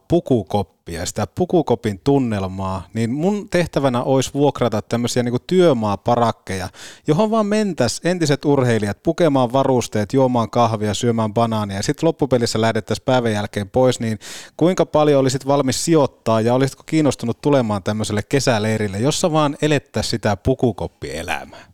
pukukoppia, 0.85 1.05
sitä 1.05 1.27
pukukopin 1.35 1.99
tunnelmaa, 2.03 2.87
niin 2.93 3.11
mun 3.11 3.49
tehtävänä 3.49 4.03
olisi 4.03 4.33
vuokrata 4.33 4.81
tämmöisiä 4.81 5.23
niin 5.23 5.35
työmaaparakkeja, 5.47 6.69
johon 7.07 7.31
vaan 7.31 7.45
mentäs 7.45 8.01
entiset 8.03 8.45
urheilijat 8.45 9.03
pukemaan 9.03 9.53
varusteet, 9.53 10.13
juomaan 10.13 10.49
kahvia, 10.49 10.93
syömään 10.93 11.33
banaania 11.33 11.77
ja 11.77 11.83
sitten 11.83 12.07
loppupelissä 12.07 12.61
lähdettäisiin 12.61 13.05
päivän 13.05 13.31
jälkeen 13.31 13.69
pois, 13.69 13.99
niin 13.99 14.19
kuinka 14.57 14.85
paljon 14.85 15.19
olisit 15.19 15.47
valmis 15.47 15.85
sijoittaa 15.85 16.41
ja 16.41 16.53
olisitko 16.53 16.83
kiinnostunut 16.85 17.41
tulemaan 17.41 17.83
tämmöiselle 17.83 18.23
kesäleirille, 18.23 18.99
jossa 18.99 19.31
vaan 19.31 19.57
elettäisiin 19.61 20.11
sitä 20.11 20.37
pukukoppielämää? 20.37 21.72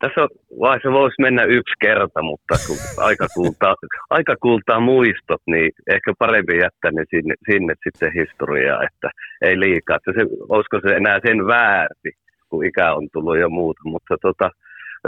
Tässä 0.00 0.20
vaiheessa 0.60 0.92
voisi 0.92 1.22
mennä 1.22 1.44
yksi 1.44 1.74
kerta, 1.80 2.22
mutta 2.22 2.54
kun 2.66 2.76
aika 2.96 3.26
kuultaa, 3.34 3.74
aika 4.10 4.34
kuultaa 4.42 4.80
muistot, 4.80 5.42
niin 5.46 5.70
ehkä 5.86 6.12
parempi 6.18 6.52
jättää 6.58 6.90
ne 6.90 7.04
sinne, 7.10 7.34
sinne 7.50 7.74
sitten 7.84 8.12
historiaa, 8.12 8.82
että 8.82 9.08
ei 9.42 9.60
liikaa. 9.60 9.96
Että 9.96 10.12
se, 10.16 10.22
olisiko 10.48 10.80
se 10.80 10.96
enää 10.96 11.18
sen 11.26 11.46
väärti, 11.46 12.10
kun 12.48 12.64
ikä 12.64 12.94
on 12.94 13.08
tullut 13.12 13.38
jo 13.38 13.48
muuta, 13.48 13.80
mutta 13.84 14.14
tota, 14.22 14.50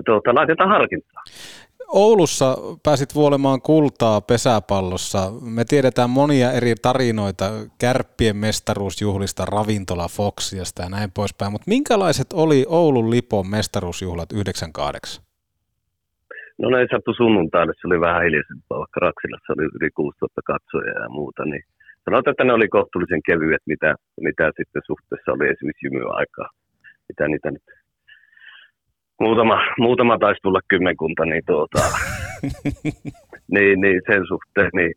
tota, 0.05 0.35
laitetaan 0.35 0.71
harkintaa. 0.71 1.23
Oulussa 1.89 2.57
pääsit 2.85 3.15
vuolemaan 3.15 3.61
kultaa 3.63 4.21
pesäpallossa. 4.21 5.19
Me 5.57 5.65
tiedetään 5.65 6.11
monia 6.11 6.53
eri 6.53 6.75
tarinoita 6.83 7.45
kärppien 7.81 8.37
mestaruusjuhlista, 8.37 9.45
ravintola 9.45 10.09
Foxiasta 10.09 10.83
ja 10.83 10.89
näin 10.89 11.11
poispäin, 11.15 11.53
mutta 11.53 11.69
minkälaiset 11.69 12.27
oli 12.33 12.65
Oulun 12.69 13.11
Lipon 13.11 13.47
mestaruusjuhlat 13.51 14.33
98? 14.33 15.25
No 16.59 16.71
ne 16.71 16.87
sattui 16.91 17.15
sunnuntaille, 17.15 17.73
se 17.77 17.87
oli 17.87 18.01
vähän 18.01 18.23
hiljaisempaa, 18.25 18.79
vaikka 18.79 19.01
Raksilassa 19.01 19.53
oli 19.53 19.65
yli 19.81 19.91
6000 19.91 20.41
katsojaa 20.53 21.03
ja 21.05 21.09
muuta, 21.09 21.45
niin 21.45 21.65
sanotaan, 22.05 22.33
että 22.33 22.45
ne 22.45 22.53
oli 22.53 22.69
kohtuullisen 22.69 23.23
kevyet, 23.29 23.63
mitä, 23.67 23.95
mitä 24.21 24.45
sitten 24.57 24.83
suhteessa 24.87 25.33
oli 25.33 25.49
esimerkiksi 25.49 25.87
jymyaikaa, 25.87 26.49
mitä 27.09 27.29
niitä 27.29 27.51
nyt 27.51 27.67
muutama, 29.21 29.59
muutama 29.79 30.19
taisi 30.19 30.41
tulla 30.43 30.61
kymmenkunta, 30.69 31.25
niin, 31.25 31.43
tuota, 31.47 31.79
niin, 33.55 33.81
niin 33.81 34.03
sen 34.07 34.27
suhteen, 34.29 34.71
niin 34.75 34.95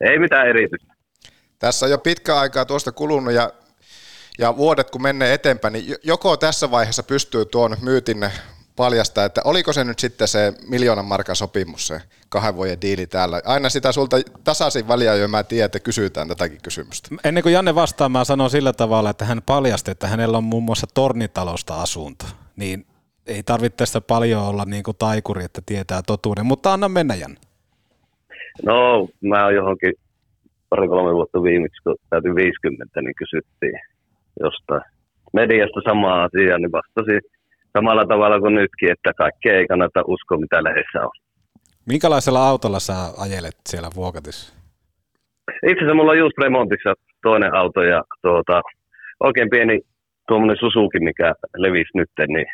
ei 0.00 0.18
mitään 0.18 0.48
erityistä. 0.48 0.94
Tässä 1.58 1.86
on 1.86 1.90
jo 1.90 1.98
pitkä 1.98 2.36
aikaa 2.36 2.64
tuosta 2.64 2.92
kulunut 2.92 3.34
ja, 3.34 3.50
ja 4.38 4.56
vuodet 4.56 4.90
kun 4.90 5.02
menee 5.02 5.34
eteenpäin, 5.34 5.72
niin 5.72 5.84
joko 6.04 6.36
tässä 6.36 6.70
vaiheessa 6.70 7.02
pystyy 7.02 7.44
tuon 7.44 7.76
myytin 7.82 8.30
paljastaa, 8.76 9.24
että 9.24 9.40
oliko 9.44 9.72
se 9.72 9.84
nyt 9.84 9.98
sitten 9.98 10.28
se 10.28 10.52
miljoonan 10.68 11.04
markan 11.04 11.36
sopimus, 11.36 11.86
se 11.86 12.00
kahden 12.28 12.56
vuoden 12.56 12.80
diili 12.80 13.06
täällä. 13.06 13.42
Aina 13.44 13.68
sitä 13.68 13.92
sulta 13.92 14.16
tasaisin 14.44 14.88
väliä, 14.88 15.14
jo 15.14 15.28
mä 15.28 15.42
tiedän, 15.44 15.66
että 15.66 15.80
kysytään 15.80 16.28
tätäkin 16.28 16.58
kysymystä. 16.62 17.08
Ennen 17.24 17.42
kuin 17.42 17.52
Janne 17.52 17.74
vastaa, 17.74 18.08
mä 18.08 18.24
sanon 18.24 18.50
sillä 18.50 18.72
tavalla, 18.72 19.10
että 19.10 19.24
hän 19.24 19.42
paljasti, 19.46 19.90
että 19.90 20.06
hänellä 20.06 20.38
on 20.38 20.44
muun 20.44 20.62
muassa 20.62 20.86
tornitalosta 20.94 21.82
asunto. 21.82 22.24
Niin 22.56 22.86
ei 23.26 23.42
tarvitse 23.42 23.76
tästä 23.76 24.00
paljon 24.00 24.42
olla 24.42 24.64
niin 24.64 24.82
kuin 24.82 24.96
taikuri, 24.98 25.44
että 25.44 25.60
tietää 25.66 26.02
totuuden, 26.06 26.46
mutta 26.46 26.72
anna 26.72 26.88
mennä 26.88 27.14
Jan. 27.14 27.36
No, 28.64 29.08
mä 29.20 29.44
oon 29.44 29.54
johonkin 29.54 29.92
pari-kolme 30.68 31.14
vuotta 31.14 31.42
viimeksi, 31.42 31.82
kun 31.82 31.96
täytyy 32.10 32.34
50, 32.34 33.00
niin 33.00 33.14
kysyttiin 33.14 33.80
jostain 34.40 34.82
mediasta 35.32 35.80
samaa 35.88 36.24
asiaa, 36.24 36.58
niin 36.58 36.72
vastasin 36.72 37.20
samalla 37.72 38.04
tavalla 38.06 38.40
kuin 38.40 38.54
nytkin, 38.54 38.92
että 38.92 39.12
kaikki 39.14 39.48
ei 39.48 39.66
kannata 39.66 40.02
uskoa, 40.06 40.38
mitä 40.38 40.64
lehdessä 40.64 41.00
on. 41.00 41.10
Minkälaisella 41.86 42.48
autolla 42.48 42.80
sä 42.80 42.94
ajelet 43.18 43.56
siellä 43.68 43.88
Vuokatissa? 43.94 44.54
Itse 45.66 45.78
asiassa 45.78 45.94
mulla 45.94 46.12
on 46.12 46.18
just 46.18 46.38
remontissa 46.42 46.94
toinen 47.22 47.54
auto 47.54 47.82
ja 47.82 48.02
tuota, 48.22 48.62
oikein 49.20 49.50
pieni 49.50 49.80
tuommoinen 50.28 50.56
Suzuki, 50.60 51.00
mikä 51.00 51.34
levisi 51.56 51.90
nyt, 51.94 52.10
niin 52.28 52.46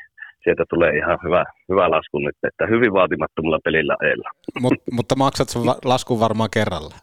sieltä 0.48 0.64
tulee 0.70 0.92
ihan 0.96 1.18
hyvä, 1.24 1.44
hyvä 1.68 1.90
lasku 1.90 2.18
nyt, 2.18 2.36
että 2.48 2.66
hyvin 2.66 2.92
vaatimattomalla 2.92 3.58
pelillä 3.64 3.96
eellä. 4.02 4.30
Mut, 4.60 4.74
mutta 4.92 5.14
maksat 5.16 5.48
sun 5.48 5.66
laskun 5.84 6.20
varmaan 6.20 6.50
kerralla? 6.50 6.94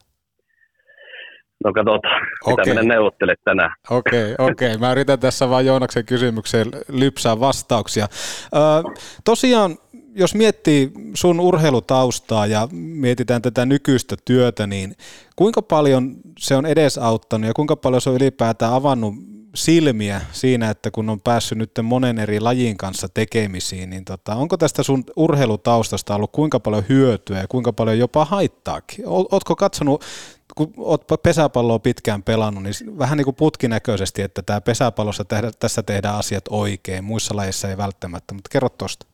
No 1.64 1.74
katsotaan, 1.74 2.22
mitä 2.48 2.62
okay. 2.62 2.74
mennä 2.74 2.94
neuvottelet 2.94 3.40
tänään. 3.46 3.72
Okei, 3.90 4.34
okay, 4.34 4.46
okei. 4.52 4.68
Okay. 4.68 4.80
Mä 4.80 4.92
yritän 4.92 5.20
tässä 5.20 5.50
vaan 5.50 5.66
Joonaksen 5.66 6.06
kysymykseen 6.06 6.68
lypsää 6.90 7.40
vastauksia. 7.40 8.06
Ö, 8.06 8.58
tosiaan, 9.24 9.72
jos 10.16 10.36
miettii 10.36 10.92
sun 11.14 11.40
urheilutaustaa 11.40 12.46
ja 12.46 12.68
mietitään 12.72 13.42
tätä 13.42 13.66
nykyistä 13.66 14.16
työtä, 14.26 14.68
niin 14.68 14.94
kuinka 15.36 15.62
paljon 15.62 16.16
se 16.40 16.56
on 16.56 16.66
edesauttanut 16.66 17.48
ja 17.48 17.54
kuinka 17.54 17.76
paljon 17.76 18.02
se 18.02 18.10
on 18.10 18.16
ylipäätään 18.16 18.74
avannut 18.74 19.14
silmiä 19.56 20.22
siinä, 20.32 20.70
että 20.70 20.92
kun 20.92 21.10
on 21.10 21.20
päässyt 21.24 21.58
nyt 21.58 21.72
monen 21.84 22.20
eri 22.20 22.40
lajin 22.40 22.78
kanssa 22.78 23.08
tekemisiin, 23.14 23.90
niin 23.90 24.06
tota, 24.06 24.36
onko 24.36 24.58
tästä 24.58 24.84
sun 24.84 25.04
urheilutaustasta 25.16 26.16
ollut 26.16 26.32
kuinka 26.32 26.60
paljon 26.60 26.84
hyötyä 26.90 27.38
ja 27.38 27.48
kuinka 27.50 27.74
paljon 27.74 28.00
jopa 28.00 28.26
haittaakin? 28.26 29.06
Ootko 29.08 29.56
katsonut, 29.56 30.04
kun 30.56 30.74
oot 30.78 31.06
pesäpalloa 31.24 31.80
pitkään 31.80 32.24
pelannut, 32.24 32.64
niin 32.64 33.00
vähän 33.00 33.18
niin 33.18 33.26
kuin 33.26 33.36
putkinäköisesti, 33.36 34.22
että 34.22 34.42
tämä 34.46 34.62
pesäpallossa 34.62 35.26
tehdä, 35.26 35.52
tässä 35.60 35.84
tehdään 35.84 36.16
asiat 36.16 36.44
oikein, 36.50 37.04
muissa 37.04 37.36
lajeissa 37.36 37.70
ei 37.70 37.78
välttämättä, 37.78 38.34
mutta 38.34 38.50
kerro 38.52 38.70
tuosta. 38.70 39.06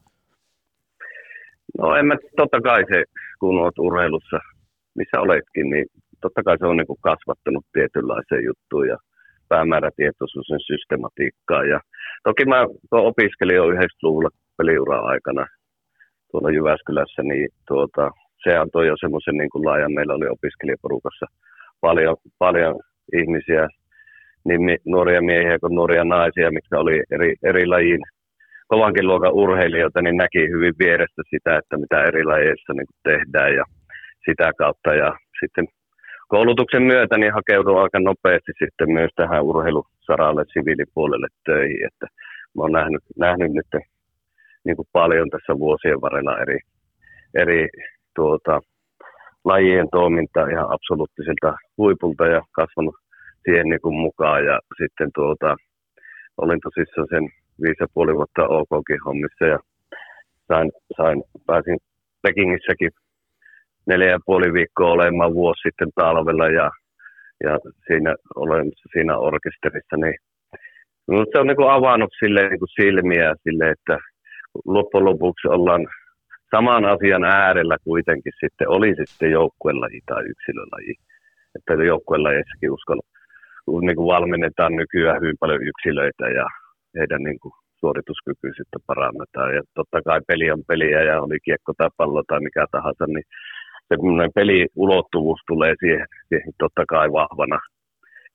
No 1.80 1.96
en 1.96 2.06
mä, 2.06 2.16
totta 2.38 2.62
kai 2.62 2.84
se, 2.90 3.04
kun 3.40 3.62
olet 3.62 3.80
urheilussa, 3.80 4.40
missä 4.96 5.20
oletkin, 5.20 5.70
niin 5.70 5.86
totta 6.22 6.44
kai 6.44 6.58
se 6.58 6.66
on 6.66 6.78
niin 6.78 6.88
kuin 6.88 7.02
kasvattanut 7.02 7.66
tietynlaiseen 7.74 8.44
juttuun 8.46 8.88
ja 8.88 8.98
päämäärätietoisuus 9.52 10.50
ja 10.50 10.60
systematiikkaa. 10.60 11.64
Ja 11.74 11.80
toki 12.28 12.44
mä 12.46 12.60
opiskelin 12.92 13.56
jo 13.56 13.66
90-luvulla 13.72 14.30
peliura 14.58 15.00
aikana 15.14 15.46
tuolla 16.32 16.50
Jyväskylässä, 16.56 17.22
niin 17.24 17.50
tuota, 17.68 18.12
se 18.44 18.58
antoi 18.58 18.88
jo 18.88 18.96
semmoisen 19.00 19.38
niin 19.38 19.50
kuin 19.50 19.66
laajan, 19.66 19.94
meillä 19.94 20.14
oli 20.14 20.28
opiskelijaporukassa 20.36 21.26
paljon, 21.82 22.16
paljon 22.40 22.76
ihmisiä, 23.20 23.68
niin 24.48 24.62
nuoria 24.86 25.22
miehiä 25.22 25.60
kuin 25.60 25.76
nuoria 25.76 26.04
naisia, 26.04 26.52
mitkä 26.58 26.80
oli 26.80 27.04
eri, 27.12 27.36
eri 27.44 27.66
lajin 27.66 28.02
kovankin 28.68 29.08
luokan 29.08 29.34
urheilijoita, 29.34 30.02
niin 30.02 30.18
näki 30.18 30.42
hyvin 30.54 30.74
vierestä 30.84 31.22
sitä, 31.30 31.58
että 31.58 31.78
mitä 31.78 32.04
eri 32.04 32.24
lajeissa 32.24 32.74
niin 32.74 32.88
tehdään 33.04 33.54
ja 33.56 33.64
sitä 34.26 34.52
kautta. 34.58 34.94
Ja 34.94 35.10
sitten 35.40 35.66
koulutuksen 36.34 36.84
myötä 36.84 37.18
niin 37.18 37.34
hakeudun 37.34 37.82
aika 37.82 38.00
nopeasti 38.00 38.52
sitten 38.60 38.92
myös 38.92 39.12
tähän 39.16 39.44
urheilusaralle, 39.44 40.44
siviilipuolelle 40.54 41.28
töihin, 41.46 41.86
että 41.88 42.08
mä 42.56 42.62
oon 42.64 42.72
nähnyt, 42.72 43.04
nähnyt 43.20 43.52
nyt 43.54 43.72
niin 44.66 44.76
kuin 44.76 44.88
paljon 44.92 45.30
tässä 45.30 45.60
vuosien 45.60 46.02
varrella 46.02 46.40
eri, 46.40 46.60
eri 47.42 47.70
tuota, 48.16 48.60
lajien 49.46 49.88
toimintaa 49.92 50.48
ihan 50.48 50.72
absoluuttisilta 50.76 51.54
huipulta 51.78 52.26
ja 52.26 52.42
kasvanut 52.52 52.96
siihen 53.44 53.70
niin 53.70 53.82
kuin 53.82 53.96
mukaan. 53.96 54.46
Ja 54.46 54.60
sitten 54.82 55.10
tuota, 55.16 55.56
olin 56.38 56.60
tosissaan 56.64 57.08
sen 57.10 57.24
viisi 57.62 57.84
ja 57.84 57.88
puoli 57.94 58.16
vuotta 58.16 58.48
OKkin 58.48 59.04
hommissa 59.06 59.46
ja 59.46 59.60
sain, 60.48 60.72
sain, 60.98 61.24
pääsin 61.48 61.78
Pekingissäkin 62.22 62.92
neljä 63.88 64.10
ja 64.10 64.20
puoli 64.26 64.54
viikkoa 64.54 64.92
olemaan 64.92 65.34
vuosi 65.34 65.62
sitten 65.62 65.90
talvella 65.96 66.48
ja, 66.48 66.72
ja 67.44 67.60
siinä 67.88 68.16
olen 68.36 68.72
siinä 68.92 69.18
orkesterissa, 69.18 69.98
niin 69.98 70.16
no, 71.08 71.26
se 71.32 71.40
on 71.40 71.48
niin 71.48 71.70
avannut 71.70 72.14
sille 72.20 72.50
niin 72.50 72.76
silmiä 72.82 73.36
sille, 73.44 73.70
että 73.70 73.98
loppujen 74.66 75.06
lopuksi 75.06 75.48
ollaan 75.48 75.88
saman 76.56 76.86
asian 76.86 77.24
äärellä 77.24 77.78
kuitenkin 77.84 78.34
sitten, 78.40 78.70
oli 78.70 78.96
sitten 78.96 79.32
joukkuelaji 79.32 80.00
tai 80.06 80.24
yksilölaji. 80.34 80.96
Että 81.56 81.84
joukkuelajeissakin 81.84 82.72
uskon, 82.72 83.00
niin 83.82 83.96
kuin 83.96 84.14
valmennetaan 84.16 84.76
nykyään 84.76 85.22
hyvin 85.22 85.36
paljon 85.40 85.64
yksilöitä 85.72 86.26
ja 86.40 86.46
heidän 86.98 87.24
niin 87.24 87.40
kuin 87.40 87.54
suorituskykyisyyttä 87.80 88.80
parannetaan. 88.88 89.56
Ja 89.56 89.62
totta 89.74 90.02
kai 90.02 90.20
peli 90.28 90.52
on 90.52 90.64
peliä 90.68 91.02
ja 91.10 91.22
oli 91.22 91.38
kiekko 91.46 91.72
tai 91.78 91.90
pallo 91.98 92.24
tai 92.28 92.40
mikä 92.40 92.66
tahansa, 92.72 93.06
niin 93.08 93.28
se 93.96 94.30
peliulottuvuus 94.36 95.40
tulee 95.48 95.74
siihen, 95.80 96.08
siihen 96.30 96.54
totta 96.60 96.84
kai 96.88 97.12
vahvana 97.12 97.60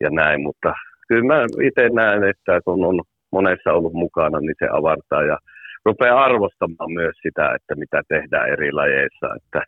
ja 0.00 0.10
näin, 0.10 0.40
mutta 0.42 0.72
kyllä 1.08 1.24
mä 1.24 1.46
itse 1.68 1.88
näen, 1.88 2.24
että 2.24 2.60
kun 2.64 2.84
on 2.84 3.00
monessa 3.32 3.72
ollut 3.72 3.92
mukana, 3.92 4.40
niin 4.40 4.54
se 4.58 4.68
avartaa 4.72 5.22
ja 5.22 5.38
rupeaa 5.84 6.24
arvostamaan 6.24 6.92
myös 6.92 7.16
sitä, 7.22 7.54
että 7.54 7.74
mitä 7.74 8.02
tehdään 8.08 8.48
eri 8.48 8.72
lajeissa. 8.72 9.28
Että, 9.36 9.60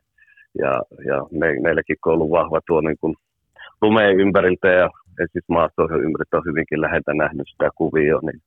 ja, 0.62 0.72
ja 1.10 1.18
me, 1.30 1.46
meilläkin 1.62 1.96
on 2.06 2.12
ollut 2.12 2.30
vahva 2.30 2.60
tuo 2.66 2.80
niin 2.80 3.00
kuin 3.00 3.14
lumeen 3.82 4.20
ympäriltä 4.20 4.68
ja 4.68 4.88
siis 5.32 5.44
maastoihin 5.48 6.04
ympäriltä 6.06 6.36
on 6.36 6.48
hyvinkin 6.50 6.80
läheltä 6.80 7.14
nähnyt 7.14 7.48
sitä 7.48 7.68
kuvia, 7.74 8.18
niin 8.22 8.40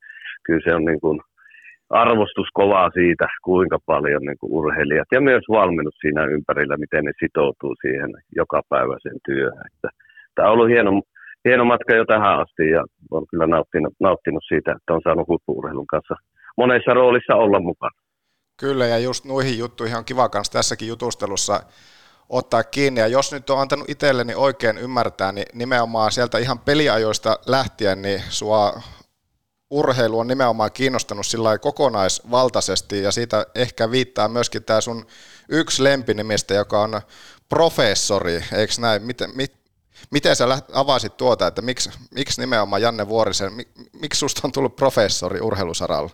kyllä 0.46 0.62
se 0.64 0.76
on 0.76 0.86
niin 0.86 1.02
kuin 1.02 1.20
arvostus 1.92 2.48
kovaa 2.54 2.90
siitä, 2.94 3.28
kuinka 3.44 3.78
paljon 3.86 4.22
niin 4.22 4.38
kuin 4.40 4.52
urheilijat 4.52 5.08
ja 5.12 5.22
myös 5.22 5.44
valmennus 5.50 5.96
siinä 6.02 6.26
ympärillä, 6.26 6.78
miten 6.78 7.04
ne 7.06 7.12
sitoutuu 7.20 7.76
siihen 7.82 8.10
joka 8.36 8.62
päivä 8.70 8.96
sen 9.02 9.18
työhön. 9.26 9.66
Että, 9.74 9.90
tämä 10.36 10.48
on 10.48 10.54
ollut 10.54 10.70
hieno, 10.70 11.02
hieno 11.46 11.66
matka 11.66 11.96
jo 11.96 12.06
tähän 12.06 12.40
asti 12.40 12.70
ja 12.70 12.84
olen 13.12 13.28
kyllä 13.28 13.48
nauttinut, 13.48 13.94
nauttinut 14.00 14.44
siitä, 14.48 14.72
että 14.72 14.94
on 14.94 15.02
saanut 15.04 15.28
huippuurheilun 15.28 15.88
kanssa 15.88 16.16
monessa 16.58 16.94
roolissa 16.94 17.36
olla 17.36 17.60
mukana. 17.60 18.02
Kyllä, 18.60 18.86
ja 18.86 19.00
just 19.00 19.26
noihin 19.26 19.60
juttuihin 19.60 19.98
on 19.98 20.06
kiva 20.06 20.30
kanssa 20.30 20.54
tässäkin 20.54 20.88
jutustelussa 20.88 21.60
ottaa 22.30 22.64
kiinni. 22.64 23.00
Ja 23.00 23.08
jos 23.08 23.34
nyt 23.34 23.50
on 23.50 23.60
antanut 23.62 23.90
itselleni 23.90 24.34
oikein 24.36 24.78
ymmärtää, 24.78 25.32
niin 25.32 25.46
nimenomaan 25.54 26.12
sieltä 26.12 26.38
ihan 26.38 26.60
peliajoista 26.60 27.38
lähtien, 27.48 28.02
niin 28.02 28.22
sua 28.30 28.74
urheilu 29.72 30.20
on 30.20 30.28
nimenomaan 30.28 30.70
kiinnostanut 30.74 31.26
sillä 31.26 31.58
kokonaisvaltaisesti, 31.58 33.04
ja 33.04 33.12
siitä 33.12 33.46
ehkä 33.56 33.92
viittaa 33.92 34.28
myöskin 34.28 34.64
tämä 34.64 34.82
sun 34.82 35.06
yksi 35.50 35.84
lempinimistä, 35.84 36.54
joka 36.54 36.82
on 36.82 37.02
professori, 37.50 38.34
eikö 38.34 38.74
näin? 38.82 39.02
Miten, 39.04 39.30
mit, 39.36 39.52
miten 40.12 40.36
sä 40.36 40.46
avasit 40.74 41.18
tuota, 41.18 41.48
että 41.48 41.62
miksi, 41.62 41.90
miksi 42.16 42.42
nimenomaan 42.42 42.82
Janne 42.82 43.08
Vuorisen, 43.08 43.52
miksi 44.02 44.20
susta 44.20 44.42
on 44.44 44.52
tullut 44.52 44.76
professori 44.76 45.40
urheilusaralla? 45.42 46.10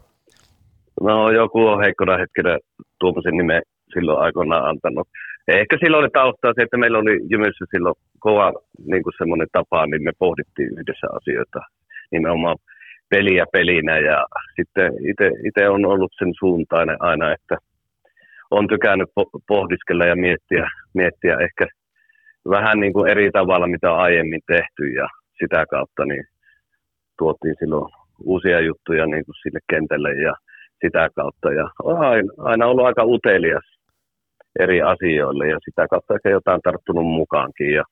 No 1.01 1.31
joku 1.31 1.67
on 1.67 1.83
heikkona 1.83 2.17
hetkenä 2.17 2.59
tuommoisen 2.99 3.37
nimen 3.37 3.61
silloin 3.93 4.19
aikoinaan 4.19 4.69
antanut. 4.69 5.07
Ehkä 5.47 5.77
silloin 5.79 6.01
oli 6.01 6.09
taustaa 6.13 6.53
se, 6.55 6.61
että 6.61 6.77
meillä 6.77 6.97
oli 6.97 7.19
Jymyssä 7.31 7.65
silloin 7.71 7.95
kova 8.19 8.53
niin 8.87 9.03
semmoinen 9.17 9.47
tapa, 9.51 9.87
niin 9.87 10.03
me 10.03 10.11
pohdittiin 10.19 10.79
yhdessä 10.79 11.07
asioita 11.17 11.59
nimenomaan 12.11 12.57
peliä 13.09 13.45
pelinä 13.51 13.97
ja 13.97 14.25
sitten 14.55 14.93
itse 15.47 15.69
on 15.69 15.85
ollut 15.85 16.11
sen 16.19 16.33
suuntainen 16.39 16.97
aina, 16.99 17.33
että 17.33 17.57
on 18.51 18.67
tykännyt 18.67 19.09
pohdiskella 19.47 20.05
ja 20.05 20.15
miettiä, 20.15 20.69
miettiä 20.93 21.37
ehkä 21.37 21.65
vähän 22.49 22.79
niin 22.79 22.93
kuin 22.93 23.11
eri 23.11 23.31
tavalla, 23.31 23.67
mitä 23.67 23.91
on 23.91 23.99
aiemmin 23.99 24.41
tehty 24.47 24.87
ja 24.87 25.07
sitä 25.39 25.65
kautta 25.65 26.05
niin 26.05 26.23
tuotiin 27.17 27.55
silloin 27.59 27.93
uusia 28.23 28.59
juttuja 28.59 29.05
niin 29.05 29.25
kuin 29.25 29.35
sille 29.41 29.59
kentälle 29.69 30.13
ja 30.13 30.33
sitä 30.81 31.09
kautta. 31.15 31.51
Ja 31.51 31.69
on 31.83 31.97
aina, 32.37 32.67
ollut 32.67 32.85
aika 32.85 33.03
utelias 33.03 33.65
eri 34.59 34.81
asioille 34.81 35.47
ja 35.47 35.59
sitä 35.65 35.87
kautta 35.89 36.15
ehkä 36.15 36.29
jotain 36.29 36.61
tarttunut 36.61 37.05
mukaankin. 37.05 37.73
Ja, 37.73 37.83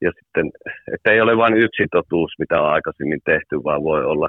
ja 0.00 0.12
sitten, 0.18 0.50
että 0.94 1.12
ei 1.12 1.20
ole 1.20 1.36
vain 1.36 1.56
yksi 1.56 1.86
totuus, 1.90 2.32
mitä 2.38 2.60
on 2.62 2.70
aikaisemmin 2.70 3.20
tehty, 3.24 3.64
vaan 3.64 3.82
voi 3.82 4.04
olla, 4.04 4.28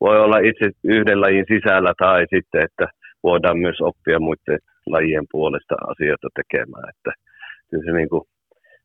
voi 0.00 0.20
olla 0.20 0.38
itse 0.38 0.70
yhden 0.84 1.20
lajin 1.20 1.44
sisällä 1.48 1.92
tai 1.98 2.26
sitten, 2.34 2.62
että 2.62 2.86
voidaan 3.22 3.58
myös 3.58 3.80
oppia 3.80 4.18
muiden 4.20 4.58
lajien 4.86 5.26
puolesta 5.30 5.74
asioita 5.86 6.28
tekemään. 6.34 6.88
Että 6.88 7.12
kyllä 7.70 7.84
se 7.84 7.92
niin 7.92 8.08
kuin, 8.08 8.22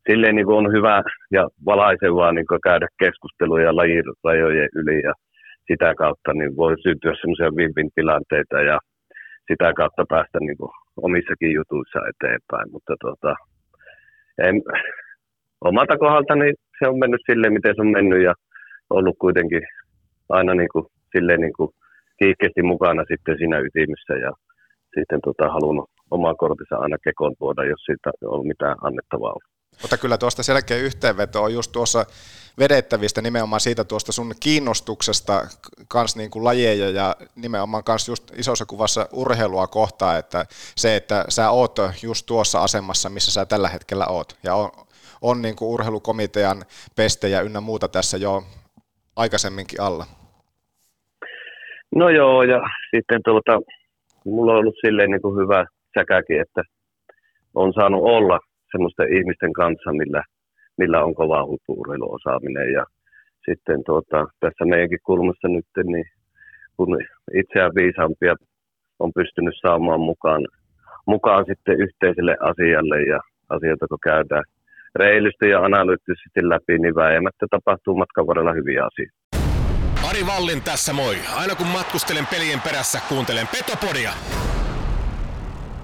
silleen 0.10 0.36
niin 0.36 0.46
kuin 0.46 0.58
on 0.58 0.74
hyvä 0.74 1.04
ja 1.32 1.48
valaisevaa 1.66 2.32
niin 2.32 2.48
kuin 2.48 2.62
käydä 2.62 2.88
keskusteluja 3.00 3.76
lajirajojen 3.76 4.70
yli 4.76 5.02
ja 5.04 5.14
sitä 5.68 5.96
kautta 5.96 6.34
niin 6.34 6.56
voi 6.56 6.76
syntyä 6.84 7.14
semmoisia 7.22 7.52
win 7.52 7.90
tilanteita 7.96 8.62
ja 8.62 8.80
sitä 9.48 9.74
kautta 9.74 10.04
päästä 10.10 10.40
niin 10.40 10.58
kuin 10.58 10.72
omissakin 10.98 11.52
jutuissa 11.52 12.00
eteenpäin. 12.12 12.72
Mutta 12.72 12.94
tota, 13.02 13.36
en, 14.38 14.56
omalta 15.62 15.98
kohdaltani 15.98 16.54
se 16.80 16.88
on 16.88 17.00
mennyt 17.00 17.22
silleen, 17.26 17.54
miten 17.54 17.76
se 17.76 17.82
on 17.82 17.92
mennyt 17.92 18.24
ja 18.24 18.34
ollut 18.90 19.16
kuitenkin 19.20 19.62
aina 20.30 20.54
niin 20.54 20.70
kuin, 20.74 20.86
silleen 21.16 21.42
niin 21.42 21.54
kuin 21.58 21.70
kiihkeästi 22.20 22.62
mukana 22.64 23.04
sitten 23.12 23.38
siinä 23.38 23.58
ytimessä 23.60 24.14
ja 24.26 24.32
sitten 24.96 25.20
tota, 25.24 25.54
halunnut 25.56 25.90
omaa 26.12 26.36
kortissa 26.36 26.76
aina 26.76 26.98
kekoon 27.04 27.36
tuoda, 27.40 27.64
jos 27.66 27.82
siitä 27.86 28.10
on 28.26 28.48
mitään 28.48 28.78
annettavaa. 28.82 29.36
Mutta 29.82 29.98
kyllä 29.98 30.18
tuosta 30.18 30.44
selkeä 30.44 30.78
yhteenveto 30.78 31.44
on 31.44 31.54
just 31.54 31.72
tuossa 31.72 32.06
vedettävistä 32.60 33.22
nimenomaan 33.22 33.60
siitä 33.60 33.84
tuosta 33.84 34.12
sun 34.12 34.34
kiinnostuksesta 34.40 35.48
kans 35.88 36.16
niin 36.16 36.30
kuin 36.30 36.44
lajeja 36.44 36.90
ja 36.90 37.16
nimenomaan 37.36 37.84
kans 37.84 38.08
just 38.08 38.32
isossa 38.38 38.66
kuvassa 38.66 39.10
urheilua 39.14 39.68
kohtaa, 39.68 40.18
että 40.18 40.46
se, 40.76 40.96
että 40.96 41.26
sä 41.30 41.50
oot 41.50 41.76
just 42.04 42.26
tuossa 42.26 42.64
asemassa, 42.64 43.10
missä 43.10 43.32
sä 43.32 43.46
tällä 43.46 43.70
hetkellä 43.70 44.06
oot 44.08 44.38
ja 44.44 44.56
on, 44.56 44.72
on 45.22 45.42
niin 45.42 45.56
kuin 45.56 45.70
urheilukomitean 45.70 46.66
pestejä 46.96 47.42
ynnä 47.42 47.62
muuta 47.62 47.88
tässä 47.88 48.18
jo 48.18 48.44
aikaisemminkin 49.16 49.82
alla. 49.82 50.06
No 51.96 52.10
joo, 52.10 52.44
ja 52.44 52.62
sitten 52.96 53.22
tuota, 53.26 53.60
mulla 54.26 54.52
on 54.52 54.58
ollut 54.58 54.76
silleen 54.86 55.12
niin 55.12 55.22
kuin 55.22 55.42
hyvä 55.44 55.66
säkäkin, 56.00 56.42
että 56.42 56.62
on 57.54 57.74
saanut 57.74 58.02
olla 58.04 58.40
semmoisten 58.72 59.18
ihmisten 59.18 59.54
kanssa, 59.54 59.92
millä, 59.92 60.24
millä 60.78 61.04
on 61.04 61.16
kova 61.16 61.46
huippuurheiluosaaminen. 61.46 62.74
Ja 62.74 62.86
sitten 63.46 63.84
tuota, 63.86 64.26
tässä 64.40 64.66
meidänkin 64.66 65.06
kulmassa 65.06 65.48
nyt, 65.48 65.66
niin 65.84 66.06
kun 66.78 66.98
itseään 67.34 67.72
viisaampia 67.76 68.36
on 69.00 69.12
pystynyt 69.16 69.54
saamaan 69.62 70.00
mukaan, 70.00 70.42
mukaan 71.08 71.46
sitten 71.48 71.80
yhteiselle 71.80 72.36
asialle 72.40 73.02
ja 73.02 73.20
asioita 73.50 73.88
kun 73.88 74.00
käydään 74.04 74.44
reilusti 74.96 75.50
ja 75.50 75.60
analyyttisesti 75.60 76.50
läpi, 76.50 76.80
niin 76.80 76.96
väijämättä 76.96 77.46
tapahtuu 77.50 77.96
matkan 77.98 78.28
varrella 78.28 78.54
hyviä 78.54 78.82
asioita. 78.86 79.25
Ari 80.06 80.26
Vallin 80.26 80.62
tässä 80.62 80.94
moi. 80.94 81.18
Aina 81.36 81.56
kun 81.56 81.68
matkustelen 81.68 82.28
pelien 82.28 82.62
perässä, 82.62 83.02
kuuntelen 83.10 83.48
Petopodia. 83.48 84.14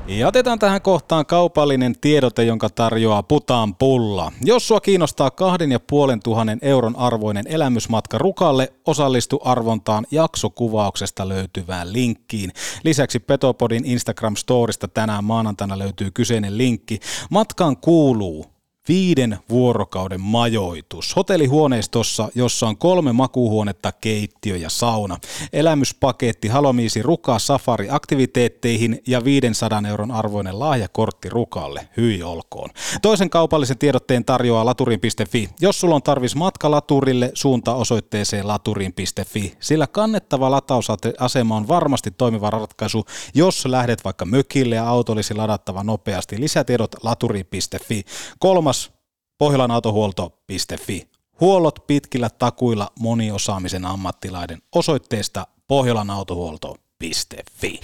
Ja 0.07 0.27
otetaan 0.27 0.59
tähän 0.59 0.81
kohtaan 0.81 1.25
kaupallinen 1.25 1.95
tiedote, 2.01 2.43
jonka 2.43 2.69
tarjoaa 2.69 3.23
Putaan 3.23 3.75
pulla. 3.75 4.31
Jos 4.41 4.67
sua 4.67 4.79
kiinnostaa 4.79 5.31
kahden 5.31 5.71
ja 5.71 5.79
puolen 5.79 6.19
tuhannen 6.23 6.59
euron 6.61 6.95
arvoinen 6.95 7.47
elämysmatka 7.47 8.17
Rukalle, 8.17 8.73
osallistu 8.85 9.39
arvontaan 9.43 10.05
jaksokuvauksesta 10.11 11.29
löytyvään 11.29 11.93
linkkiin. 11.93 12.51
Lisäksi 12.83 13.19
Petopodin 13.19 13.83
Instagram-storista 13.85 14.87
tänään 14.93 15.23
maanantaina 15.23 15.79
löytyy 15.79 16.11
kyseinen 16.11 16.57
linkki. 16.57 16.99
Matkaan 17.29 17.77
kuuluu 17.77 18.50
viiden 18.87 19.37
vuorokauden 19.49 20.21
majoitus. 20.21 21.15
Hotellihuoneistossa, 21.15 22.29
jossa 22.35 22.67
on 22.67 22.77
kolme 22.77 23.13
makuuhuonetta, 23.13 23.91
keittiö 23.91 24.57
ja 24.57 24.69
sauna. 24.69 25.17
Elämyspaketti 25.53 26.47
Halomiisi 26.47 27.01
Ruka 27.01 27.39
Safari 27.39 27.87
aktiviteetteihin 27.89 29.01
ja 29.07 29.23
500 29.23 29.81
euron 29.89 30.11
arvoinen 30.11 30.59
lahjakortti 30.59 31.29
Rukalle. 31.29 31.87
Hyi 31.97 32.23
olkoon. 32.23 32.69
Toisen 33.01 33.29
kaupallisen 33.29 33.77
tiedotteen 33.77 34.25
tarjoaa 34.25 34.65
laturin.fi. 34.65 35.49
Jos 35.59 35.79
sulla 35.79 35.95
on 35.95 36.03
tarvis 36.03 36.35
matka 36.35 36.71
laturille, 36.71 37.31
suunta 37.33 37.75
osoitteeseen 37.75 38.47
laturin.fi. 38.47 39.53
Sillä 39.59 39.87
kannettava 39.87 40.51
latausasema 40.51 41.55
on 41.55 41.67
varmasti 41.67 42.11
toimiva 42.11 42.49
ratkaisu, 42.49 43.05
jos 43.33 43.65
lähdet 43.65 44.03
vaikka 44.03 44.25
mökille 44.25 44.75
ja 44.75 44.87
auto 44.87 45.11
olisi 45.11 45.33
ladattava 45.33 45.83
nopeasti. 45.83 46.39
Lisätiedot 46.39 46.95
laturin.fi. 47.03 48.03
Kolmas 48.39 48.80
pohjolanautohuolto.fi. 49.41 51.09
Huollot 51.39 51.87
pitkillä 51.87 52.29
takuilla 52.29 52.91
moniosaamisen 52.99 53.85
ammattilaiden 53.85 54.61
osoitteesta 54.75 55.47
pohjolanautohuolto.fi. 55.67 57.79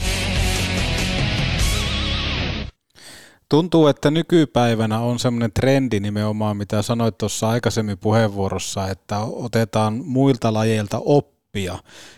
Tuntuu, 3.49 3.87
että 3.87 4.11
nykypäivänä 4.11 4.99
on 4.99 5.19
semmoinen 5.19 5.51
trendi 5.51 5.99
nimenomaan, 5.99 6.57
mitä 6.57 6.81
sanoit 6.81 7.17
tuossa 7.17 7.49
aikaisemmin 7.49 7.97
puheenvuorossa, 7.97 8.87
että 8.87 9.19
otetaan 9.19 10.01
muilta 10.05 10.53
lajeilta 10.53 11.01
oppia. 11.05 11.36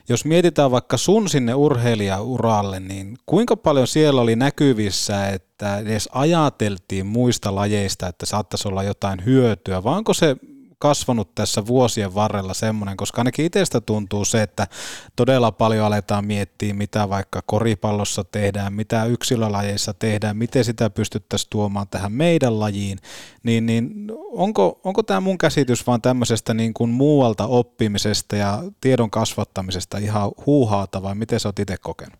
Jos 0.09 0.25
mietitään 0.25 0.71
vaikka 0.71 0.97
sun 0.97 1.29
sinne 1.29 1.53
urheilijauralle, 1.53 2.79
niin 2.79 3.17
kuinka 3.25 3.57
paljon 3.57 3.87
siellä 3.87 4.21
oli 4.21 4.35
näkyvissä, 4.35 5.27
että 5.29 5.77
edes 5.77 6.09
ajateltiin 6.11 7.05
muista 7.05 7.55
lajeista, 7.55 8.07
että 8.07 8.25
saattaisi 8.25 8.67
olla 8.67 8.83
jotain 8.83 9.25
hyötyä, 9.25 9.83
vai 9.83 9.97
onko 9.97 10.13
se 10.13 10.35
kasvanut 10.80 11.36
tässä 11.36 11.67
vuosien 11.67 12.15
varrella 12.15 12.53
semmoinen, 12.53 12.97
koska 12.97 13.21
ainakin 13.21 13.45
itsestä 13.45 13.82
tuntuu 13.82 14.25
se, 14.25 14.41
että 14.41 14.67
todella 15.15 15.51
paljon 15.51 15.86
aletaan 15.86 16.25
miettiä, 16.25 16.73
mitä 16.73 17.09
vaikka 17.09 17.39
koripallossa 17.45 18.23
tehdään, 18.23 18.73
mitä 18.73 19.05
yksilölajeissa 19.05 19.93
tehdään, 19.93 20.38
miten 20.38 20.63
sitä 20.63 20.89
pystyttäisiin 20.89 21.49
tuomaan 21.49 21.88
tähän 21.91 22.11
meidän 22.11 22.59
lajiin, 22.59 22.97
niin, 23.43 23.65
niin 23.65 23.91
onko, 24.32 24.80
onko 24.84 25.03
tämä 25.03 25.19
mun 25.19 25.38
käsitys 25.38 25.88
vaan 25.88 26.01
tämmöisestä 26.01 26.53
niin 26.53 26.73
kuin 26.73 26.89
muualta 26.89 27.45
oppimisesta 27.47 28.36
ja 28.36 28.59
tiedon 28.82 29.11
kasvattamisesta 29.11 29.97
ihan 29.97 30.32
huuhaata 30.45 31.03
vai 31.03 31.15
miten 31.15 31.39
sä 31.39 31.49
oot 31.49 31.59
itse 31.59 31.75
kokenut? 31.82 32.19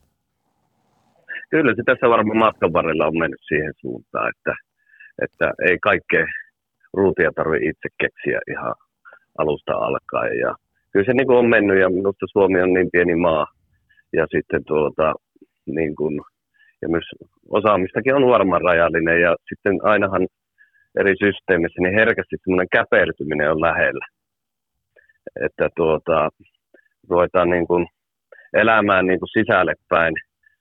Kyllä 1.50 1.76
se 1.76 1.84
tässä 1.86 2.10
varmaan 2.10 2.38
matkan 2.38 2.74
varrella 2.74 3.08
on 3.08 3.18
mennyt 3.18 3.40
siihen 3.48 3.74
suuntaan, 3.82 4.30
että, 4.30 4.54
että 5.22 5.54
ei 5.70 5.80
kaikkea 5.80 6.26
ruutia 6.94 7.32
tarvitse 7.36 7.70
itse 7.70 7.90
keksiä 8.02 8.40
ihan 8.52 8.76
alusta 9.38 9.74
alkaen. 9.74 10.40
Ja 10.40 10.56
kyllä 10.92 11.06
se 11.06 11.14
niin 11.14 11.28
kuin 11.28 11.40
on 11.40 11.50
mennyt 11.50 11.80
ja 11.80 11.90
minusta 11.90 12.26
Suomi 12.32 12.62
on 12.62 12.74
niin 12.74 12.90
pieni 12.92 13.16
maa 13.16 13.46
ja 14.14 14.26
sitten 14.36 14.64
tuota, 14.66 15.14
niin 15.66 15.96
kuin, 15.96 16.22
ja 16.82 16.90
myös 16.90 17.06
osaamistakin 17.50 18.16
on 18.16 18.28
varmaan 18.28 18.62
rajallinen 18.62 19.22
ja 19.22 19.36
sitten 19.50 19.80
ainahan 19.84 20.28
eri 21.00 21.16
systeemissä 21.26 21.82
niin 21.82 21.94
herkästi 21.94 22.36
semmoinen 22.44 22.68
käpertyminen 22.72 23.52
on 23.52 23.62
lähellä. 23.62 24.06
Että 25.46 25.70
tuota, 25.76 26.30
ruvetaan 27.10 27.50
niin 27.50 27.68
kuin 27.68 27.88
elämään 28.54 29.06
niin 29.06 29.20
kuin 29.20 29.30
sisälle 29.30 29.74
päin 29.90 30.14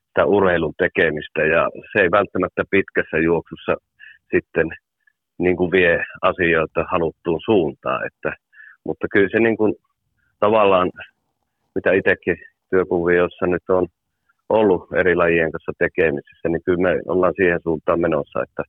sitä 0.09 0.25
urheilun 0.27 0.75
tekemistä 0.79 1.43
ja 1.43 1.71
se 1.93 2.03
ei 2.03 2.11
välttämättä 2.11 2.63
pitkässä 2.71 3.19
juoksussa 3.19 3.75
sitten 4.35 4.69
niin 5.39 5.57
kuin 5.57 5.71
vie 5.71 6.05
asioita 6.23 6.85
haluttuun 6.91 7.41
suuntaan. 7.45 8.07
Että, 8.07 8.33
mutta 8.85 9.07
kyllä 9.13 9.29
se 9.33 9.41
niin 9.41 9.57
kuin, 9.57 9.75
tavallaan, 10.41 10.91
mitä 11.75 11.93
itsekin 11.93 12.37
työkuviossa 12.71 13.47
nyt 13.47 13.63
on 13.69 13.87
ollut 14.49 14.93
eri 14.93 15.15
lajien 15.15 15.53
kanssa 15.53 15.73
tekemisissä, 15.79 16.49
niin 16.49 16.63
kyllä 16.65 16.83
me 16.83 17.01
ollaan 17.07 17.35
siihen 17.37 17.61
suuntaan 17.63 18.01
menossa, 18.01 18.43
että, 18.43 18.63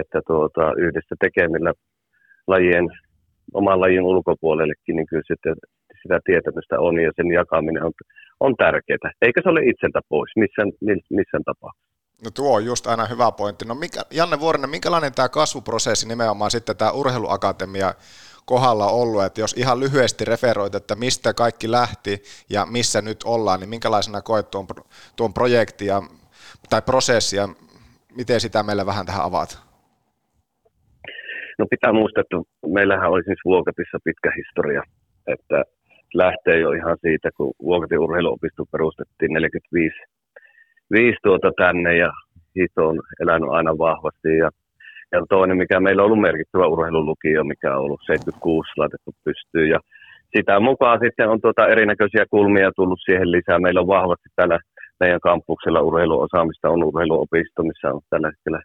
että 0.00 0.20
tuota, 0.26 0.72
yhdessä 0.78 1.14
tekemillä 1.20 1.72
lajien, 2.46 2.88
oman 3.54 3.80
lajin 3.80 4.02
ulkopuolellekin, 4.02 4.96
niin 4.96 5.06
kyllä 5.06 5.22
sitten 5.26 5.54
sitä 6.02 6.18
tietämystä 6.24 6.80
on 6.80 7.00
ja 7.00 7.10
sen 7.16 7.32
jakaminen 7.32 7.84
on, 7.84 7.92
on 8.40 8.56
tärkeää. 8.56 9.12
Eikä 9.22 9.40
se 9.42 9.48
ole 9.48 9.60
itseltä 9.64 10.00
pois 10.08 10.30
missään, 10.36 10.70
missään 11.10 11.44
tapauksessa. 11.44 11.81
No 12.24 12.30
tuo 12.30 12.56
on 12.56 12.64
just 12.64 12.86
aina 12.86 13.06
hyvä 13.06 13.32
pointti. 13.32 13.64
No 13.64 13.74
mikä, 13.74 14.00
Janne 14.10 14.40
Vuorinen, 14.40 14.70
minkälainen 14.70 15.12
tämä 15.14 15.28
kasvuprosessi 15.28 16.08
nimenomaan 16.08 16.50
sitten 16.50 16.76
tämä 16.76 16.90
urheiluakatemia 16.90 17.94
kohdalla 18.44 18.86
ollut, 18.86 19.24
että 19.24 19.40
jos 19.40 19.52
ihan 19.52 19.80
lyhyesti 19.80 20.24
referoit, 20.24 20.74
että 20.74 20.94
mistä 20.94 21.34
kaikki 21.34 21.70
lähti 21.70 22.22
ja 22.50 22.66
missä 22.66 23.02
nyt 23.02 23.22
ollaan, 23.24 23.60
niin 23.60 23.70
minkälaisena 23.70 24.22
koet 24.22 24.50
tuon, 24.50 24.66
tuon 25.16 25.34
projekti 25.34 25.86
ja, 25.86 26.02
tai 26.70 26.82
prosessi 26.82 27.36
ja 27.36 27.48
miten 28.16 28.40
sitä 28.40 28.62
meille 28.62 28.86
vähän 28.86 29.06
tähän 29.06 29.24
avaat? 29.24 29.58
No 31.58 31.66
pitää 31.70 31.92
muistaa, 31.92 32.20
että 32.20 32.36
meillähän 32.66 33.10
oli 33.10 33.22
siis 33.24 33.40
Vuokatissa 33.44 33.98
pitkä 34.04 34.32
historia, 34.36 34.82
että 35.26 35.64
lähtee 36.14 36.60
jo 36.60 36.72
ihan 36.72 36.96
siitä, 37.00 37.30
kun 37.36 37.52
Vuokatin 37.62 37.98
urheiluopisto 37.98 38.64
perustettiin 38.72 39.32
45 39.32 39.96
viisi 40.92 41.18
tuota 41.22 41.50
tänne 41.56 41.96
ja 41.96 42.12
hito 42.56 42.88
on 42.88 43.00
elänyt 43.20 43.50
aina 43.50 43.78
vahvasti. 43.78 44.36
Ja, 44.36 44.50
ja 45.12 45.26
toinen, 45.28 45.56
mikä 45.56 45.80
meillä 45.80 46.02
on 46.02 46.06
ollut 46.06 46.20
merkittävä 46.20 46.66
urheilulukio, 46.66 47.44
mikä 47.44 47.76
on 47.76 47.84
ollut 47.84 48.00
76 48.06 48.70
laitettu 48.76 49.10
pystyyn. 49.24 49.68
Ja 49.68 49.80
sitä 50.36 50.60
mukaan 50.60 50.98
sitten 51.02 51.28
on 51.28 51.40
tuota 51.40 51.68
erinäköisiä 51.68 52.24
kulmia 52.30 52.70
tullut 52.76 53.00
siihen 53.04 53.30
lisää. 53.30 53.58
Meillä 53.58 53.80
on 53.80 53.86
vahvasti 53.86 54.28
täällä 54.36 54.58
meidän 55.00 55.20
kampuksella 55.20 55.80
urheiluosaamista, 55.80 56.70
on 56.70 56.84
urheiluopisto, 56.84 57.62
missä 57.62 57.88
on 57.94 58.00
tällä 58.10 58.28
hetkellä 58.28 58.62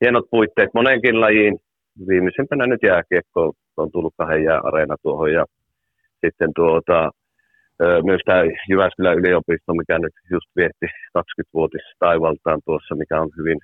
hienot 0.00 0.24
puitteet 0.30 0.70
monenkin 0.74 1.20
lajiin. 1.20 1.58
Viimeisimpänä 2.08 2.66
nyt 2.66 2.82
jääkiekko 2.82 3.52
on 3.76 3.92
tullut 3.92 4.14
kahden 4.16 4.44
jääareena 4.44 4.96
tuohon 5.02 5.32
ja 5.32 5.44
sitten 6.24 6.50
tuota, 6.56 7.10
myös 8.04 8.20
tämä 8.24 8.42
Jyväskylän 8.70 9.18
yliopisto, 9.18 9.74
mikä 9.74 9.98
nyt 9.98 10.12
just 10.30 10.48
vietti 10.56 10.86
20-vuotis 11.18 11.86
taivaltaan 11.98 12.60
tuossa, 12.64 12.94
mikä 12.94 13.20
on 13.20 13.30
hyvin 13.38 13.58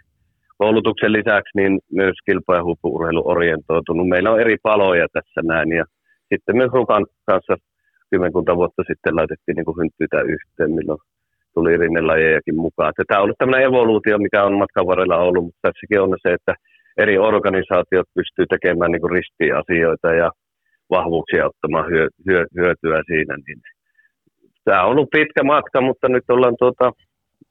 koulutuksen 0.58 1.12
lisäksi 1.12 1.52
niin 1.54 1.80
myös 1.92 2.16
kilpa- 2.26 2.56
ja 2.56 2.64
huippu 2.64 2.88
orientoitunut. 3.24 4.08
Meillä 4.08 4.30
on 4.30 4.40
eri 4.40 4.56
paloja 4.62 5.06
tässä 5.12 5.40
näin 5.42 5.72
ja 5.72 5.84
sitten 6.28 6.56
myös 6.56 6.72
Rukan 6.72 7.06
kanssa 7.26 7.54
kymmenkunta 8.10 8.56
vuotta 8.56 8.82
sitten 8.86 9.16
laitettiin 9.16 9.56
niin 9.56 9.78
hynttyitä 9.80 10.18
yhteen, 10.34 10.70
milloin 10.78 11.02
tuli 11.54 11.76
rinnelajejakin 11.76 12.56
mukaan. 12.56 12.92
Tämä 12.96 13.20
on 13.20 13.24
ollut 13.24 13.38
tämmöinen 13.38 13.66
evoluutio, 13.68 14.18
mikä 14.18 14.44
on 14.44 14.58
matkan 14.58 14.86
varrella 14.86 15.16
ollut, 15.16 15.44
mutta 15.44 15.62
tässäkin 15.62 16.00
on 16.00 16.16
se, 16.22 16.32
että 16.38 16.54
eri 17.02 17.18
organisaatiot 17.18 18.08
pystyy 18.14 18.46
tekemään 18.46 18.90
niin 18.92 19.14
ristiä 19.16 19.58
asioita 19.58 20.08
ja 20.22 20.30
vahvuuksia 20.90 21.46
ottamaan 21.46 21.90
hyö, 21.90 22.06
hyö, 22.26 22.44
hyötyä 22.56 23.02
siinä. 23.06 23.34
Niin 23.46 23.60
tämä 24.64 24.82
on 24.84 24.90
ollut 24.90 25.10
pitkä 25.10 25.42
matka, 25.42 25.80
mutta 25.80 26.08
nyt 26.08 26.24
ollaan 26.28 26.56
tuota, 26.58 26.92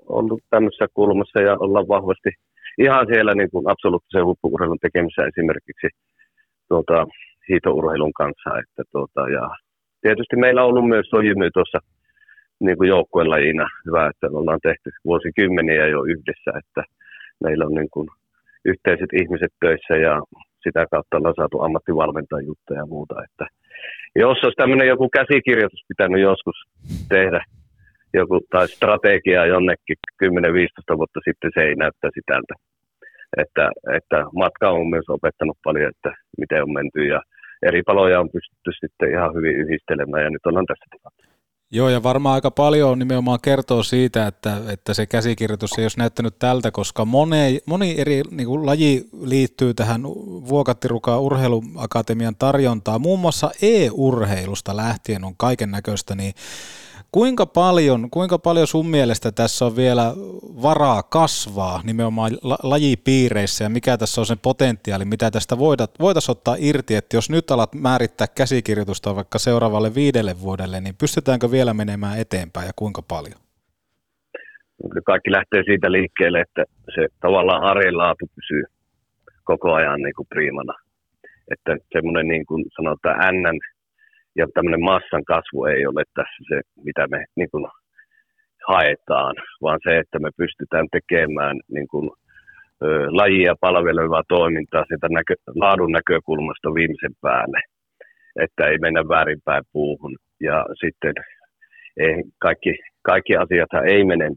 ollut 0.05 0.41
tämmöisessä 0.49 0.87
kulmassa 0.93 1.41
ja 1.41 1.57
ollaan 1.59 1.87
vahvasti 1.87 2.29
ihan 2.77 3.07
siellä 3.11 3.33
niin 3.35 3.51
kuin 3.51 3.69
absoluuttisen 3.69 4.25
huippuurheilun 4.25 4.79
tekemisessä 4.81 5.29
esimerkiksi 5.31 5.87
tuota, 6.67 7.07
hiitourheilun 7.49 8.13
kanssa. 8.13 8.49
Että 8.59 8.83
tuota, 8.91 9.21
ja 9.29 9.49
tietysti 10.01 10.35
meillä 10.35 10.63
on 10.63 10.69
ollut 10.69 10.87
myös 10.87 11.07
sojymy 11.09 11.49
tuossa 11.53 11.79
niin 12.59 12.77
kuin 12.77 12.89
joukkuelajina. 12.89 13.67
Hyvä, 13.85 14.09
että 14.09 14.27
ollaan 14.31 14.59
tehty 14.63 14.89
vuosikymmeniä 15.05 15.87
jo 15.87 16.03
yhdessä, 16.03 16.51
että 16.61 16.83
meillä 17.43 17.65
on 17.65 17.73
niin 17.73 17.89
kuin 17.93 18.07
yhteiset 18.65 19.11
ihmiset 19.21 19.53
töissä 19.59 19.95
ja 20.07 20.21
sitä 20.63 20.85
kautta 20.91 21.17
ollaan 21.17 21.35
saatu 21.37 21.61
ammattivalmentajuutta 21.61 22.73
ja 22.73 22.85
muuta. 22.85 23.15
Että 23.23 23.45
jos 24.15 24.43
olisi 24.43 24.55
tämmöinen 24.55 24.87
joku 24.87 25.09
käsikirjoitus 25.09 25.85
pitänyt 25.87 26.21
joskus 26.21 26.55
tehdä, 27.09 27.43
joku, 28.13 28.39
tai 28.49 28.67
strategia 28.67 29.45
jonnekin 29.45 29.97
10-15 30.23 30.97
vuotta 30.97 31.19
sitten, 31.27 31.51
se 31.53 31.61
ei 31.61 31.75
näyttäisi 31.75 32.21
tältä. 32.25 32.53
Että, 33.37 33.69
että 33.97 34.25
matka 34.35 34.69
on 34.69 34.89
myös 34.89 35.05
opettanut 35.09 35.57
paljon, 35.63 35.89
että 35.89 36.11
miten 36.37 36.63
on 36.63 36.73
menty 36.73 37.05
ja 37.05 37.21
eri 37.63 37.83
paloja 37.83 38.19
on 38.19 38.29
pystytty 38.29 38.71
sitten 38.79 39.11
ihan 39.11 39.35
hyvin 39.35 39.55
yhdistelemään 39.55 40.23
ja 40.23 40.29
nyt 40.29 40.45
ollaan 40.45 40.65
tässä 40.65 40.85
tilanteessa. 40.91 41.30
Joo, 41.73 41.89
ja 41.89 42.03
varmaan 42.03 42.33
aika 42.33 42.51
paljon 42.51 42.99
nimenomaan 42.99 43.39
kertoo 43.41 43.83
siitä, 43.83 44.27
että, 44.27 44.57
että 44.67 44.93
se 44.93 45.05
käsikirjoitus 45.05 45.71
ei 45.77 45.85
olisi 45.85 45.97
näyttänyt 45.97 46.39
tältä, 46.39 46.71
koska 46.71 47.05
moni, 47.05 47.59
moni 47.65 47.95
eri 47.97 48.21
niin 48.31 48.47
kuin, 48.47 48.65
laji 48.65 49.09
liittyy 49.21 49.73
tähän 49.73 50.03
Vuokattirukaa 50.47 51.19
urheiluakatemian 51.19 52.35
tarjontaan. 52.35 53.01
Muun 53.01 53.19
muassa 53.19 53.51
e-urheilusta 53.61 54.77
lähtien 54.77 55.23
on 55.23 55.33
kaiken 55.37 55.71
näköistä, 55.71 56.15
niin 56.15 56.33
Kuinka 57.11 57.45
paljon, 57.45 58.09
kuinka 58.09 58.39
paljon 58.39 58.67
sun 58.67 58.89
mielestä 58.89 59.31
tässä 59.31 59.65
on 59.65 59.75
vielä 59.75 60.13
varaa 60.61 61.03
kasvaa 61.03 61.81
nimenomaan 61.83 62.31
lajipiireissä 62.63 63.63
ja 63.63 63.69
mikä 63.69 63.97
tässä 63.97 64.21
on 64.21 64.25
sen 64.25 64.39
potentiaali, 64.39 65.05
mitä 65.05 65.31
tästä 65.31 65.57
voitaisiin 65.99 66.31
ottaa 66.31 66.55
irti, 66.59 66.95
että 66.95 67.17
jos 67.17 67.29
nyt 67.29 67.51
alat 67.51 67.73
määrittää 67.75 68.27
käsikirjoitusta 68.37 69.15
vaikka 69.15 69.39
seuraavalle 69.39 69.95
viidelle 69.95 70.41
vuodelle, 70.41 70.81
niin 70.81 70.95
pystytäänkö 70.99 71.51
vielä 71.51 71.73
menemään 71.73 72.19
eteenpäin 72.19 72.67
ja 72.67 72.73
kuinka 72.75 73.01
paljon? 73.01 73.39
Kaikki 75.05 75.31
lähtee 75.31 75.63
siitä 75.63 75.91
liikkeelle, 75.91 76.41
että 76.41 76.63
se 76.95 77.07
tavallaan 77.21 77.63
arjen 77.63 77.97
laatu 77.97 78.25
pysyy 78.35 78.63
koko 79.43 79.73
ajan 79.73 80.01
niin 80.01 80.15
kuin 80.15 80.27
priimana. 80.27 80.73
Että 81.51 81.77
semmoinen 81.93 82.27
niin 82.27 82.45
kuin 82.45 82.65
sanotaan 82.75 83.25
ja 84.35 84.47
tämmöinen 84.53 84.83
massan 84.83 85.25
kasvu 85.25 85.65
ei 85.65 85.85
ole 85.85 86.03
tässä 86.15 86.41
se, 86.49 86.61
mitä 86.83 87.07
me 87.07 87.25
niin 87.35 87.49
kuin, 87.51 87.65
haetaan, 88.67 89.35
vaan 89.61 89.79
se, 89.83 89.97
että 89.97 90.19
me 90.19 90.29
pystytään 90.37 90.87
tekemään 90.91 91.57
niin 91.73 91.87
kuin, 91.87 92.09
ö, 92.83 93.07
lajia 93.09 93.55
palvelevaa 93.61 94.23
toimintaa 94.27 94.85
sitä 94.93 95.07
näkö, 95.09 95.35
laadun 95.55 95.91
näkökulmasta 95.91 96.73
viimeisen 96.73 97.15
päälle, 97.21 97.59
että 98.39 98.67
ei 98.67 98.77
mennä 98.77 99.07
väärinpäin 99.07 99.63
puuhun. 99.73 100.15
Ja 100.39 100.65
sitten 100.81 101.13
ei, 101.97 102.23
kaikki, 102.39 102.79
kaikki 103.01 103.35
asiat 103.35 103.69
ei 103.85 104.03
mene 104.03 104.29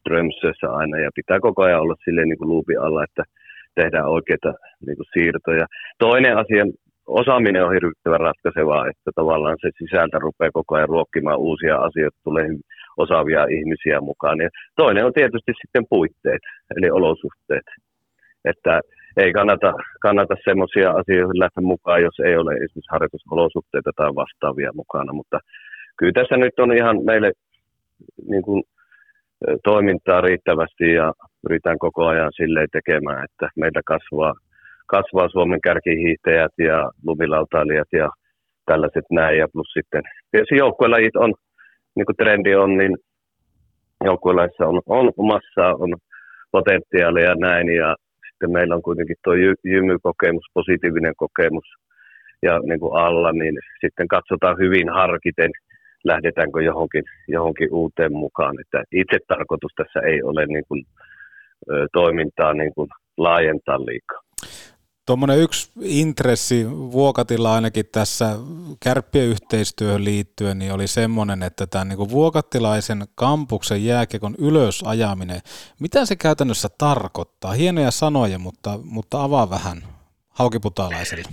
strömsössä 0.00 0.68
aina 0.72 0.98
ja 0.98 1.10
pitää 1.14 1.40
koko 1.40 1.62
ajan 1.62 1.80
olla 1.80 1.94
silleen 2.04 2.28
niin 2.28 2.38
kuin 2.38 2.48
luupi 2.48 2.76
alla, 2.76 3.04
että 3.04 3.22
tehdään 3.74 4.06
oikeita 4.06 4.54
niin 4.86 4.96
kuin 4.96 5.06
siirtoja. 5.12 5.66
Toinen 5.98 6.36
asia, 6.36 6.64
osaaminen 7.10 7.64
on 7.64 7.72
hirvittävän 7.72 8.20
ratkaisevaa, 8.20 8.88
että 8.88 9.10
tavallaan 9.14 9.56
se 9.60 9.70
sisältä 9.78 10.18
rupeaa 10.18 10.50
koko 10.58 10.74
ajan 10.74 10.88
ruokkimaan 10.88 11.38
uusia 11.38 11.76
asioita, 11.76 12.18
tulee 12.24 12.46
osaavia 12.96 13.44
ihmisiä 13.44 14.00
mukaan. 14.00 14.38
Ja 14.40 14.48
toinen 14.76 15.06
on 15.06 15.12
tietysti 15.12 15.52
sitten 15.60 15.84
puitteet, 15.88 16.42
eli 16.76 16.90
olosuhteet. 16.90 17.66
Että 18.44 18.80
ei 19.16 19.32
kannata, 19.32 19.72
kannata 20.00 20.34
semmoisia 20.44 20.90
asioita 20.90 21.38
lähteä 21.38 21.62
mukaan, 21.62 22.02
jos 22.02 22.20
ei 22.24 22.36
ole 22.36 22.52
esimerkiksi 22.52 22.92
harjoitusolosuhteita 22.94 23.90
tai 23.96 24.14
vastaavia 24.14 24.70
mukana. 24.74 25.12
Mutta 25.12 25.38
kyllä 25.96 26.12
tässä 26.12 26.36
nyt 26.36 26.58
on 26.58 26.76
ihan 26.76 27.04
meille 27.04 27.32
niin 28.28 28.42
kuin, 28.42 28.62
toimintaa 29.64 30.20
riittävästi 30.20 30.92
ja 30.92 31.12
pyritään 31.42 31.78
koko 31.78 32.06
ajan 32.06 32.32
silleen 32.36 32.68
tekemään, 32.72 33.24
että 33.24 33.48
meitä 33.56 33.80
kasvaa 33.84 34.34
kasvaa 34.94 35.28
Suomen 35.28 35.60
kärkihiihtäjät 35.60 36.54
ja 36.58 36.90
lumilautailijat 37.06 37.88
ja 37.92 38.10
tällaiset 38.66 39.06
näin. 39.10 39.38
Ja 39.38 39.46
plus 39.52 39.72
sitten 39.72 40.02
tietysti 40.30 40.56
joukkuelajit 40.56 41.16
on, 41.16 41.34
niin 41.96 42.06
kuin 42.06 42.16
trendi 42.16 42.54
on, 42.54 42.76
niin 42.76 42.96
joukkuelajissa 44.04 44.66
on, 44.66 44.80
on 44.86 45.12
massaa, 45.32 45.74
on 45.74 45.94
potentiaalia 46.52 47.24
ja 47.24 47.34
näin. 47.34 47.68
Ja 47.82 47.96
sitten 48.30 48.52
meillä 48.52 48.74
on 48.74 48.82
kuitenkin 48.82 49.16
tuo 49.24 49.34
jymykokemus, 49.64 50.46
positiivinen 50.54 51.14
kokemus 51.16 51.68
ja 52.42 52.58
niin 52.58 52.80
kuin 52.80 52.96
alla, 52.96 53.32
niin 53.32 53.58
sitten 53.80 54.08
katsotaan 54.08 54.58
hyvin 54.58 54.88
harkiten, 54.88 55.50
lähdetäänkö 56.04 56.62
johonkin, 56.62 57.04
johonkin 57.28 57.68
uuteen 57.72 58.12
mukaan. 58.12 58.54
Että 58.60 58.84
itse 58.92 59.18
tarkoitus 59.28 59.72
tässä 59.76 60.00
ei 60.00 60.22
ole 60.22 60.46
niin 60.46 60.64
kuin, 60.68 60.84
toimintaa 61.92 62.52
niin 62.54 62.74
kuin 62.74 62.88
laajentaa 63.18 63.86
liikaa. 63.86 64.20
Tuommoinen 65.10 65.40
yksi 65.40 65.72
intressi 65.82 66.66
Vuokatilla 66.70 67.54
ainakin 67.54 67.84
tässä 67.92 68.26
kärppien 68.84 69.26
yhteistyöhön 69.26 70.04
liittyen 70.04 70.58
niin 70.58 70.72
oli 70.72 70.86
semmoinen, 70.86 71.42
että 71.42 71.66
tämän 71.66 71.88
niin 71.88 72.10
vuokattilaisen 72.10 72.98
kampuksen 73.14 73.84
jääkiekon 73.84 74.34
ylösajaminen, 74.38 75.40
mitä 75.80 76.04
se 76.04 76.16
käytännössä 76.16 76.68
tarkoittaa? 76.78 77.52
Hienoja 77.52 77.90
sanoja, 77.90 78.38
mutta, 78.38 78.70
mutta 78.84 79.22
avaa 79.22 79.50
vähän 79.50 79.78
haukiputalaisille. 80.28 81.28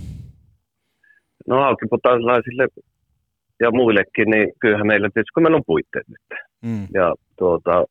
No 1.48 1.56
haukiputalaisille 1.56 2.68
ja 3.60 3.70
muillekin, 3.70 4.30
niin 4.30 4.52
kyllähän 4.60 4.86
meillä 4.86 5.10
tietysti, 5.14 5.34
kun 5.34 5.42
meillä 5.42 5.56
on 5.56 5.72
puitteet 5.72 6.08
nyt. 6.08 6.38
Mm. 6.62 6.86
Ja, 6.94 7.14
tuota, 7.38 7.84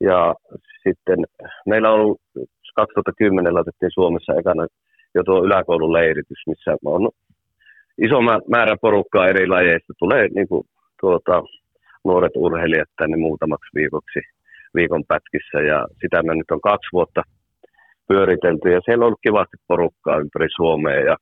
ja 0.00 0.34
sitten 0.82 1.18
meillä 1.66 1.90
on 1.92 2.00
ollut 2.00 2.20
2010 2.74 3.54
laitettiin 3.54 3.90
Suomessa 3.94 4.34
ekana 4.34 4.66
jo 5.14 5.22
tuo 5.22 5.44
yläkoulun 5.44 5.92
leiritys, 5.92 6.42
missä 6.46 6.76
on 6.84 7.08
iso 7.98 8.20
määrä 8.48 8.76
porukkaa 8.80 9.28
eri 9.28 9.46
lajeista. 9.46 9.92
Tulee 9.98 10.28
niin 10.28 10.48
kuin, 10.48 10.66
tuota, 11.00 11.42
nuoret 12.04 12.36
urheilijat 12.36 12.88
tänne 12.96 13.16
muutamaksi 13.16 13.70
viikoksi 13.74 14.20
viikon 14.74 15.04
pätkissä. 15.08 15.58
Ja 15.60 15.86
sitä 16.00 16.22
me 16.22 16.34
nyt 16.34 16.50
on 16.50 16.60
kaksi 16.60 16.88
vuotta 16.92 17.22
pyöritelty. 18.08 18.68
Ja 18.72 18.80
siellä 18.84 19.02
on 19.02 19.06
ollut 19.06 19.26
kivasti 19.26 19.56
porukkaa 19.68 20.18
ympäri 20.18 20.48
Suomea. 20.56 21.00
Ja 21.00 21.16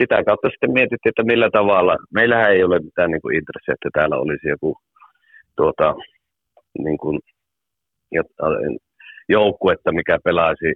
sitä 0.00 0.24
kautta 0.24 0.48
sitten 0.48 0.72
mietittiin, 0.72 1.10
että 1.10 1.30
millä 1.32 1.50
tavalla, 1.50 1.96
meillähän 2.14 2.52
ei 2.52 2.64
ole 2.64 2.78
mitään 2.78 3.10
niin 3.10 3.22
kuin 3.22 3.36
intressiä, 3.36 3.74
että 3.74 3.88
täällä 3.92 4.16
olisi 4.16 4.48
joku 4.48 4.76
tuota, 5.56 5.94
niin 6.78 6.98
kuin, 6.98 7.20
joukkuetta, 9.28 9.92
mikä 9.92 10.18
pelaisi 10.24 10.74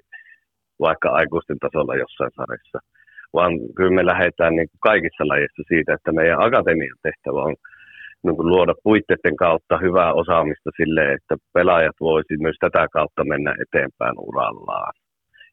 vaikka 0.81 1.09
aikuisten 1.11 1.59
tasolla 1.59 1.97
jossain 1.97 2.31
sarjassa, 2.37 2.79
vaan 3.33 3.53
kyllä 3.77 3.95
me 3.95 4.07
lähdetään 4.07 4.57
niin 4.57 4.69
kuin 4.69 4.81
kaikissa 4.81 5.29
lajeissa 5.29 5.63
siitä, 5.69 5.95
että 5.95 6.13
meidän 6.13 6.43
akatemian 6.47 6.99
tehtävä 7.03 7.41
on 7.43 7.57
niin 8.25 8.37
kuin 8.37 8.49
luoda 8.49 8.75
puitteiden 8.83 9.37
kautta 9.37 9.79
hyvää 9.79 10.13
osaamista 10.13 10.71
sille, 10.77 11.13
että 11.13 11.37
pelaajat 11.53 11.97
voisivat 12.01 12.43
myös 12.43 12.57
tätä 12.61 12.87
kautta 12.93 13.25
mennä 13.25 13.55
eteenpäin 13.65 14.15
urallaan. 14.19 14.93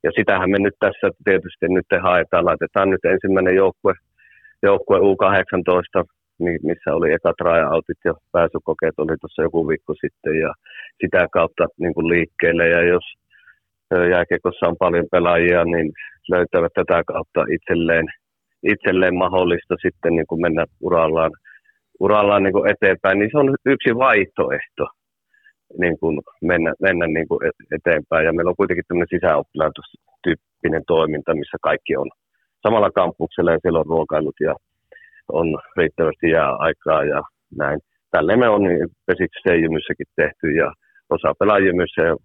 Ja 0.03 0.11
sitähän 0.15 0.49
me 0.51 0.59
nyt 0.59 0.77
tässä 0.79 1.07
tietysti 1.23 1.65
nyt 1.69 1.85
haetaan, 2.01 2.45
laitetaan 2.45 2.89
nyt 2.89 3.05
ensimmäinen 3.05 3.55
joukkue, 3.55 3.93
joukkue 4.63 4.97
U18, 4.99 6.05
missä 6.63 6.93
oli 6.93 7.13
eka 7.13 7.33
tryoutit 7.37 7.97
ja 8.05 8.13
pääsykokeet 8.31 8.93
oli 8.97 9.17
tuossa 9.21 9.41
joku 9.41 9.67
viikko 9.67 9.93
sitten 9.93 10.39
ja 10.39 10.53
sitä 11.01 11.27
kautta 11.31 11.67
niin 11.77 11.93
kuin 11.93 12.07
liikkeelle. 12.07 12.67
Ja 12.67 12.81
jos 12.81 13.03
jääkiekossa 14.11 14.67
on 14.67 14.75
paljon 14.79 15.05
pelaajia, 15.11 15.65
niin 15.65 15.91
löytävät 16.29 16.73
tätä 16.73 17.03
kautta 17.07 17.41
itselleen, 17.55 18.05
itselleen 18.63 19.15
mahdollista 19.15 19.75
sitten 19.81 20.15
niin 20.15 20.27
kuin 20.27 20.41
mennä 20.41 20.65
urallaan, 20.81 21.31
urallaan 21.99 22.43
niin 22.43 22.53
kuin 22.53 22.69
eteenpäin, 22.71 23.19
niin 23.19 23.29
se 23.31 23.37
on 23.37 23.55
yksi 23.65 23.95
vaihtoehto 23.95 24.85
niin 25.79 25.99
kuin 25.99 26.21
mennä, 26.41 26.73
mennä 26.81 27.07
niin 27.07 27.27
kuin 27.27 27.39
eteenpäin. 27.77 28.25
Ja 28.25 28.33
meillä 28.33 28.49
on 28.49 28.61
kuitenkin 28.61 28.83
tämmöinen 28.87 29.15
sisäoppilaitosjärjestelmä 29.15 30.17
tyyppinen 30.23 30.83
toiminta, 30.87 31.35
missä 31.35 31.57
kaikki 31.61 31.95
on 31.97 32.09
samalla 32.67 32.91
kampuksella 32.91 33.51
ja 33.51 33.59
siellä 33.61 33.79
on 33.79 33.85
ruokailut 33.85 34.35
ja 34.39 34.55
on 35.31 35.47
riittävästi 35.77 36.29
jää 36.29 36.55
aikaa 36.55 37.03
ja 37.03 37.21
näin. 37.57 37.79
Tälleen 38.11 38.39
me 38.39 38.49
on 38.49 38.63
niin 38.63 38.87
Pesiksi 39.05 39.39
tehty 40.15 40.51
ja 40.51 40.73
osa 41.09 41.33
pelaa 41.39 41.59
ja 41.59 42.15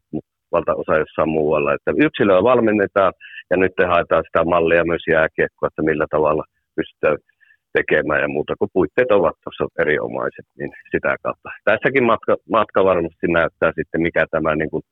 valtaosa 0.52 0.98
jossain 0.98 1.28
muualla. 1.28 1.74
Että 1.74 1.92
yksilöä 2.06 2.42
valmennetaan 2.42 3.12
ja 3.50 3.56
nyt 3.56 3.72
haetaan 3.86 4.24
sitä 4.26 4.44
mallia 4.44 4.84
myös 4.84 5.04
jääkiekkoa, 5.10 5.66
että 5.66 5.82
millä 5.82 6.06
tavalla 6.10 6.44
pystytään 6.76 7.16
tekemään 7.72 8.20
ja 8.20 8.28
muuta, 8.28 8.54
kun 8.58 8.68
puitteet 8.72 9.10
ovat 9.10 9.36
tuossa 9.44 9.80
eriomaiset, 9.82 10.46
niin 10.58 10.70
sitä 10.90 11.16
kautta. 11.22 11.48
Tässäkin 11.64 12.04
matka, 12.04 12.36
matka 12.50 12.84
varmasti 12.84 13.26
näyttää 13.28 13.72
sitten, 13.78 14.02
mikä 14.02 14.26
tämä 14.30 14.54
niin 14.56 14.70
kuin 14.70 14.82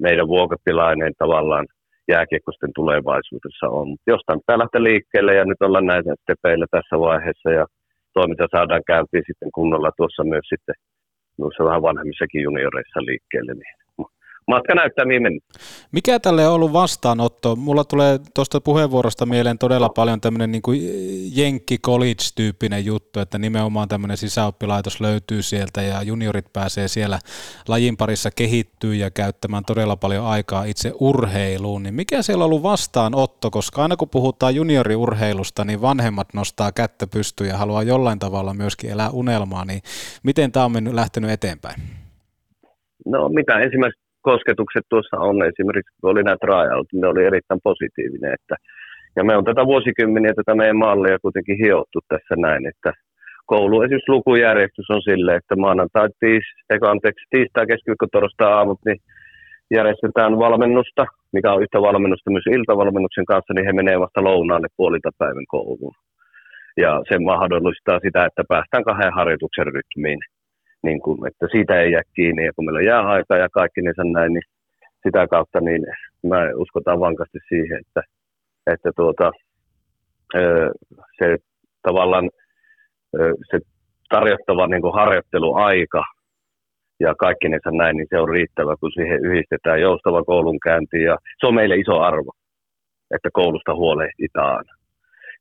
meidän 0.00 0.28
vuokatilainen 0.28 1.12
tavallaan 1.18 1.66
jääkiekkosten 2.08 2.70
tulevaisuudessa 2.74 3.66
on. 3.68 3.88
Mutta 3.88 4.10
jostain 4.14 4.40
pitää 4.40 4.58
lähteä 4.58 4.82
liikkeelle 4.82 5.34
ja 5.34 5.44
nyt 5.44 5.62
ollaan 5.62 5.86
näitä 5.86 6.14
stepeillä 6.22 6.66
tässä 6.70 6.98
vaiheessa 6.98 7.50
ja 7.50 7.66
toiminta 8.14 8.46
saadaan 8.56 8.82
käyntiin 8.86 9.24
sitten 9.26 9.50
kunnolla 9.54 9.90
tuossa 9.96 10.24
myös 10.24 10.46
sitten 10.48 10.74
noissa 11.38 11.64
vähän 11.64 11.82
vanhemmissakin 11.82 12.42
junioreissa 12.42 13.00
liikkeelle, 13.08 13.54
niin 13.54 13.74
matka 14.46 14.74
näyttää 14.74 15.04
mihin 15.04 15.22
mennä. 15.22 15.38
Mikä 15.92 16.20
tälle 16.20 16.48
on 16.48 16.54
ollut 16.54 16.72
vastaanotto? 16.72 17.56
Mulla 17.56 17.84
tulee 17.84 18.18
tuosta 18.34 18.60
puheenvuorosta 18.60 19.26
mieleen 19.26 19.58
todella 19.58 19.88
paljon 19.88 20.20
tämmöinen 20.20 20.52
niin 20.52 20.62
kuin 20.62 20.80
Jenkki 21.36 21.78
College-tyyppinen 21.78 22.84
juttu, 22.84 23.20
että 23.20 23.38
nimenomaan 23.38 23.88
tämmöinen 23.88 24.16
sisäoppilaitos 24.16 25.00
löytyy 25.00 25.42
sieltä 25.42 25.82
ja 25.82 26.02
juniorit 26.02 26.52
pääsee 26.52 26.88
siellä 26.88 27.18
lajin 27.68 27.96
parissa 27.96 28.30
kehittyy 28.30 28.94
ja 28.94 29.10
käyttämään 29.10 29.64
todella 29.64 29.96
paljon 29.96 30.24
aikaa 30.24 30.64
itse 30.64 30.92
urheiluun. 31.00 31.82
Niin 31.82 31.94
mikä 31.94 32.22
siellä 32.22 32.44
on 32.44 32.46
ollut 32.46 32.62
vastaanotto? 32.62 33.50
Koska 33.50 33.82
aina 33.82 33.96
kun 33.96 34.08
puhutaan 34.08 34.54
junioriurheilusta, 34.54 35.64
niin 35.64 35.82
vanhemmat 35.82 36.34
nostaa 36.34 36.72
kättä 36.72 37.06
pystyyn 37.06 37.50
ja 37.50 37.56
haluaa 37.56 37.82
jollain 37.82 38.18
tavalla 38.18 38.54
myöskin 38.54 38.90
elää 38.90 39.10
unelmaa. 39.10 39.64
Niin 39.64 39.80
miten 40.22 40.52
tämä 40.52 40.64
on 40.64 40.72
mennyt, 40.72 40.94
lähtenyt 40.94 41.30
eteenpäin? 41.30 41.82
No 43.06 43.28
mitä 43.28 43.58
ensimmäiset 43.60 44.05
kosketukset 44.30 44.86
tuossa 44.88 45.16
on 45.28 45.36
esimerkiksi, 45.50 45.96
kun 46.00 46.10
oli 46.12 46.22
nämä 46.22 46.42
tryout, 46.44 46.88
ne 46.92 47.06
oli 47.12 47.22
erittäin 47.30 47.60
positiivinen. 47.68 48.32
Että, 48.38 48.54
ja 49.16 49.22
me 49.24 49.36
on 49.36 49.44
tätä 49.44 49.62
vuosikymmeniä 49.72 50.32
tätä 50.36 50.54
meidän 50.54 50.82
mallia 50.86 51.24
kuitenkin 51.24 51.58
hiottu 51.64 51.98
tässä 52.08 52.34
näin, 52.46 52.62
että 52.72 52.90
koulu 53.50 53.82
esimerkiksi 53.82 54.14
lukujärjestys 54.14 54.90
on 54.90 55.02
sille, 55.02 55.32
että 55.34 55.54
maanantai, 55.56 56.08
tiis, 56.20 56.46
eikä 56.70 56.86
anteeksi, 56.90 57.24
tiistai, 57.30 57.66
keskiviikko, 57.66 58.06
torstai 58.12 58.52
aamut, 58.52 58.80
niin 58.86 58.98
järjestetään 59.78 60.32
valmennusta, 60.44 61.04
mikä 61.32 61.52
on 61.52 61.62
yhtä 61.62 61.78
valmennusta 61.88 62.30
myös 62.30 62.46
iltavalmennuksen 62.56 63.26
kanssa, 63.32 63.54
niin 63.54 63.66
he 63.66 63.72
menee 63.72 64.00
vasta 64.00 64.24
lounaalle 64.28 64.68
puolilta 64.76 65.10
päivän 65.18 65.48
kouluun. 65.54 65.96
Ja 66.84 67.02
se 67.08 67.18
mahdollistaa 67.18 67.98
sitä, 68.04 68.20
että 68.28 68.42
päästään 68.48 68.84
kahden 68.84 69.16
harjoituksen 69.18 69.66
rytmiin 69.66 70.20
niin 70.86 71.00
kuin, 71.00 71.26
että 71.28 71.46
siitä 71.52 71.80
ei 71.80 71.92
jää 71.92 72.02
kiinni. 72.14 72.44
Ja 72.44 72.52
kun 72.56 72.64
meillä 72.64 72.78
on 72.78 72.92
jääaika 72.94 73.36
ja 73.36 73.48
kaikki 73.52 73.80
niin 73.80 74.12
näin, 74.12 74.32
niin 74.32 74.46
sitä 75.02 75.26
kautta 75.28 75.60
niin 75.60 75.82
mä 76.30 76.38
uskotaan 76.56 77.00
vankasti 77.00 77.38
siihen, 77.48 77.78
että, 77.80 78.02
että 78.72 78.90
tuota, 78.96 79.32
se 81.18 81.36
tavallaan 81.82 82.30
se 83.50 83.58
tarjottava 84.08 84.66
niin 84.66 84.82
kuin 84.82 84.94
harjoitteluaika 84.94 86.02
ja 87.00 87.14
kaikki 87.14 87.48
niissä 87.48 87.70
näin, 87.70 87.96
niin 87.96 88.06
se 88.10 88.18
on 88.18 88.28
riittävä, 88.28 88.74
kun 88.80 88.92
siihen 88.92 89.24
yhdistetään 89.24 89.80
joustava 89.80 90.24
koulunkäynti 90.24 91.02
ja 91.02 91.18
se 91.40 91.46
on 91.46 91.54
meille 91.54 91.76
iso 91.76 92.00
arvo, 92.00 92.32
että 93.14 93.28
koulusta 93.32 93.74
huolehditaan. 93.74 94.64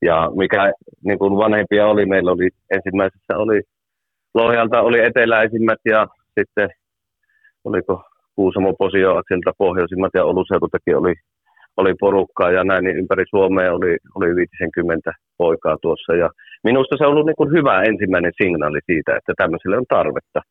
Ja 0.02 0.30
mikä 0.36 0.72
niin 1.04 1.20
kuin 1.20 1.38
vanhempia 1.38 1.88
oli, 1.88 2.06
meillä 2.06 2.32
oli 2.32 2.50
ensimmäisessä 2.72 3.38
oli 3.38 3.62
Lohjalta 4.36 4.82
oli 4.82 5.00
eteläisimmät 5.00 5.80
ja 5.86 6.08
sitten 6.40 6.70
oliko 7.64 8.04
Kuusamo 8.36 8.74
Posioaksilta 8.74 9.52
pohjoisimmat 9.58 10.12
ja 10.14 10.26
Oluseudultakin 10.26 10.98
oli, 10.98 11.14
oli 11.78 11.94
porukkaa 12.00 12.52
ja 12.52 12.64
näin, 12.64 12.84
niin 12.84 12.98
ympäri 12.98 13.24
Suomea 13.30 13.74
oli, 13.74 13.98
oli 14.16 14.36
50 14.36 15.12
poikaa 15.38 15.78
tuossa. 15.82 16.16
Ja 16.16 16.30
minusta 16.64 16.98
se 16.98 17.06
on 17.06 17.12
ollut 17.12 17.26
niin 17.26 17.36
kuin 17.36 17.52
hyvä 17.52 17.84
ensimmäinen 17.84 18.32
signaali 18.42 18.80
siitä, 18.86 19.16
että 19.16 19.34
tämmöiselle 19.38 19.78
on 19.78 19.86
tarvetta. 19.90 20.42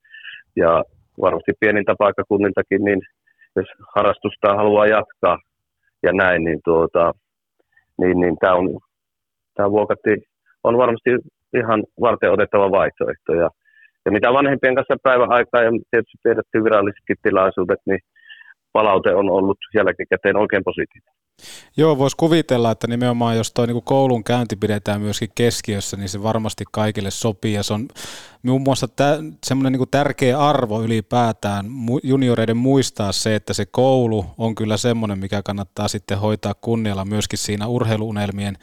Ja 0.56 0.84
varmasti 1.20 1.52
pienintä 1.60 1.94
paikkakunniltakin, 1.98 2.84
niin 2.84 3.00
jos 3.56 3.66
harrastusta 3.96 4.56
haluaa 4.56 4.86
jatkaa 4.86 5.38
ja 6.02 6.12
näin, 6.12 6.44
niin, 6.44 6.60
tuota, 6.64 7.12
niin, 8.00 8.20
niin 8.20 8.36
tämä 8.40 8.54
on, 8.54 8.78
tämä 9.54 9.70
vuokatti 9.70 10.10
on 10.64 10.78
varmasti 10.78 11.10
ihan 11.58 11.84
varten 12.00 12.32
otettava 12.32 12.70
vaihtoehto. 12.70 13.34
Ja 13.34 13.50
ja 14.04 14.12
mitä 14.12 14.32
vanhempien 14.32 14.74
kanssa 14.74 14.96
päivän 15.02 15.32
aikaa 15.32 15.62
ja 15.62 15.70
tietysti 15.90 16.18
tiedetty 16.22 16.64
virallisetkin 16.64 17.16
tilaisuudet, 17.22 17.80
niin 17.86 18.00
palaute 18.72 19.14
on 19.14 19.30
ollut 19.30 19.58
jälkikäteen 19.74 20.36
oikein 20.36 20.64
positiivinen. 20.64 21.23
Joo, 21.76 21.98
voisi 21.98 22.16
kuvitella, 22.16 22.70
että 22.70 22.86
nimenomaan 22.86 23.36
jos 23.36 23.52
tuo 23.52 23.66
niin 23.66 23.82
koulun 23.82 24.24
käynti 24.24 24.56
pidetään 24.56 25.00
myöskin 25.00 25.30
keskiössä, 25.34 25.96
niin 25.96 26.08
se 26.08 26.22
varmasti 26.22 26.64
kaikille 26.72 27.10
sopii. 27.10 27.52
Ja 27.52 27.62
se 27.62 27.74
on 27.74 27.88
muun 28.42 28.62
muassa 28.62 28.88
tä, 28.88 29.18
semmoinen 29.46 29.72
niin 29.72 29.88
tärkeä 29.90 30.40
arvo 30.40 30.82
ylipäätään 30.82 31.66
junioreiden 32.02 32.56
muistaa 32.56 33.12
se, 33.12 33.34
että 33.34 33.52
se 33.54 33.66
koulu 33.66 34.26
on 34.38 34.54
kyllä 34.54 34.76
semmoinen, 34.76 35.18
mikä 35.18 35.42
kannattaa 35.42 35.88
sitten 35.88 36.18
hoitaa 36.18 36.54
kunnialla 36.54 37.04
myöskin 37.04 37.38
siinä 37.38 37.66
urheiluunelmien 37.66 38.58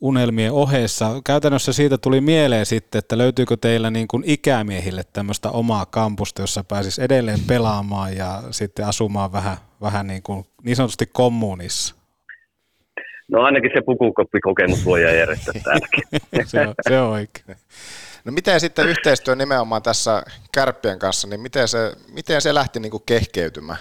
unelmien 0.00 0.52
ohessa. 0.52 1.20
Käytännössä 1.24 1.72
siitä 1.72 1.98
tuli 1.98 2.20
mieleen 2.20 2.66
sitten, 2.66 2.98
että 2.98 3.18
löytyykö 3.18 3.56
teillä 3.56 3.90
niin 3.90 4.08
kuin 4.08 4.22
ikämiehille 4.26 5.02
tämmöistä 5.12 5.50
omaa 5.50 5.86
kampusta, 5.86 6.42
jossa 6.42 6.64
pääsisi 6.64 7.02
edelleen 7.02 7.40
pelaamaan 7.46 8.16
ja 8.16 8.42
sitten 8.50 8.86
asumaan 8.86 9.32
vähän, 9.32 9.56
vähän 9.80 10.06
niin, 10.06 10.22
kuin, 10.22 10.46
niin 10.62 10.76
sanotusti 10.76 11.06
kommunissa? 11.06 11.95
No 13.32 13.42
ainakin 13.42 13.70
se 13.74 13.80
pukukoppikokemus 13.86 14.86
voi 14.86 15.02
järjestää 15.02 15.54
täälläkin. 15.64 16.02
se, 16.44 16.60
on, 16.60 16.74
se 16.88 17.00
on 17.00 17.08
oikein. 17.08 17.56
No 18.24 18.32
miten 18.32 18.60
sitten 18.60 18.88
yhteistyö 18.88 19.34
nimenomaan 19.34 19.82
tässä 19.82 20.22
kärppien 20.54 20.98
kanssa, 20.98 21.28
niin 21.28 21.40
miten 21.40 21.68
se, 21.68 21.78
miten 22.14 22.40
se 22.40 22.54
lähti 22.54 22.80
niin 22.80 22.90
kuin 22.90 23.02
kehkeytymään? 23.06 23.78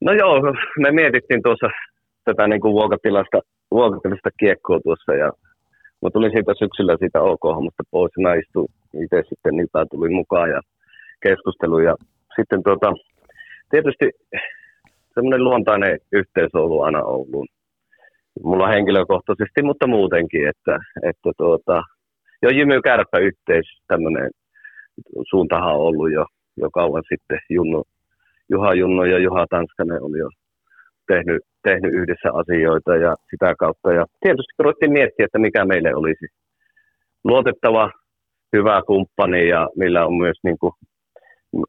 No 0.00 0.12
joo, 0.12 0.34
me 0.78 0.90
mietittiin 0.90 1.42
tuossa 1.42 1.66
tätä 2.24 2.48
niin 2.48 2.60
kuin 2.60 2.72
vuokatilasta, 2.72 3.38
vuokatilasta 3.70 4.30
kiekkoa 4.40 4.80
tuossa 4.84 5.14
ja 5.14 5.32
mä 6.02 6.10
tulin 6.12 6.32
siitä 6.32 6.52
syksyllä 6.58 6.96
siitä 6.98 7.22
OK-hommasta 7.22 7.82
pois 7.90 8.12
ja 8.16 8.22
mä 8.22 8.34
istuin 8.34 8.68
itse 9.04 9.22
sitten 9.28 9.56
niin 9.56 9.68
tuli 9.90 10.08
mukaan 10.08 10.50
ja 10.50 10.60
keskustelu 11.22 11.78
ja 11.78 11.94
sitten 12.36 12.62
tuota, 12.62 12.92
tietysti 13.70 14.06
semmoinen 15.14 15.44
luontainen 15.44 15.98
yhteys 16.12 16.54
on 16.54 16.62
ollut 16.62 16.84
aina 16.84 17.02
Ouluun. 17.02 17.46
Mulla 18.42 18.68
henkilökohtaisesti, 18.68 19.62
mutta 19.62 19.86
muutenkin, 19.86 20.48
että, 20.48 20.78
että 21.02 21.30
tuota, 21.36 21.82
jo 22.42 22.50
Jymy 22.50 22.80
Kärppä 22.82 23.18
yhteis 23.18 23.82
tämmöinen 23.88 24.30
suuntahan 25.30 25.74
on 25.74 25.80
ollut 25.80 26.12
jo, 26.12 26.26
jo 26.56 26.70
kauan 26.70 27.02
sitten. 27.08 27.38
Junno, 27.50 27.82
Juha 28.50 28.74
Junno 28.74 29.04
ja 29.04 29.18
Juha 29.18 29.46
Tanskanen 29.50 30.02
on 30.02 30.18
jo 30.18 30.28
tehnyt, 31.06 31.42
tehnyt 31.62 31.92
yhdessä 31.94 32.28
asioita 32.32 32.96
ja 32.96 33.16
sitä 33.30 33.54
kautta. 33.58 33.92
Ja 33.92 34.06
tietysti 34.20 34.52
ruvettiin 34.58 34.92
miettiä, 34.92 35.24
että 35.24 35.38
mikä 35.38 35.64
meille 35.64 35.94
olisi 35.94 36.26
luotettava, 37.24 37.90
hyvä 38.56 38.82
kumppani 38.86 39.48
ja 39.48 39.68
millä 39.76 40.06
on 40.06 40.14
myös 40.14 40.36
niin 40.44 40.58
kuin 40.58 40.72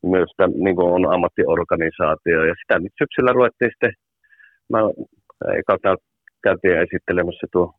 myös 0.04 0.30
niin 0.64 0.76
kuin 0.76 0.94
on 0.94 1.14
ammattiorganisaatio. 1.14 2.44
Ja 2.44 2.56
sitä 2.62 2.80
nyt 2.80 2.94
syksyllä 2.98 3.32
ruvettiin 3.34 3.72
sitten, 3.72 3.94
mä 4.70 4.80
kautta 5.68 5.96
käytiin 6.44 6.78
esittelemässä 6.78 7.48
tuo 7.52 7.74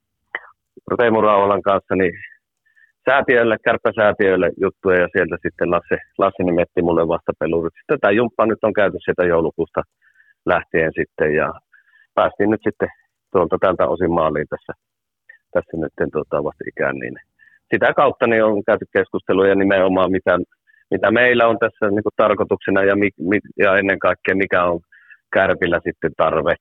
Teemu 0.97 1.21
Rauhalan 1.21 1.63
kanssa, 1.63 1.95
niin 1.97 2.13
säätiöille, 3.11 3.57
kärppäsäätiöille 3.65 4.51
juttuja 4.61 5.01
ja 5.01 5.09
sieltä 5.13 5.37
sitten 5.43 5.71
Lasse, 5.71 5.97
Lasse 6.19 6.43
nimetti 6.43 6.83
mulle 6.83 7.09
vastapelurit. 7.09 7.75
Tätä 7.87 8.11
jumppaa 8.11 8.47
nyt 8.47 8.65
on 8.65 8.73
käyty 8.73 8.97
sieltä 9.05 9.25
joulukuusta 9.25 9.83
lähtien 10.47 10.93
sitten 10.99 11.35
ja 11.35 11.53
päästiin 12.15 12.51
nyt 12.51 12.61
sitten 12.65 12.89
tuolta 13.33 13.57
tältä 13.61 13.87
osin 13.87 14.13
maaliin 14.13 14.47
tässä, 14.49 14.73
tässä 15.53 15.77
nyt 15.77 16.13
tuota, 16.13 16.37
ikään, 16.69 16.97
niin 16.97 17.15
sitä 17.73 17.93
kautta 17.95 18.27
niin 18.27 18.45
on 18.45 18.65
käyty 18.65 18.85
keskusteluja 18.93 19.55
nimenomaan 19.55 20.11
mitä 20.11 20.39
mitä 20.91 21.11
meillä 21.11 21.47
on 21.47 21.59
tässä 21.59 21.87
niin 21.91 22.03
kuin 22.03 22.13
tarkoituksena 22.17 22.85
ja, 22.85 22.97
mi, 22.97 23.09
mi, 23.19 23.39
ja 23.59 23.79
ennen 23.79 23.99
kaikkea 23.99 24.35
mikä 24.35 24.65
on 24.65 24.81
kärpillä 25.33 25.81
sitten 25.85 26.13
tarve 26.17 26.55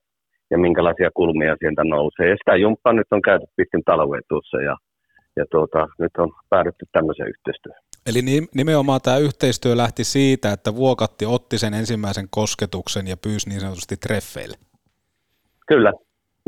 ja 0.52 0.58
minkälaisia 0.58 1.10
kulmia 1.14 1.56
sieltä 1.60 1.84
nousee. 1.84 2.30
Ja 2.30 2.36
sitä 2.36 2.56
jumppaa 2.56 2.94
nyt 2.94 3.08
on 3.12 3.22
käyty 3.22 3.46
pitkin 3.56 3.84
talvea 3.86 4.22
tuossa 4.30 4.58
ja, 4.62 4.76
ja 5.36 5.46
tuota, 5.52 5.88
nyt 6.00 6.12
on 6.18 6.32
päädytty 6.50 6.86
tämmöiseen 6.92 7.30
yhteistyöhön. 7.30 7.84
Eli 8.06 8.20
nimenomaan 8.56 9.02
tämä 9.02 9.18
yhteistyö 9.18 9.78
lähti 9.78 10.04
siitä, 10.04 10.52
että 10.52 10.76
Vuokatti 10.76 11.26
otti 11.26 11.58
sen 11.58 11.74
ensimmäisen 11.74 12.28
kosketuksen 12.30 13.08
ja 13.08 13.18
pyysi 13.18 13.50
niin 13.50 13.62
sanotusti 13.62 13.98
treffeille. 13.98 14.58
Kyllä, 15.68 15.94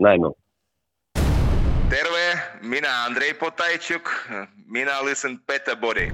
näin 0.02 0.26
on. 0.26 0.34
Terve, 1.90 2.40
minä 2.62 3.04
Andrei 3.06 3.34
Potajczuk, 3.34 4.10
minä 4.68 5.06
listen 5.06 5.40
Better 5.48 5.76
Body. 5.78 6.12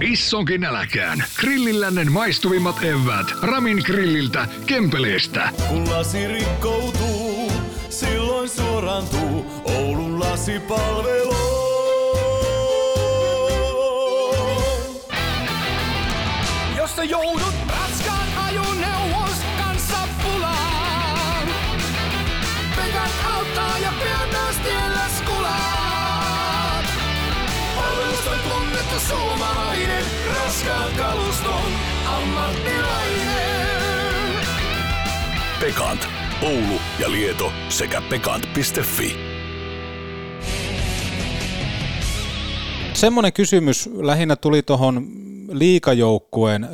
Issonkin 0.00 0.64
äläkään. 0.64 1.24
Grillillännen 1.40 2.12
maistuvimmat 2.12 2.76
evät. 2.82 3.26
Ramin 3.42 3.82
grilliltä, 3.86 4.48
Kempeleestä. 4.66 5.48
Kun 5.68 5.90
lasi 5.90 6.28
rikkoutuu, 6.28 7.52
silloin 7.88 8.48
suorantuu 8.48 9.46
Oulun 9.64 10.20
lasipalvelu. 10.20 11.36
Jos 16.76 16.96
sä 16.96 17.04
joudut 17.04 17.45
suomalainen, 28.98 30.04
raskaan 30.34 30.94
kaluston 30.96 31.72
ammattilainen. 32.06 33.56
Pekant. 35.60 36.08
Oulu 36.42 36.80
ja 36.98 37.10
Lieto 37.10 37.52
sekä 37.68 38.02
pekant.fi. 38.10 39.16
Semmoinen 42.92 43.32
kysymys 43.32 43.90
lähinnä 43.92 44.36
tuli 44.36 44.62
tuohon 44.62 45.06
liikajoukkueen 45.52 46.68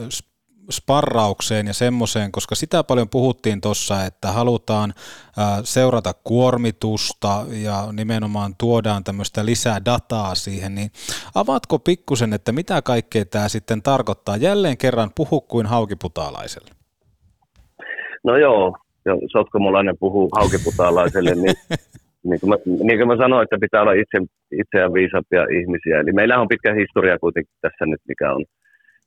sparraukseen 0.70 1.66
ja 1.66 1.72
semmoiseen, 1.72 2.32
koska 2.32 2.54
sitä 2.54 2.84
paljon 2.84 3.08
puhuttiin 3.08 3.60
tuossa, 3.60 4.04
että 4.04 4.28
halutaan 4.28 4.92
seurata 5.64 6.12
kuormitusta 6.24 7.28
ja 7.64 7.92
nimenomaan 7.92 8.52
tuodaan 8.58 9.04
tämmöistä 9.04 9.44
lisää 9.44 9.84
dataa 9.84 10.34
siihen, 10.34 10.74
niin 10.74 10.90
avaatko 11.34 11.78
pikkusen, 11.78 12.32
että 12.32 12.52
mitä 12.52 12.82
kaikkea 12.82 13.24
tämä 13.24 13.48
sitten 13.48 13.82
tarkoittaa? 13.82 14.36
Jälleen 14.36 14.78
kerran 14.78 15.10
puhu 15.16 15.40
kuin 15.40 15.66
haukiputaalaiselle. 15.66 16.70
No 18.24 18.36
joo, 18.36 18.76
ja 19.04 19.12
sotkomolainen 19.32 19.98
puhuu 20.00 20.28
haukiputaalaiselle, 20.38 21.34
niin 21.34 21.54
niin 22.28 22.40
kuin, 22.40 22.50
mä, 22.50 22.56
niin 22.66 22.98
kuin 22.98 23.08
mä 23.08 23.16
sanoin, 23.16 23.42
että 23.44 23.58
pitää 23.60 23.82
olla 23.82 23.92
itse, 23.92 24.18
itseään 24.60 24.92
viisaampia 24.92 25.42
ihmisiä. 25.60 26.00
Eli 26.00 26.12
meillä 26.12 26.40
on 26.40 26.48
pitkä 26.48 26.74
historia 26.74 27.18
kuitenkin 27.18 27.54
tässä 27.60 27.86
nyt, 27.86 28.00
mikä 28.08 28.32
on 28.32 28.44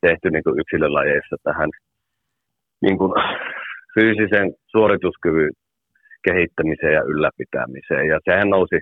tehty 0.08 0.28
niin 0.32 0.44
kuin 0.44 0.60
yksilölajeissa 0.62 1.36
tähän 1.44 1.70
niin 2.82 2.98
kuin 2.98 3.12
fyysisen 3.94 4.48
suorituskyvyn 4.68 5.52
kehittämiseen 6.28 6.94
ja 6.94 7.04
ylläpitämiseen. 7.12 8.08
Ja 8.08 8.20
sehän 8.26 8.50
nousi 8.50 8.80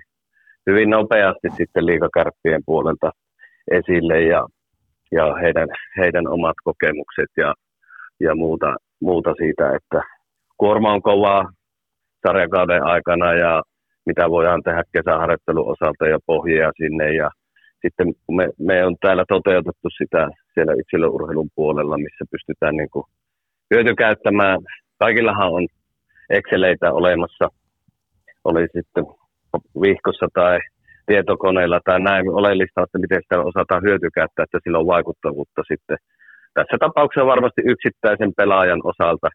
hyvin 0.70 0.90
nopeasti 0.90 1.48
sitten 1.56 1.86
liikakärppien 1.86 2.62
puolelta 2.66 3.10
esille 3.70 4.22
ja, 4.22 4.46
ja 5.12 5.34
heidän, 5.42 5.68
heidän 5.98 6.28
omat 6.28 6.58
kokemukset 6.64 7.30
ja, 7.36 7.54
ja 8.20 8.34
muuta, 8.34 8.76
muuta 9.00 9.34
siitä, 9.34 9.76
että 9.76 10.00
kuorma 10.56 10.92
on 10.92 11.02
kovaa 11.02 11.44
sarjakauden 12.26 12.82
aikana 12.84 13.34
ja 13.34 13.62
mitä 14.06 14.30
voidaan 14.30 14.62
tehdä 14.62 14.82
kesäharjoittelun 14.92 15.70
osalta 15.72 16.06
ja 16.06 16.18
pohjia 16.26 16.70
sinne. 16.76 17.14
Ja 17.14 17.30
sitten 17.82 18.06
me, 18.36 18.48
me 18.58 18.84
on 18.86 18.96
täällä 19.00 19.24
toteutettu 19.28 19.88
sitä 19.98 20.28
siellä 20.54 20.72
yksilöurheilun 20.72 21.50
puolella, 21.54 21.98
missä 21.98 22.24
pystytään 22.30 22.76
niin 22.76 22.90
kuin 22.90 23.04
hyötykäyttämään. 23.74 24.58
Kaikillahan 24.98 25.52
on 25.52 25.66
Exceleitä 26.30 26.92
olemassa, 26.92 27.48
oli 28.44 28.62
sitten 28.62 29.04
vihkossa 29.80 30.28
tai 30.34 30.58
tietokoneella 31.06 31.80
tai 31.84 32.00
näin. 32.00 32.30
Oleellista 32.30 32.82
että 32.82 32.98
miten 32.98 33.22
sitä 33.22 33.40
osataan 33.40 33.82
hyötykäyttää, 33.82 34.42
että 34.44 34.58
sillä 34.62 34.78
on 34.78 34.86
vaikuttavuutta 34.86 35.62
sitten. 35.68 35.96
Tässä 36.54 36.76
tapauksessa 36.80 37.26
varmasti 37.26 37.62
yksittäisen 37.64 38.32
pelaajan 38.36 38.80
osalta 38.84 39.28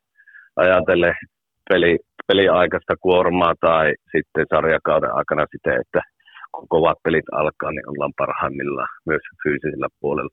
ajatellen 0.56 1.16
peli, 1.70 1.98
peliaikaista 2.28 2.94
kuormaa 3.02 3.54
tai 3.60 3.94
sitten 4.12 4.46
sarjakauden 4.50 5.14
aikana 5.14 5.46
siten, 5.52 5.82
että 5.82 6.02
kun 6.52 6.68
kovat 6.70 6.98
pelit 7.04 7.26
alkaa, 7.32 7.72
niin 7.72 7.90
ollaan 7.90 8.14
parhaimmillaan 8.18 8.88
myös 9.06 9.22
fyysisellä 9.44 9.88
puolella. 10.00 10.30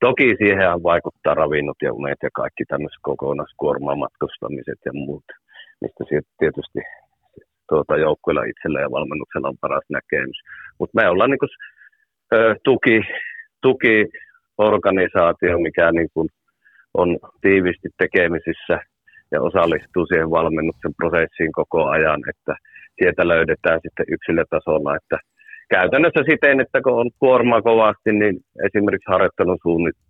Toki 0.00 0.34
siihen 0.38 0.82
vaikuttaa 0.82 1.34
ravinnot 1.34 1.76
ja 1.82 1.92
unet 1.92 2.18
ja 2.22 2.30
kaikki 2.34 2.64
tämmöiset 2.68 2.98
kokonaiskuormaa, 3.02 3.96
matkustamiset 3.96 4.78
ja 4.84 4.92
muut, 4.92 5.24
mistä 5.80 6.04
tietysti 6.38 6.80
tuota, 7.68 7.96
joukkueella 7.96 8.44
itsellä 8.44 8.80
ja 8.80 8.90
valmennuksella 8.90 9.48
on 9.48 9.58
paras 9.60 9.84
näkemys. 9.90 10.38
Mutta 10.78 10.94
me 10.94 11.08
ollaan 11.08 11.30
niin 11.30 11.38
kuin, 11.38 11.50
ö, 12.34 12.54
tuki, 12.64 13.00
tukiorganisaatio, 13.62 15.58
mikä 15.58 15.92
niin 15.92 16.08
on 16.94 17.18
tiivisti 17.40 17.88
tekemisissä 17.98 18.80
ja 19.32 19.42
osallistuu 19.42 20.06
siihen 20.06 20.30
valmennuksen 20.30 20.94
prosessiin 20.96 21.52
koko 21.52 21.84
ajan, 21.84 22.20
että 22.28 22.54
sieltä 22.98 23.28
löydetään 23.28 23.80
sitten 23.82 24.06
yksilötasolla, 24.08 24.96
että 24.96 25.16
käytännössä 25.68 26.22
siten, 26.30 26.60
että 26.60 26.80
kun 26.82 27.00
on 27.00 27.10
kuorma 27.18 27.62
kovasti, 27.62 28.12
niin 28.12 28.36
esimerkiksi 28.66 29.12
harjoittelun 29.12 29.58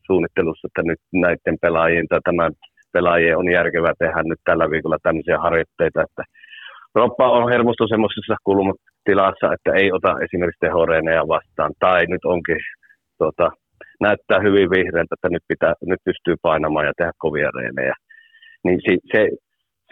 suunnittelussa, 0.06 0.68
että 0.68 0.82
nyt 0.82 1.00
näiden 1.12 1.56
pelaajien 1.62 2.08
tai 2.08 2.20
tämän 2.24 2.52
pelaajien 2.92 3.38
on 3.38 3.50
järkevää 3.52 3.94
tehdä 3.98 4.22
nyt 4.22 4.40
tällä 4.44 4.70
viikolla 4.70 4.98
tämmöisiä 5.02 5.38
harjoitteita, 5.38 6.02
että 6.02 6.22
Roppa 6.94 7.30
on 7.30 7.50
hermostu 7.52 7.88
semmoisessa 7.88 8.36
kulmatilassa, 8.44 9.52
että 9.54 9.70
ei 9.80 9.92
ota 9.92 10.12
esimerkiksi 10.24 10.64
tehoreeneja 10.66 11.28
vastaan, 11.28 11.72
tai 11.80 12.06
nyt 12.06 12.24
onkin 12.24 12.60
tota, 13.18 13.50
näyttää 14.00 14.40
hyvin 14.40 14.70
vihreältä, 14.70 15.14
että 15.16 15.28
nyt, 15.28 15.44
pitää, 15.48 15.74
nyt 15.86 16.00
pystyy 16.04 16.34
painamaan 16.42 16.86
ja 16.86 16.92
tehdä 16.96 17.12
kovia 17.18 17.50
reenejä 17.58 17.94
niin 18.66 18.80
se, 18.86 18.92
se, 19.12 19.20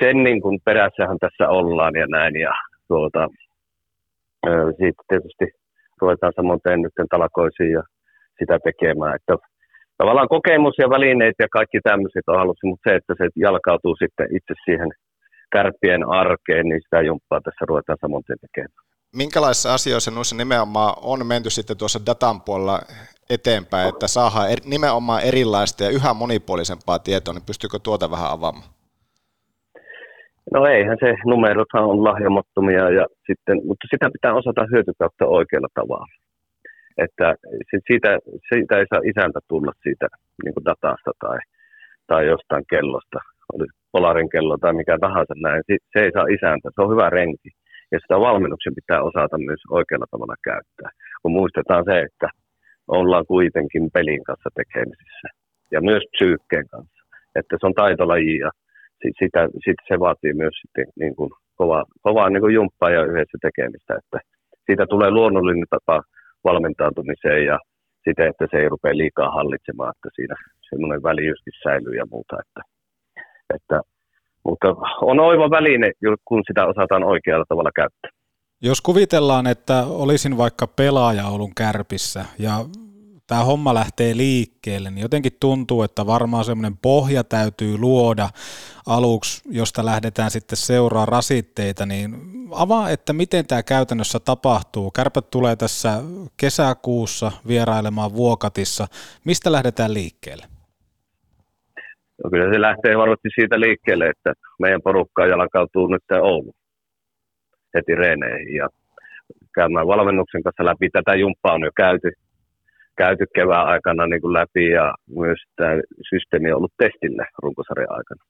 sen 0.02 0.16
niin 0.24 0.40
kuin 0.42 0.58
perässähän 0.64 1.18
tässä 1.18 1.48
ollaan 1.48 1.94
ja 1.96 2.06
näin. 2.06 2.36
Ja 2.36 2.52
tuota, 2.88 3.28
siitä 4.78 5.02
tietysti 5.08 5.46
ruvetaan 6.00 6.32
samoin 6.36 6.60
nyt 6.82 7.08
talakoisiin 7.10 7.72
ja 7.72 7.82
sitä 8.38 8.58
tekemään. 8.64 9.16
Että 9.16 9.34
tavallaan 9.98 10.28
kokemus 10.28 10.74
ja 10.78 10.90
välineet 10.90 11.36
ja 11.38 11.48
kaikki 11.56 11.78
tämmöiset 11.80 12.26
on 12.26 12.38
halusi, 12.42 12.66
mutta 12.66 12.90
se, 12.90 12.96
että 12.96 13.14
se 13.18 13.24
jalkautuu 13.36 13.96
sitten 13.96 14.26
itse 14.36 14.54
siihen 14.64 14.90
kärppien 15.52 16.08
arkeen, 16.08 16.68
niin 16.68 16.80
sitä 16.82 17.00
jumppaa 17.00 17.40
tässä 17.40 17.64
ruvetaan 17.68 17.98
samoin 18.00 18.24
tekemään. 18.24 18.84
Minkälaisissa 19.16 19.74
asioissa 19.74 20.10
noissa 20.10 20.36
nimenomaan 20.36 20.94
on 21.02 21.26
menty 21.26 21.50
sitten 21.50 21.76
tuossa 21.76 22.06
datan 22.06 22.40
puolella 22.40 22.80
eteenpäin, 23.30 23.88
että 23.88 24.06
saadaan 24.08 24.50
er, 24.50 24.58
nimenomaan 24.64 25.22
erilaista 25.22 25.84
ja 25.84 25.90
yhä 25.90 26.14
monipuolisempaa 26.14 26.98
tietoa, 26.98 27.34
niin 27.34 27.46
pystyykö 27.46 27.78
tuota 27.78 28.10
vähän 28.10 28.30
avaamaan? 28.30 28.73
No 30.52 30.66
eihän 30.66 30.96
se, 31.00 31.14
numerothan 31.26 31.84
on 31.84 32.04
lahjomattomia, 32.04 32.90
ja 32.90 33.06
sitten, 33.26 33.56
mutta 33.66 33.88
sitä 33.90 34.10
pitää 34.12 34.34
osata 34.34 34.66
hyötykäyttää 34.72 35.28
oikealla 35.28 35.68
tavalla. 35.74 36.14
Että 37.04 37.34
siitä, 37.88 38.18
siitä 38.48 38.78
ei 38.78 38.86
saa 38.90 39.02
isäntä 39.10 39.40
tulla 39.48 39.72
siitä 39.82 40.06
niin 40.44 40.64
datasta 40.64 41.12
tai, 41.20 41.38
tai 42.06 42.26
jostain 42.26 42.64
kellosta, 42.70 43.18
oli 43.52 43.66
Polarin 43.92 44.30
kello 44.30 44.56
tai 44.58 44.72
mikä 44.72 44.98
tahansa 45.00 45.34
näin, 45.36 45.62
se 45.68 45.98
ei 46.04 46.12
saa 46.12 46.26
isäntä, 46.36 46.68
se 46.74 46.82
on 46.82 46.92
hyvä 46.94 47.10
renki. 47.10 47.50
Ja 47.92 47.98
sitä 48.00 48.20
valmennuksen 48.20 48.74
pitää 48.74 49.02
osata 49.02 49.38
myös 49.38 49.62
oikealla 49.70 50.06
tavalla 50.10 50.36
käyttää. 50.44 50.90
Kun 51.22 51.32
muistetaan 51.32 51.84
se, 51.84 52.00
että 52.00 52.28
ollaan 52.88 53.26
kuitenkin 53.26 53.90
pelin 53.94 54.24
kanssa 54.24 54.50
tekemisissä 54.54 55.28
ja 55.72 55.80
myös 55.80 56.02
psyykkeen 56.10 56.68
kanssa. 56.68 57.02
Että 57.34 57.56
se 57.60 57.66
on 57.66 57.74
taitolaji 57.74 58.38
ja 58.38 58.50
sitä, 59.18 59.48
sit 59.64 59.78
se 59.88 60.00
vaatii 60.00 60.34
myös 60.34 60.54
sitten 60.62 60.86
niin 61.00 61.16
kuin 61.16 61.30
kovaa, 61.54 61.84
kovaa 62.02 62.30
niin 62.30 62.40
kuin 62.40 62.54
jumppaa 62.54 62.90
ja 62.90 63.04
yhdessä 63.04 63.38
tekemistä. 63.42 63.94
Että 64.00 64.18
siitä 64.66 64.86
tulee 64.86 65.10
luonnollinen 65.10 65.66
tapa 65.70 66.02
valmentautumiseen 66.44 67.44
ja 67.44 67.58
siten, 68.08 68.28
että 68.28 68.46
se 68.50 68.56
ei 68.56 68.68
rupea 68.68 68.96
liikaa 68.96 69.30
hallitsemaan, 69.30 69.92
että 69.96 70.08
siinä 70.14 70.34
semmoinen 70.70 71.02
välijyskin 71.02 71.52
säilyy 71.62 71.94
ja 71.94 72.06
muuta. 72.10 72.36
Että, 72.44 72.60
että, 73.54 73.80
mutta 74.44 74.68
on 75.00 75.20
oiva 75.20 75.50
väline, 75.50 75.92
kun 76.24 76.42
sitä 76.46 76.66
osataan 76.66 77.04
oikealla 77.04 77.44
tavalla 77.48 77.70
käyttää. 77.74 78.10
Jos 78.62 78.80
kuvitellaan, 78.80 79.46
että 79.46 79.84
olisin 79.88 80.36
vaikka 80.36 80.66
pelaaja 80.66 81.26
Oulun 81.26 81.54
kärpissä 81.56 82.24
ja 82.38 82.52
tämä 83.26 83.44
homma 83.44 83.74
lähtee 83.74 84.16
liikkeelle, 84.16 84.90
niin 84.90 85.02
jotenkin 85.02 85.32
tuntuu, 85.40 85.82
että 85.82 86.06
varmaan 86.06 86.44
semmoinen 86.44 86.78
pohja 86.82 87.24
täytyy 87.24 87.78
luoda 87.78 88.28
aluksi, 88.86 89.42
josta 89.50 89.84
lähdetään 89.84 90.30
sitten 90.30 90.56
seuraa 90.56 91.06
rasitteita, 91.06 91.86
niin 91.86 92.14
avaa, 92.50 92.90
että 92.90 93.12
miten 93.12 93.46
tämä 93.46 93.62
käytännössä 93.62 94.20
tapahtuu. 94.20 94.90
Kärpät 94.90 95.30
tulee 95.30 95.56
tässä 95.56 96.02
kesäkuussa 96.36 97.32
vierailemaan 97.48 98.14
Vuokatissa. 98.14 98.86
Mistä 99.24 99.52
lähdetään 99.52 99.94
liikkeelle? 99.94 100.44
No 102.24 102.30
kyllä 102.30 102.52
se 102.52 102.60
lähtee 102.60 102.98
varmasti 102.98 103.28
siitä 103.34 103.60
liikkeelle, 103.60 104.06
että 104.06 104.32
meidän 104.58 104.82
porukka 104.82 105.26
jalkautuu 105.26 105.86
nyt 105.86 106.02
Oulu 106.22 106.54
heti 107.74 107.94
reeneihin 107.94 108.54
ja 108.54 108.68
käymään 109.54 109.86
valmennuksen 109.86 110.42
kanssa 110.42 110.64
läpi. 110.64 110.90
Tätä 110.90 111.14
jumppaa 111.14 111.54
on 111.54 111.62
jo 111.62 111.70
käyty, 111.76 112.12
käyty 112.96 113.24
kevään 113.34 113.66
aikana 113.66 114.06
niin 114.06 114.20
kuin 114.20 114.32
läpi 114.32 114.68
ja 114.68 114.94
myös 115.16 115.38
tämä 115.56 115.80
systeemi 116.10 116.52
on 116.52 116.56
ollut 116.56 116.72
testillä 116.78 117.26
runkosarjan 117.42 117.90
aikana 117.90 118.24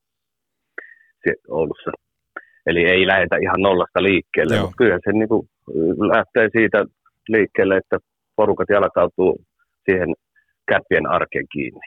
Oulussa. 1.49 1.91
Eli 2.67 2.85
ei 2.85 3.07
lähdetä 3.07 3.37
ihan 3.37 3.61
nollasta 3.61 4.03
liikkeelle, 4.03 4.61
mutta 4.61 4.77
kyllä 4.79 4.99
se 5.05 5.13
niin 5.13 5.29
kuin 5.29 5.49
lähtee 6.17 6.49
siitä 6.53 6.85
liikkeelle, 7.29 7.77
että 7.77 7.99
porukat 8.37 8.69
jalkautuu 8.69 9.41
siihen 9.85 10.15
käppien 10.69 11.07
arkeen 11.07 11.47
kiinni. 11.53 11.87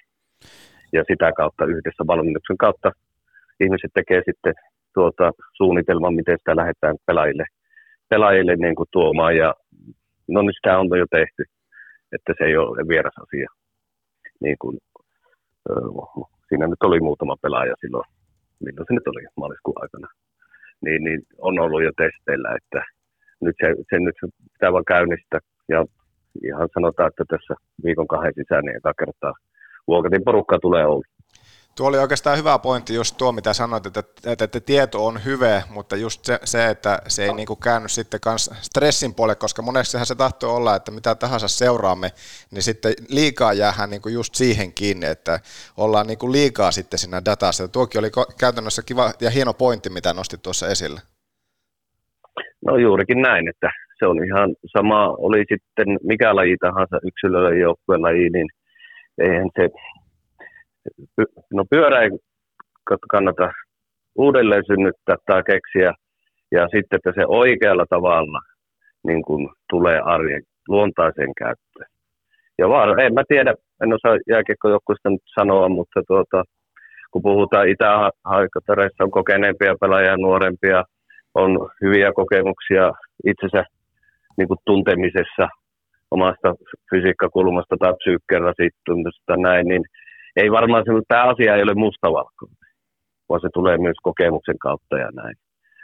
Ja 0.94 1.04
sitä 1.08 1.32
kautta 1.38 1.66
yhdessä 1.66 2.04
valmennuksen 2.08 2.58
kautta 2.58 2.92
ihmiset 3.60 3.92
tekee 3.94 4.22
sitten 4.26 4.54
tuota 4.94 5.32
suunnitelman, 5.58 6.14
miten 6.14 6.38
sitä 6.38 6.56
lähdetään 6.56 6.96
pelaajille, 7.06 7.46
pelaajille 8.10 8.56
niin 8.56 8.76
kuin 8.76 8.90
tuomaan. 8.92 9.38
Ja 9.38 9.54
no 10.28 10.42
niin 10.42 10.54
sitä 10.54 10.80
on 10.80 10.98
jo 10.98 11.06
tehty, 11.12 11.44
että 12.12 12.34
se 12.38 12.44
ei 12.44 12.58
ole 12.58 12.88
vieras 12.88 13.18
asia. 13.18 13.50
Niin 14.40 14.56
kuin, 14.62 14.78
siinä 16.48 16.68
nyt 16.68 16.84
oli 16.84 17.00
muutama 17.00 17.36
pelaaja 17.42 17.76
silloin, 17.82 18.04
milloin 18.60 18.86
se 18.88 18.94
nyt 18.94 19.08
oli 19.08 19.22
maaliskuun 19.38 19.82
aikana. 19.82 20.08
Niin, 20.82 21.04
niin 21.04 21.22
on 21.38 21.60
ollut 21.60 21.84
jo 21.84 21.92
testeillä, 21.98 22.50
että 22.56 22.82
nyt 23.42 23.56
se, 23.62 23.76
se 23.90 24.00
nyt 24.00 24.16
pitää 24.54 24.74
vaan 24.74 24.86
käynnistää. 24.86 25.40
Ja 25.70 25.86
ihan 26.44 26.70
sanotaan, 26.74 27.08
että 27.08 27.24
tässä 27.30 27.54
viikon 27.84 28.08
kahden 28.08 28.34
sisään 28.36 28.66
niin 28.66 28.82
kertaa 29.00 29.34
Vuokatin 29.88 30.24
porukka 30.24 30.60
tulee 30.60 30.86
Ouluun. 30.86 31.17
Tuo 31.78 31.88
oli 31.88 31.98
oikeastaan 31.98 32.38
hyvä 32.38 32.60
pointti 32.60 32.94
just 32.94 33.18
tuo, 33.18 33.32
mitä 33.32 33.54
sanoit, 33.54 33.86
että, 33.86 34.04
että, 34.26 34.46
että 34.46 34.60
tieto 34.60 35.06
on 35.06 35.26
hyvä, 35.26 35.62
mutta 35.70 35.96
just 35.96 36.26
se, 36.26 36.40
se 36.44 36.70
että 36.70 37.00
se 37.08 37.24
ei 37.26 37.34
niin 37.34 37.48
kuin 37.48 37.60
käänny 37.64 37.90
sitten 37.90 38.20
kans 38.20 38.50
stressin 38.62 39.14
puolelle, 39.16 39.36
koska 39.36 39.62
monestihan 39.62 40.06
se 40.06 40.16
tahtoo 40.16 40.56
olla, 40.56 40.76
että 40.76 40.92
mitä 40.92 41.16
tahansa 41.16 41.48
seuraamme, 41.48 42.10
niin 42.52 42.62
sitten 42.62 42.94
liikaa 43.10 43.54
jäähän 43.54 43.90
niin 43.90 44.02
kuin 44.02 44.14
just 44.14 44.36
siihen 44.36 44.74
kiinni, 44.74 45.06
että 45.06 45.40
ollaan 45.78 46.08
niin 46.08 46.18
kuin 46.18 46.32
liikaa 46.32 46.72
sitten 46.72 47.00
siinä 47.00 47.22
datassa. 47.26 47.64
Ja 47.64 47.68
tuokin 47.68 48.00
oli 48.00 48.12
käytännössä 48.40 48.82
kiva 48.86 49.12
ja 49.22 49.30
hieno 49.30 49.54
pointti, 49.54 49.90
mitä 49.90 50.14
nostit 50.14 50.42
tuossa 50.42 50.68
esille. 50.68 51.00
No 52.66 52.78
juurikin 52.78 53.22
näin, 53.22 53.50
että 53.50 53.70
se 54.00 54.06
on 54.06 54.26
ihan 54.26 54.56
sama, 54.78 55.08
oli 55.10 55.40
sitten 55.40 55.88
mikä 56.04 56.36
laji 56.36 56.58
tahansa 56.58 57.00
yksilöllä 57.04 57.56
joukkueen 57.56 58.02
laji, 58.02 58.30
niin 58.30 58.48
eihän 59.18 59.50
se, 59.56 59.70
no 61.54 61.66
pyörä 61.70 62.02
ei 62.02 62.10
kannata 63.12 63.52
uudelleen 64.16 64.64
synnyttää 64.68 65.16
tai 65.26 65.44
keksiä, 65.44 65.94
ja 66.52 66.68
sitten, 66.68 66.98
että 66.98 67.12
se 67.16 67.26
oikealla 67.28 67.86
tavalla 67.90 68.40
niin 69.08 69.22
kuin 69.22 69.50
tulee 69.70 70.00
arjen 70.00 70.44
luontaiseen 70.68 71.34
käyttöön. 71.38 71.90
Ja 72.58 72.70
vaan, 72.70 73.00
en 73.00 73.14
mä 73.14 73.24
tiedä, 73.28 73.54
en 73.84 73.94
osaa 73.94 74.18
jääkiekkojoukkuista 74.30 75.10
nyt 75.10 75.22
sanoa, 75.40 75.70
mutta 75.70 76.02
tuota, 76.08 76.44
kun 77.12 77.22
puhutaan 77.22 77.70
Itä-Haikatareissa, 77.70 79.04
on 79.04 79.12
kokeneempia 79.12 79.76
pelaajia, 79.82 80.18
nuorempia, 80.18 80.84
on 81.34 81.70
hyviä 81.82 82.12
kokemuksia 82.14 82.92
itsensä 83.26 83.64
niin 84.38 84.48
kuin 84.48 84.58
tuntemisessa 84.66 85.48
omasta 86.12 86.56
fysiikkakulmasta 86.90 87.76
tai 87.80 87.94
psyykkeen 87.94 88.42
rasittumisesta 88.42 89.38
näin, 89.38 89.68
niin 89.68 89.84
ei 90.42 90.52
varmaan 90.52 90.84
se, 90.86 90.92
tämä 91.08 91.24
asia 91.24 91.56
ei 91.56 91.64
ole 91.64 91.74
mustavalkoinen, 91.74 92.58
vaan 93.30 93.42
se 93.42 93.50
tulee 93.54 93.78
myös 93.78 93.98
kokemuksen 94.04 94.60
kautta 94.60 94.98
ja 94.98 95.10
näin. 95.14 95.36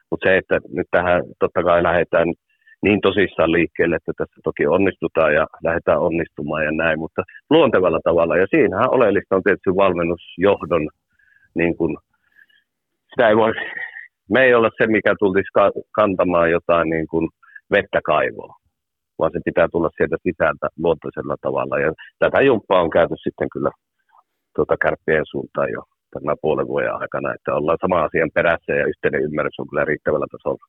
Mutta 0.09 0.29
se, 0.29 0.37
että 0.37 0.59
nyt 0.69 0.87
tähän 0.91 1.23
totta 1.39 1.63
kai 1.63 1.83
lähdetään 1.83 2.27
niin 2.83 3.01
tosissaan 3.01 3.51
liikkeelle, 3.51 3.95
että 3.95 4.11
tässä 4.17 4.41
toki 4.43 4.67
onnistutaan 4.67 5.33
ja 5.33 5.47
lähdetään 5.63 5.99
onnistumaan 5.99 6.65
ja 6.65 6.71
näin, 6.71 6.99
mutta 6.99 7.21
luontevalla 7.49 7.99
tavalla. 8.03 8.37
Ja 8.37 8.47
siinähän 8.49 8.93
oleellista 8.95 9.35
on 9.35 9.43
tietysti 9.43 9.75
valmennusjohdon, 9.75 10.89
niin 11.55 11.77
kuin, 11.77 11.97
sitä 13.09 13.29
ei 13.29 13.35
voi, 13.35 13.53
me 14.29 14.43
ei 14.43 14.53
olla 14.53 14.69
se, 14.77 14.87
mikä 14.87 15.15
tulisi 15.19 15.51
kantamaan 15.91 16.51
jotain 16.51 16.89
niin 16.89 17.07
kuin 17.07 17.29
vettä 17.71 17.99
kaivoa 18.05 18.55
vaan 19.19 19.31
se 19.33 19.39
pitää 19.45 19.67
tulla 19.71 19.89
sieltä 19.97 20.17
sisältä 20.23 20.67
luontoisella 20.83 21.35
tavalla. 21.41 21.79
Ja 21.79 21.93
tätä 22.19 22.41
jumppaa 22.41 22.81
on 22.81 22.89
käyty 22.89 23.13
sitten 23.23 23.49
kyllä 23.53 23.71
tuota 24.55 24.77
kärppien 24.77 25.25
suuntaan 25.25 25.71
jo 25.71 25.83
tämän 26.19 26.37
puolen 26.41 26.67
vuoden 26.67 26.95
aikana, 26.95 27.33
että 27.33 27.55
ollaan 27.55 27.77
sama 27.81 28.03
asian 28.03 28.31
perässä 28.33 28.73
ja 28.73 28.85
yhteinen 28.85 29.21
ymmärrys 29.21 29.59
on 29.59 29.67
kyllä 29.67 29.85
riittävällä 29.85 30.27
tasolla. 30.31 30.65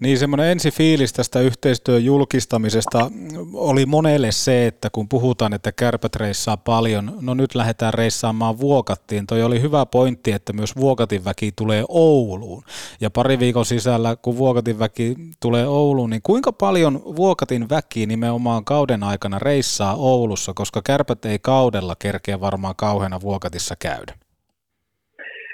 Niin 0.00 0.18
semmoinen 0.18 0.46
ensi 0.46 0.70
fiilis 0.70 1.12
tästä 1.12 1.40
yhteistyön 1.40 2.04
julkistamisesta 2.04 3.10
oli 3.54 3.86
monelle 3.86 4.32
se, 4.32 4.66
että 4.66 4.88
kun 4.92 5.08
puhutaan, 5.08 5.52
että 5.52 5.72
kärpät 5.72 6.16
reissaa 6.16 6.56
paljon, 6.56 7.12
no 7.20 7.34
nyt 7.34 7.54
lähdetään 7.54 7.94
reissaamaan 7.94 8.58
Vuokattiin. 8.58 9.26
Toi 9.26 9.42
oli 9.42 9.62
hyvä 9.62 9.86
pointti, 9.86 10.32
että 10.32 10.52
myös 10.52 10.76
Vuokatin 10.76 11.24
väki 11.24 11.52
tulee 11.56 11.84
Ouluun. 11.88 12.62
Ja 13.00 13.10
pari 13.10 13.38
viikon 13.38 13.64
sisällä, 13.64 14.16
kun 14.16 14.38
Vuokatin 14.38 14.78
väki 14.78 15.16
tulee 15.40 15.66
Ouluun, 15.66 16.10
niin 16.10 16.22
kuinka 16.22 16.52
paljon 16.52 17.02
Vuokatin 17.16 17.68
väki 17.68 18.06
nimenomaan 18.06 18.64
kauden 18.64 19.02
aikana 19.02 19.38
reissaa 19.38 19.94
Oulussa, 19.94 20.52
koska 20.54 20.80
kärpät 20.84 21.24
ei 21.24 21.38
kaudella 21.38 21.96
kerkeä 21.98 22.40
varmaan 22.40 22.74
kauheana 22.76 23.20
Vuokatissa 23.20 23.74
käydä? 23.78 24.27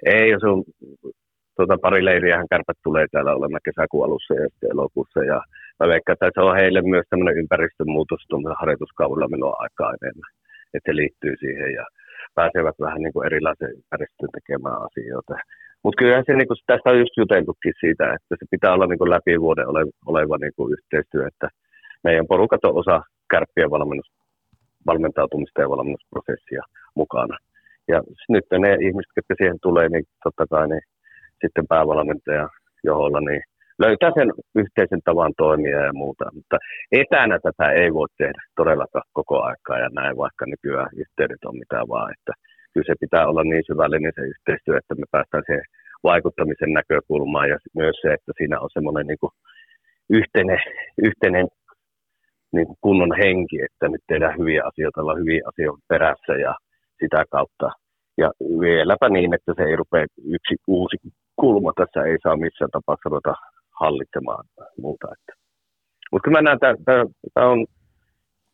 Ei, 0.05 0.30
jos 0.30 0.44
on 0.44 0.64
tuota, 1.57 1.78
pari 1.78 2.05
leiriähän 2.05 2.48
kärpät 2.50 2.78
tulee 2.84 3.07
täällä 3.12 3.34
olemaan 3.34 3.64
kesäkuun 3.64 4.05
alussa 4.05 4.34
ja 4.34 4.48
sitten 4.48 4.70
elokuussa. 4.70 5.24
Ja 5.24 5.42
mä 5.80 5.88
veikkaan, 5.88 6.14
että 6.14 6.30
se 6.34 6.40
on 6.40 6.57
heille 6.57 6.82
myös 6.82 7.07
tämmöinen 7.11 7.38
ympäristön 7.38 7.90
muutos 7.90 8.20
tuolla 8.28 8.57
harjoituskaudella 8.61 9.28
milloin 9.28 9.57
aikaa 9.59 9.94
enemmän. 10.02 10.30
Että 10.74 10.90
se 10.90 10.96
liittyy 10.96 11.34
siihen 11.36 11.72
ja 11.72 11.84
pääsevät 12.34 12.76
vähän 12.80 13.02
niin 13.02 13.12
kuin 13.12 13.26
erilaisen 13.26 13.70
ympäristön 13.78 14.28
tekemään 14.32 14.82
asioita. 14.86 15.34
Mutta 15.82 15.98
kyllähän 15.98 16.24
se, 16.26 16.32
niin 16.34 16.48
kuin, 16.48 16.59
tästä 16.66 16.90
on 16.90 16.98
just 16.98 17.16
juteltukin 17.16 17.74
siitä, 17.80 18.05
että 18.14 18.34
se 18.38 18.44
pitää 18.50 18.74
olla 18.74 18.86
niin 18.86 18.98
kuin 18.98 19.11
läpi 19.11 19.40
vuoden 19.40 19.68
oleva, 19.68 19.90
oleva 20.07 20.36
niin 20.38 20.52
kuin 20.57 20.72
yhteistyö, 20.72 21.26
että 21.26 21.48
meidän 22.05 22.26
porukat 22.26 22.64
on 22.64 22.78
osa 22.82 23.02
kärppien 23.30 23.70
valmennus, 23.70 24.11
valmentautumista 24.86 25.61
ja 25.61 25.70
valmennusprosessia 25.70 26.62
mukana. 26.94 27.36
Ja 27.89 28.03
nyt 28.28 28.45
ne 28.59 28.70
ihmiset, 28.87 29.12
jotka 29.16 29.35
siihen 29.39 29.59
tulee, 29.62 29.89
niin 29.89 30.05
totta 30.24 30.47
kai 30.51 30.68
niin 30.68 30.87
sitten 31.43 31.66
päävalmentaja 31.68 32.49
joholla 32.85 33.20
niin 33.20 33.43
löytää 33.78 34.11
sen 34.18 34.28
yhteisen 34.55 35.03
tavan 35.05 35.32
toimia 35.37 35.78
ja 35.87 35.93
muuta. 35.93 36.24
Mutta 36.35 36.57
etänä 36.93 37.39
tätä 37.39 37.66
ei 37.72 37.95
voi 37.95 38.09
tehdä 38.18 38.43
todellakaan 38.57 39.09
koko 39.12 39.43
aikaa 39.43 39.78
ja 39.78 39.89
näin, 39.93 40.16
vaikka 40.16 40.45
nykyään 40.47 40.91
yhteydet 41.03 41.45
on 41.45 41.59
mitä 41.59 41.78
vaan. 41.89 42.12
Että 42.12 42.32
kyllä 42.72 42.87
se 42.87 42.95
pitää 43.01 43.28
olla 43.28 43.45
niin 43.45 43.64
syvällinen 43.66 44.12
se 44.14 44.22
yhteistyö, 44.32 44.78
että 44.78 44.95
me 44.95 45.07
päästään 45.11 45.43
siihen 45.47 45.64
vaikuttamisen 46.03 46.72
näkökulmaan 46.72 47.49
ja 47.49 47.59
myös 47.74 47.97
se, 48.03 48.09
että 48.12 48.32
siinä 48.39 48.61
on 48.61 48.70
semmoinen 48.72 49.07
niin 49.07 49.35
yhteinen, 50.11 50.59
yhteinen 51.09 51.47
niin 52.53 52.66
kunnon 52.80 53.12
henki, 53.22 53.57
että 53.62 53.89
nyt 53.89 54.05
tehdään 54.09 54.39
hyviä 54.39 54.62
asioita, 54.64 55.01
ollaan 55.01 55.22
hyviä 55.22 55.43
asioita 55.51 55.82
perässä 55.89 56.32
ja 56.32 56.55
sitä 57.05 57.24
kautta. 57.30 57.68
Ja 58.18 58.28
vieläpä 58.61 59.09
niin, 59.09 59.34
että 59.34 59.52
se 59.57 59.62
ei 59.62 59.76
rupea 59.76 60.07
yksi 60.36 60.55
uusi 60.66 60.96
kulma 61.36 61.72
tässä 61.76 62.00
ei 62.09 62.18
saa 62.22 62.36
missään 62.36 62.70
tapauksessa 62.70 63.09
ruveta 63.09 63.34
hallitsemaan 63.80 64.44
muuta. 64.78 65.07
Mutta 66.12 66.24
kyllä 66.24 66.38
mä 66.38 66.42
näen, 66.42 66.55
että 66.55 66.74
tämä 67.34 67.48
on 67.55 67.66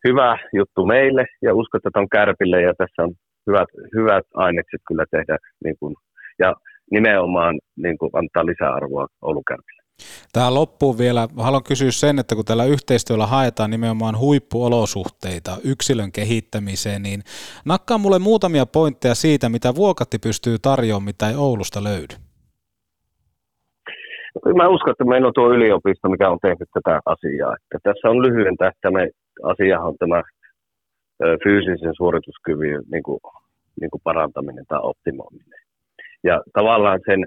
hyvä 0.08 0.38
juttu 0.52 0.86
meille 0.86 1.24
ja 1.42 1.54
uskon, 1.54 1.80
että 1.86 2.00
on 2.00 2.08
kärpille 2.08 2.62
ja 2.62 2.74
tässä 2.78 3.02
on 3.02 3.12
hyvät, 3.46 3.68
hyvät 3.96 4.26
ainekset 4.34 4.80
kyllä 4.88 5.04
tehdä 5.10 5.36
niin 5.64 5.76
kuin, 5.80 5.94
ja 6.38 6.54
nimenomaan 6.90 7.58
niin 7.76 7.98
kuin 7.98 8.10
antaa 8.14 8.46
lisäarvoa 8.46 9.06
Oulun 9.22 9.44
kärpille. 9.48 9.79
Tähän 10.32 10.54
loppuun 10.54 10.98
vielä 10.98 11.28
haluan 11.36 11.62
kysyä 11.64 11.90
sen, 11.90 12.18
että 12.18 12.34
kun 12.34 12.44
tällä 12.44 12.64
yhteistyöllä 12.64 13.26
haetaan 13.26 13.70
nimenomaan 13.70 14.18
huippuolosuhteita 14.18 15.56
yksilön 15.64 16.12
kehittämiseen, 16.12 17.02
niin 17.02 17.22
nakkaa 17.64 17.98
mulle 17.98 18.18
muutamia 18.18 18.66
pointteja 18.66 19.14
siitä, 19.14 19.48
mitä 19.48 19.74
Vuokatti 19.74 20.18
pystyy 20.18 20.56
tarjoamaan, 20.62 21.04
mitä 21.04 21.28
ei 21.28 21.36
Oulusta 21.36 21.84
löydy. 21.84 22.14
Mä 24.56 24.68
uskon, 24.68 24.90
että 24.90 25.04
meillä 25.04 25.28
on 25.28 25.34
tuo 25.34 25.50
yliopisto, 25.50 26.08
mikä 26.08 26.30
on 26.30 26.38
tehnyt 26.42 26.68
tätä 26.74 27.00
asiaa. 27.06 27.54
Että 27.54 27.78
tässä 27.82 28.08
on 28.08 28.22
lyhyen 28.22 28.56
tähtäimen 28.56 29.10
asiahan 29.42 29.88
on 29.88 29.96
tämä 29.98 30.22
fyysisen 31.44 31.94
suorituskyvyn 31.96 32.82
niin 32.92 33.02
kuin, 33.02 33.20
niin 33.80 33.90
kuin 33.90 34.00
parantaminen 34.04 34.64
tai 34.68 34.80
optimoiminen. 34.82 35.60
Ja 36.24 36.42
tavallaan 36.52 37.00
sen 37.06 37.26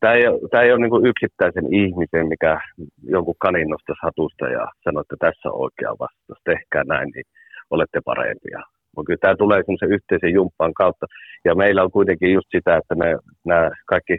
tämä 0.00 0.14
ei, 0.14 0.22
tämä 0.50 0.62
ei 0.62 0.72
ole 0.72 0.80
niin 0.80 1.06
yksittäisen 1.06 1.74
ihmisen, 1.74 2.26
mikä 2.28 2.60
jonkun 3.02 3.34
kaninnosta 3.38 3.92
hatusta 4.02 4.48
ja 4.48 4.66
sanoo, 4.84 5.00
että 5.00 5.16
tässä 5.18 5.48
on 5.48 5.60
oikea 5.64 5.90
vastaus, 5.90 6.40
tehkää 6.44 6.84
näin, 6.84 7.08
niin 7.14 7.24
olette 7.70 8.00
parempia. 8.04 8.60
Mutta 8.96 9.06
kyllä 9.06 9.22
tämä 9.22 9.36
tulee 9.36 9.62
semmoisen 9.62 9.92
yhteisen 9.92 10.32
jumppaan 10.32 10.74
kautta. 10.74 11.06
Ja 11.44 11.54
meillä 11.54 11.82
on 11.82 11.90
kuitenkin 11.90 12.32
just 12.32 12.48
sitä, 12.50 12.76
että 12.76 12.94
me 12.94 13.16
nämä 13.46 13.70
kaikki, 13.86 14.18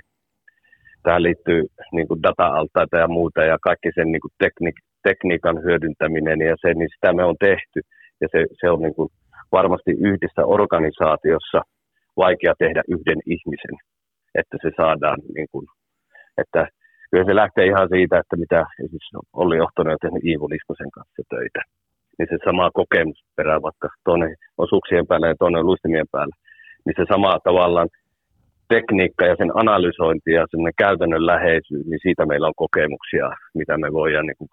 tähän 1.04 1.24
liittyy 1.24 1.62
niin 1.92 2.08
kuin 2.08 2.24
data-altaita 2.24 2.98
ja 2.98 3.08
muuta 3.08 3.42
ja 3.44 3.58
kaikki 3.62 3.90
sen 3.96 4.12
niin 4.12 4.22
kuin 4.22 4.32
tekni- 4.44 4.84
tekniikan 5.04 5.64
hyödyntäminen 5.64 6.40
ja 6.40 6.56
se, 6.62 6.74
niin 6.74 6.90
sitä 6.96 7.14
me 7.14 7.24
on 7.24 7.36
tehty. 7.40 7.80
Ja 8.22 8.28
se, 8.32 8.46
se 8.62 8.70
on 8.70 8.82
niin 8.82 8.96
kuin 8.96 9.10
varmasti 9.52 9.92
yhdessä 9.92 10.46
organisaatiossa 10.46 11.62
vaikea 12.18 12.54
tehdä 12.60 12.82
yhden 12.88 13.20
ihmisen, 13.26 13.76
että 14.36 14.58
se 14.62 14.72
saadaan 14.78 15.20
niin 15.36 15.48
kuin, 15.52 15.66
että 16.38 16.68
kyllä 17.12 17.26
se 17.26 17.36
lähtee 17.36 17.66
ihan 17.66 17.90
siitä, 17.90 18.20
että 18.20 18.36
mitä 18.44 18.66
esimerkiksi 18.80 19.18
Olli 19.34 19.60
Ohtonen 19.60 19.94
on 19.94 20.02
tehnyt 20.02 20.26
Iivo 20.26 20.50
Liskosen 20.50 20.92
kanssa 20.92 21.24
töitä. 21.30 21.62
Niin 22.18 22.28
se 22.30 22.38
sama 22.46 22.72
kokemus 22.80 23.20
perää, 23.36 23.62
vaikka 23.62 23.90
toinen 24.04 24.36
on 24.58 24.68
suksien 24.70 25.08
päällä 25.08 25.28
ja 25.28 25.36
toinen 25.40 25.66
luistimien 25.66 26.12
päällä, 26.12 26.36
niin 26.86 26.96
se 26.98 27.06
sama 27.14 27.40
tavallaan 27.44 27.90
tekniikka 28.74 29.26
ja 29.26 29.36
sen 29.36 29.52
analysointi 29.62 30.32
ja 30.32 30.46
sen 30.52 30.62
käytännön 30.78 31.26
läheisyys, 31.26 31.86
niin 31.86 32.00
siitä 32.02 32.26
meillä 32.26 32.48
on 32.48 32.62
kokemuksia, 32.64 33.28
mitä 33.54 33.78
me 33.78 33.94
voidaan 33.94 34.26
niin 34.26 34.38
kuin 34.38 34.50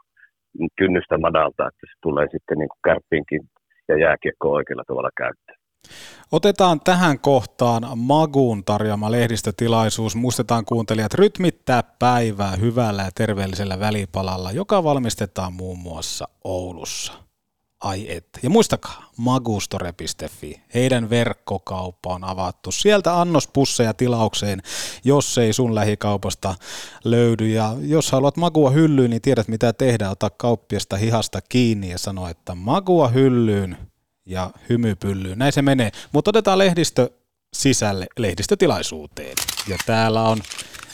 kynnystä 0.78 1.18
madaltaa, 1.18 1.68
että 1.68 1.86
se 1.86 1.94
tulee 2.02 2.26
sitten 2.32 2.58
niin 2.58 2.68
kuin 2.68 2.84
kärppiinkin 2.86 3.42
ja 3.88 3.98
jääkiekko 3.98 4.46
oikealla 4.52 4.84
tavalla 4.86 5.10
käyttöön. 5.16 5.57
Otetaan 6.32 6.80
tähän 6.80 7.18
kohtaan 7.18 7.98
Maguun 7.98 8.64
tarjoama 8.64 9.10
lehdistötilaisuus. 9.10 10.16
Muistetaan 10.16 10.64
kuuntelijat 10.64 11.14
rytmittää 11.14 11.82
päivää 11.82 12.56
hyvällä 12.56 13.02
ja 13.02 13.10
terveellisellä 13.14 13.80
välipalalla, 13.80 14.52
joka 14.52 14.84
valmistetaan 14.84 15.52
muun 15.52 15.78
muassa 15.78 16.28
Oulussa. 16.44 17.12
Ai 17.80 18.16
et. 18.16 18.26
Ja 18.42 18.50
muistakaa, 18.50 19.10
magustore.fi. 19.16 20.60
Heidän 20.74 21.10
verkkokauppa 21.10 22.14
on 22.14 22.24
avattu. 22.24 22.72
Sieltä 22.72 23.20
annospusseja 23.20 23.94
tilaukseen, 23.94 24.62
jos 25.04 25.38
ei 25.38 25.52
sun 25.52 25.74
lähikaupasta 25.74 26.54
löydy. 27.04 27.48
Ja 27.48 27.76
jos 27.80 28.12
haluat 28.12 28.36
magua 28.36 28.70
hyllyyn, 28.70 29.10
niin 29.10 29.22
tiedät 29.22 29.48
mitä 29.48 29.72
tehdä. 29.72 30.10
Ota 30.10 30.30
kauppiasta 30.30 30.96
hihasta 30.96 31.40
kiinni 31.48 31.90
ja 31.90 31.98
sano, 31.98 32.28
että 32.28 32.54
magua 32.54 33.08
hyllyyn 33.08 33.87
ja 34.28 34.50
hymypyllyyn. 34.68 35.38
Näin 35.38 35.52
se 35.52 35.62
menee. 35.62 35.90
Mutta 36.12 36.28
otetaan 36.28 36.58
lehdistö 36.58 37.10
sisälle 37.52 38.06
lehdistötilaisuuteen. 38.18 39.36
Ja 39.68 39.76
täällä 39.86 40.22
on 40.22 40.38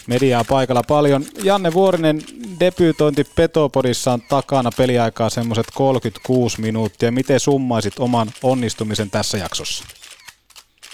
mediaa 0.07 0.45
paikalla 0.45 0.82
paljon. 0.89 1.24
Janne 1.43 1.72
Vuorinen 1.72 2.22
debyytointi 2.61 3.24
Petopodissa 3.37 4.12
on 4.12 4.22
takana 4.22 4.70
peliaikaa 4.76 5.30
semmoiset 5.30 5.66
36 5.74 6.61
minuuttia. 6.61 7.12
Miten 7.12 7.41
summaisit 7.41 7.99
oman 7.99 8.28
onnistumisen 8.43 9.11
tässä 9.11 9.39
jaksossa? 9.39 9.85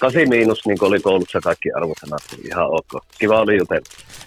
8 0.00 0.28
miinus, 0.28 0.66
niin 0.66 0.78
kuin 0.78 0.88
oli 0.88 1.00
koulussa 1.00 1.40
kaikki 1.40 1.72
arvosanat, 1.72 2.22
niin 2.32 2.46
ihan 2.46 2.66
ok. 2.66 3.04
Kiva 3.18 3.40
oli 3.40 3.58
jutella. 3.58 3.84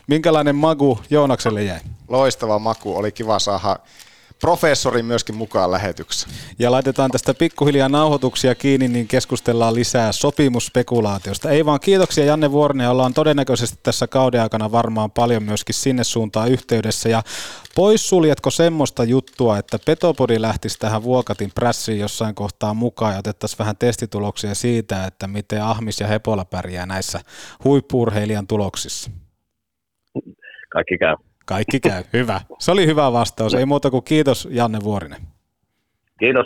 Minkälainen 0.08 0.56
maku 0.56 1.00
Joonakselle 1.10 1.64
jäi? 1.64 1.80
Loistava 2.08 2.60
maku, 2.60 2.98
oli 2.98 3.12
kiva 3.12 3.40
saada 3.40 3.80
professori 4.44 5.04
myöskin 5.04 5.36
mukaan 5.36 5.72
lähetyksessä. 5.72 6.28
Ja 6.60 6.72
laitetaan 6.72 7.12
tästä 7.12 7.34
pikkuhiljaa 7.34 7.90
nauhoituksia 7.90 8.56
kiinni, 8.56 8.88
niin 8.88 9.08
keskustellaan 9.08 9.76
lisää 9.76 10.12
sopimusspekulaatiosta. 10.12 11.50
Ei 11.50 11.66
vaan 11.66 11.80
kiitoksia 11.80 12.26
Janne 12.26 12.52
Vuorinen, 12.52 12.90
ollaan 12.90 13.14
todennäköisesti 13.14 13.80
tässä 13.84 14.08
kauden 14.08 14.42
aikana 14.42 14.72
varmaan 14.72 15.12
paljon 15.12 15.44
myöskin 15.44 15.76
sinne 15.76 16.04
suuntaan 16.04 16.52
yhteydessä. 16.52 17.10
Ja 17.10 17.24
poissuljetko 17.76 18.52
semmoista 18.52 19.04
juttua, 19.04 19.58
että 19.58 19.78
Petopodi 19.86 20.42
lähtisi 20.42 20.80
tähän 20.80 21.04
Vuokatin 21.04 21.52
prässiin 21.56 22.00
jossain 22.00 22.36
kohtaa 22.36 22.74
mukaan 22.74 23.14
ja 23.14 23.20
otettaisiin 23.20 23.60
vähän 23.60 23.78
testituloksia 23.78 24.56
siitä, 24.56 25.06
että 25.06 25.28
miten 25.28 25.64
Ahmis 25.64 26.00
ja 26.00 26.08
Hepola 26.08 26.46
pärjää 26.46 26.86
näissä 26.86 27.20
huippurheilijan 27.64 28.48
tuloksissa? 28.48 29.12
Kaikki 30.70 30.98
käy. 30.98 31.16
Kaikki 31.46 31.80
käy, 31.80 32.04
hyvä. 32.14 32.42
Se 32.60 32.72
oli 32.72 32.86
hyvä 32.86 33.14
vastaus. 33.14 33.54
Ei 33.54 33.66
muuta 33.66 33.92
kuin 33.92 34.04
kiitos 34.04 34.48
Janne 34.52 34.80
Vuorinen. 34.84 35.22
Kiitos. 36.20 36.46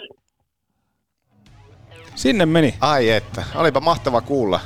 Sinne 2.16 2.46
meni. 2.46 2.76
Ai 2.80 3.10
että, 3.10 3.44
olipa 3.56 3.80
mahtava 3.80 4.22
kuulla 4.22 4.60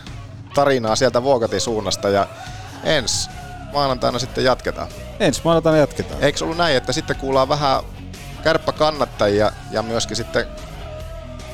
tarinaa 0.53 0.95
sieltä 0.95 1.23
Vuokatin 1.23 1.61
suunnasta 1.61 2.09
ja 2.09 2.27
ensi 2.83 3.29
maanantaina 3.73 4.19
sitten 4.19 4.43
jatketaan. 4.43 4.87
Ensi 5.19 5.41
maanantaina 5.43 5.77
jatketaan. 5.77 6.23
Eikö 6.23 6.43
ollut 6.43 6.57
näin, 6.57 6.77
että 6.77 6.93
sitten 6.93 7.15
kuullaan 7.15 7.49
vähän 7.49 7.83
kärppäkannattajia 8.43 9.51
ja 9.71 9.81
myöskin 9.81 10.17
sitten 10.17 10.45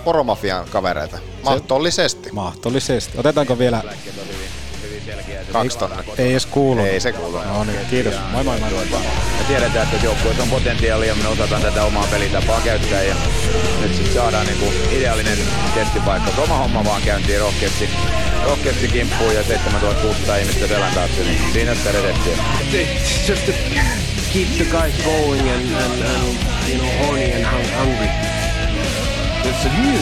poromafian 0.04 0.66
kavereita? 0.70 1.18
Mahdollisesti. 1.44 2.32
Mahdollisesti. 2.32 3.18
Otetaanko 3.18 3.60
vielä 3.60 3.82
Kaksi 5.52 5.78
tonne. 5.78 5.96
Ei 6.18 6.32
edes 6.32 6.46
kuulu. 6.46 6.82
Ei 6.86 7.00
se 7.00 7.12
kuulu. 7.12 7.38
No 7.38 7.64
niin, 7.64 7.80
kiitos. 7.90 8.14
Moi 8.32 8.44
moi 8.44 8.60
moi. 8.60 8.70
moi. 8.72 9.00
Me 9.38 9.44
tiedetään, 9.48 9.88
että 9.94 10.06
joukkueessa 10.06 10.44
on 10.44 10.50
potentiaalia, 10.50 11.16
me 11.16 11.28
osataan 11.28 11.62
tätä 11.62 11.84
omaa 11.84 12.08
pelitapaa 12.12 12.62
käyttää 12.62 13.04
ja 13.04 13.16
nyt 13.82 13.96
sitten 13.96 14.14
saadaan 14.14 14.46
niinku 14.46 14.66
ideaalinen 14.92 15.38
testipaikka. 15.76 16.42
Oma 16.42 16.58
homma 16.58 16.86
vaan 16.86 17.02
käyntiin 17.02 17.40
rohkeasti, 17.40 17.90
rohkeasti 18.46 18.88
kimppuun 18.88 19.36
ja 19.36 19.44
7600 19.44 20.38
ihmistä 20.38 20.68
selän 20.68 20.94
taakse, 20.94 21.24
niin 21.24 21.42
siinä 21.54 21.76
sitä 21.76 21.92
redettiä. 21.92 22.38
It's 22.74 23.30
just 23.30 23.46
to 23.46 23.52
keep 24.34 24.48
the 24.58 24.66
guys 24.66 24.94
going 25.06 25.42
and, 25.52 25.76
and, 25.76 26.02
and 26.02 26.38
you 26.70 26.78
know, 26.80 27.08
horny 27.08 27.32
and 27.34 27.46
hung- 27.46 27.78
hungry. 27.80 28.10
It's 29.46 29.66
a 29.66 29.82
news. 29.82 30.02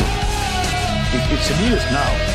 It, 1.13 1.21
it's 1.39 1.51
a 1.51 1.69
news 1.69 1.83
now 1.91 2.34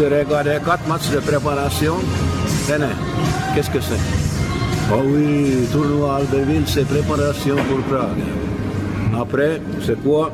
J'ai 0.00 0.08
regardé 0.08 0.56
quatre 0.64 0.88
matchs 0.88 1.10
de 1.10 1.18
préparation. 1.18 1.96
Tenez, 2.66 2.86
qu'est-ce 3.54 3.68
que 3.68 3.82
c'est 3.82 4.00
Oh 4.90 5.02
oui, 5.04 5.68
tournoi 5.70 6.16
Albertville, 6.16 6.66
c'est 6.66 6.86
préparation 6.88 7.56
pour 7.68 7.80
Prague. 7.82 8.24
Après, 9.20 9.60
c'est 9.82 10.02
quoi 10.02 10.32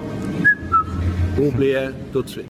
Oubliez 1.36 1.88
tout 2.12 2.22
de 2.22 2.28
suite. 2.28 2.55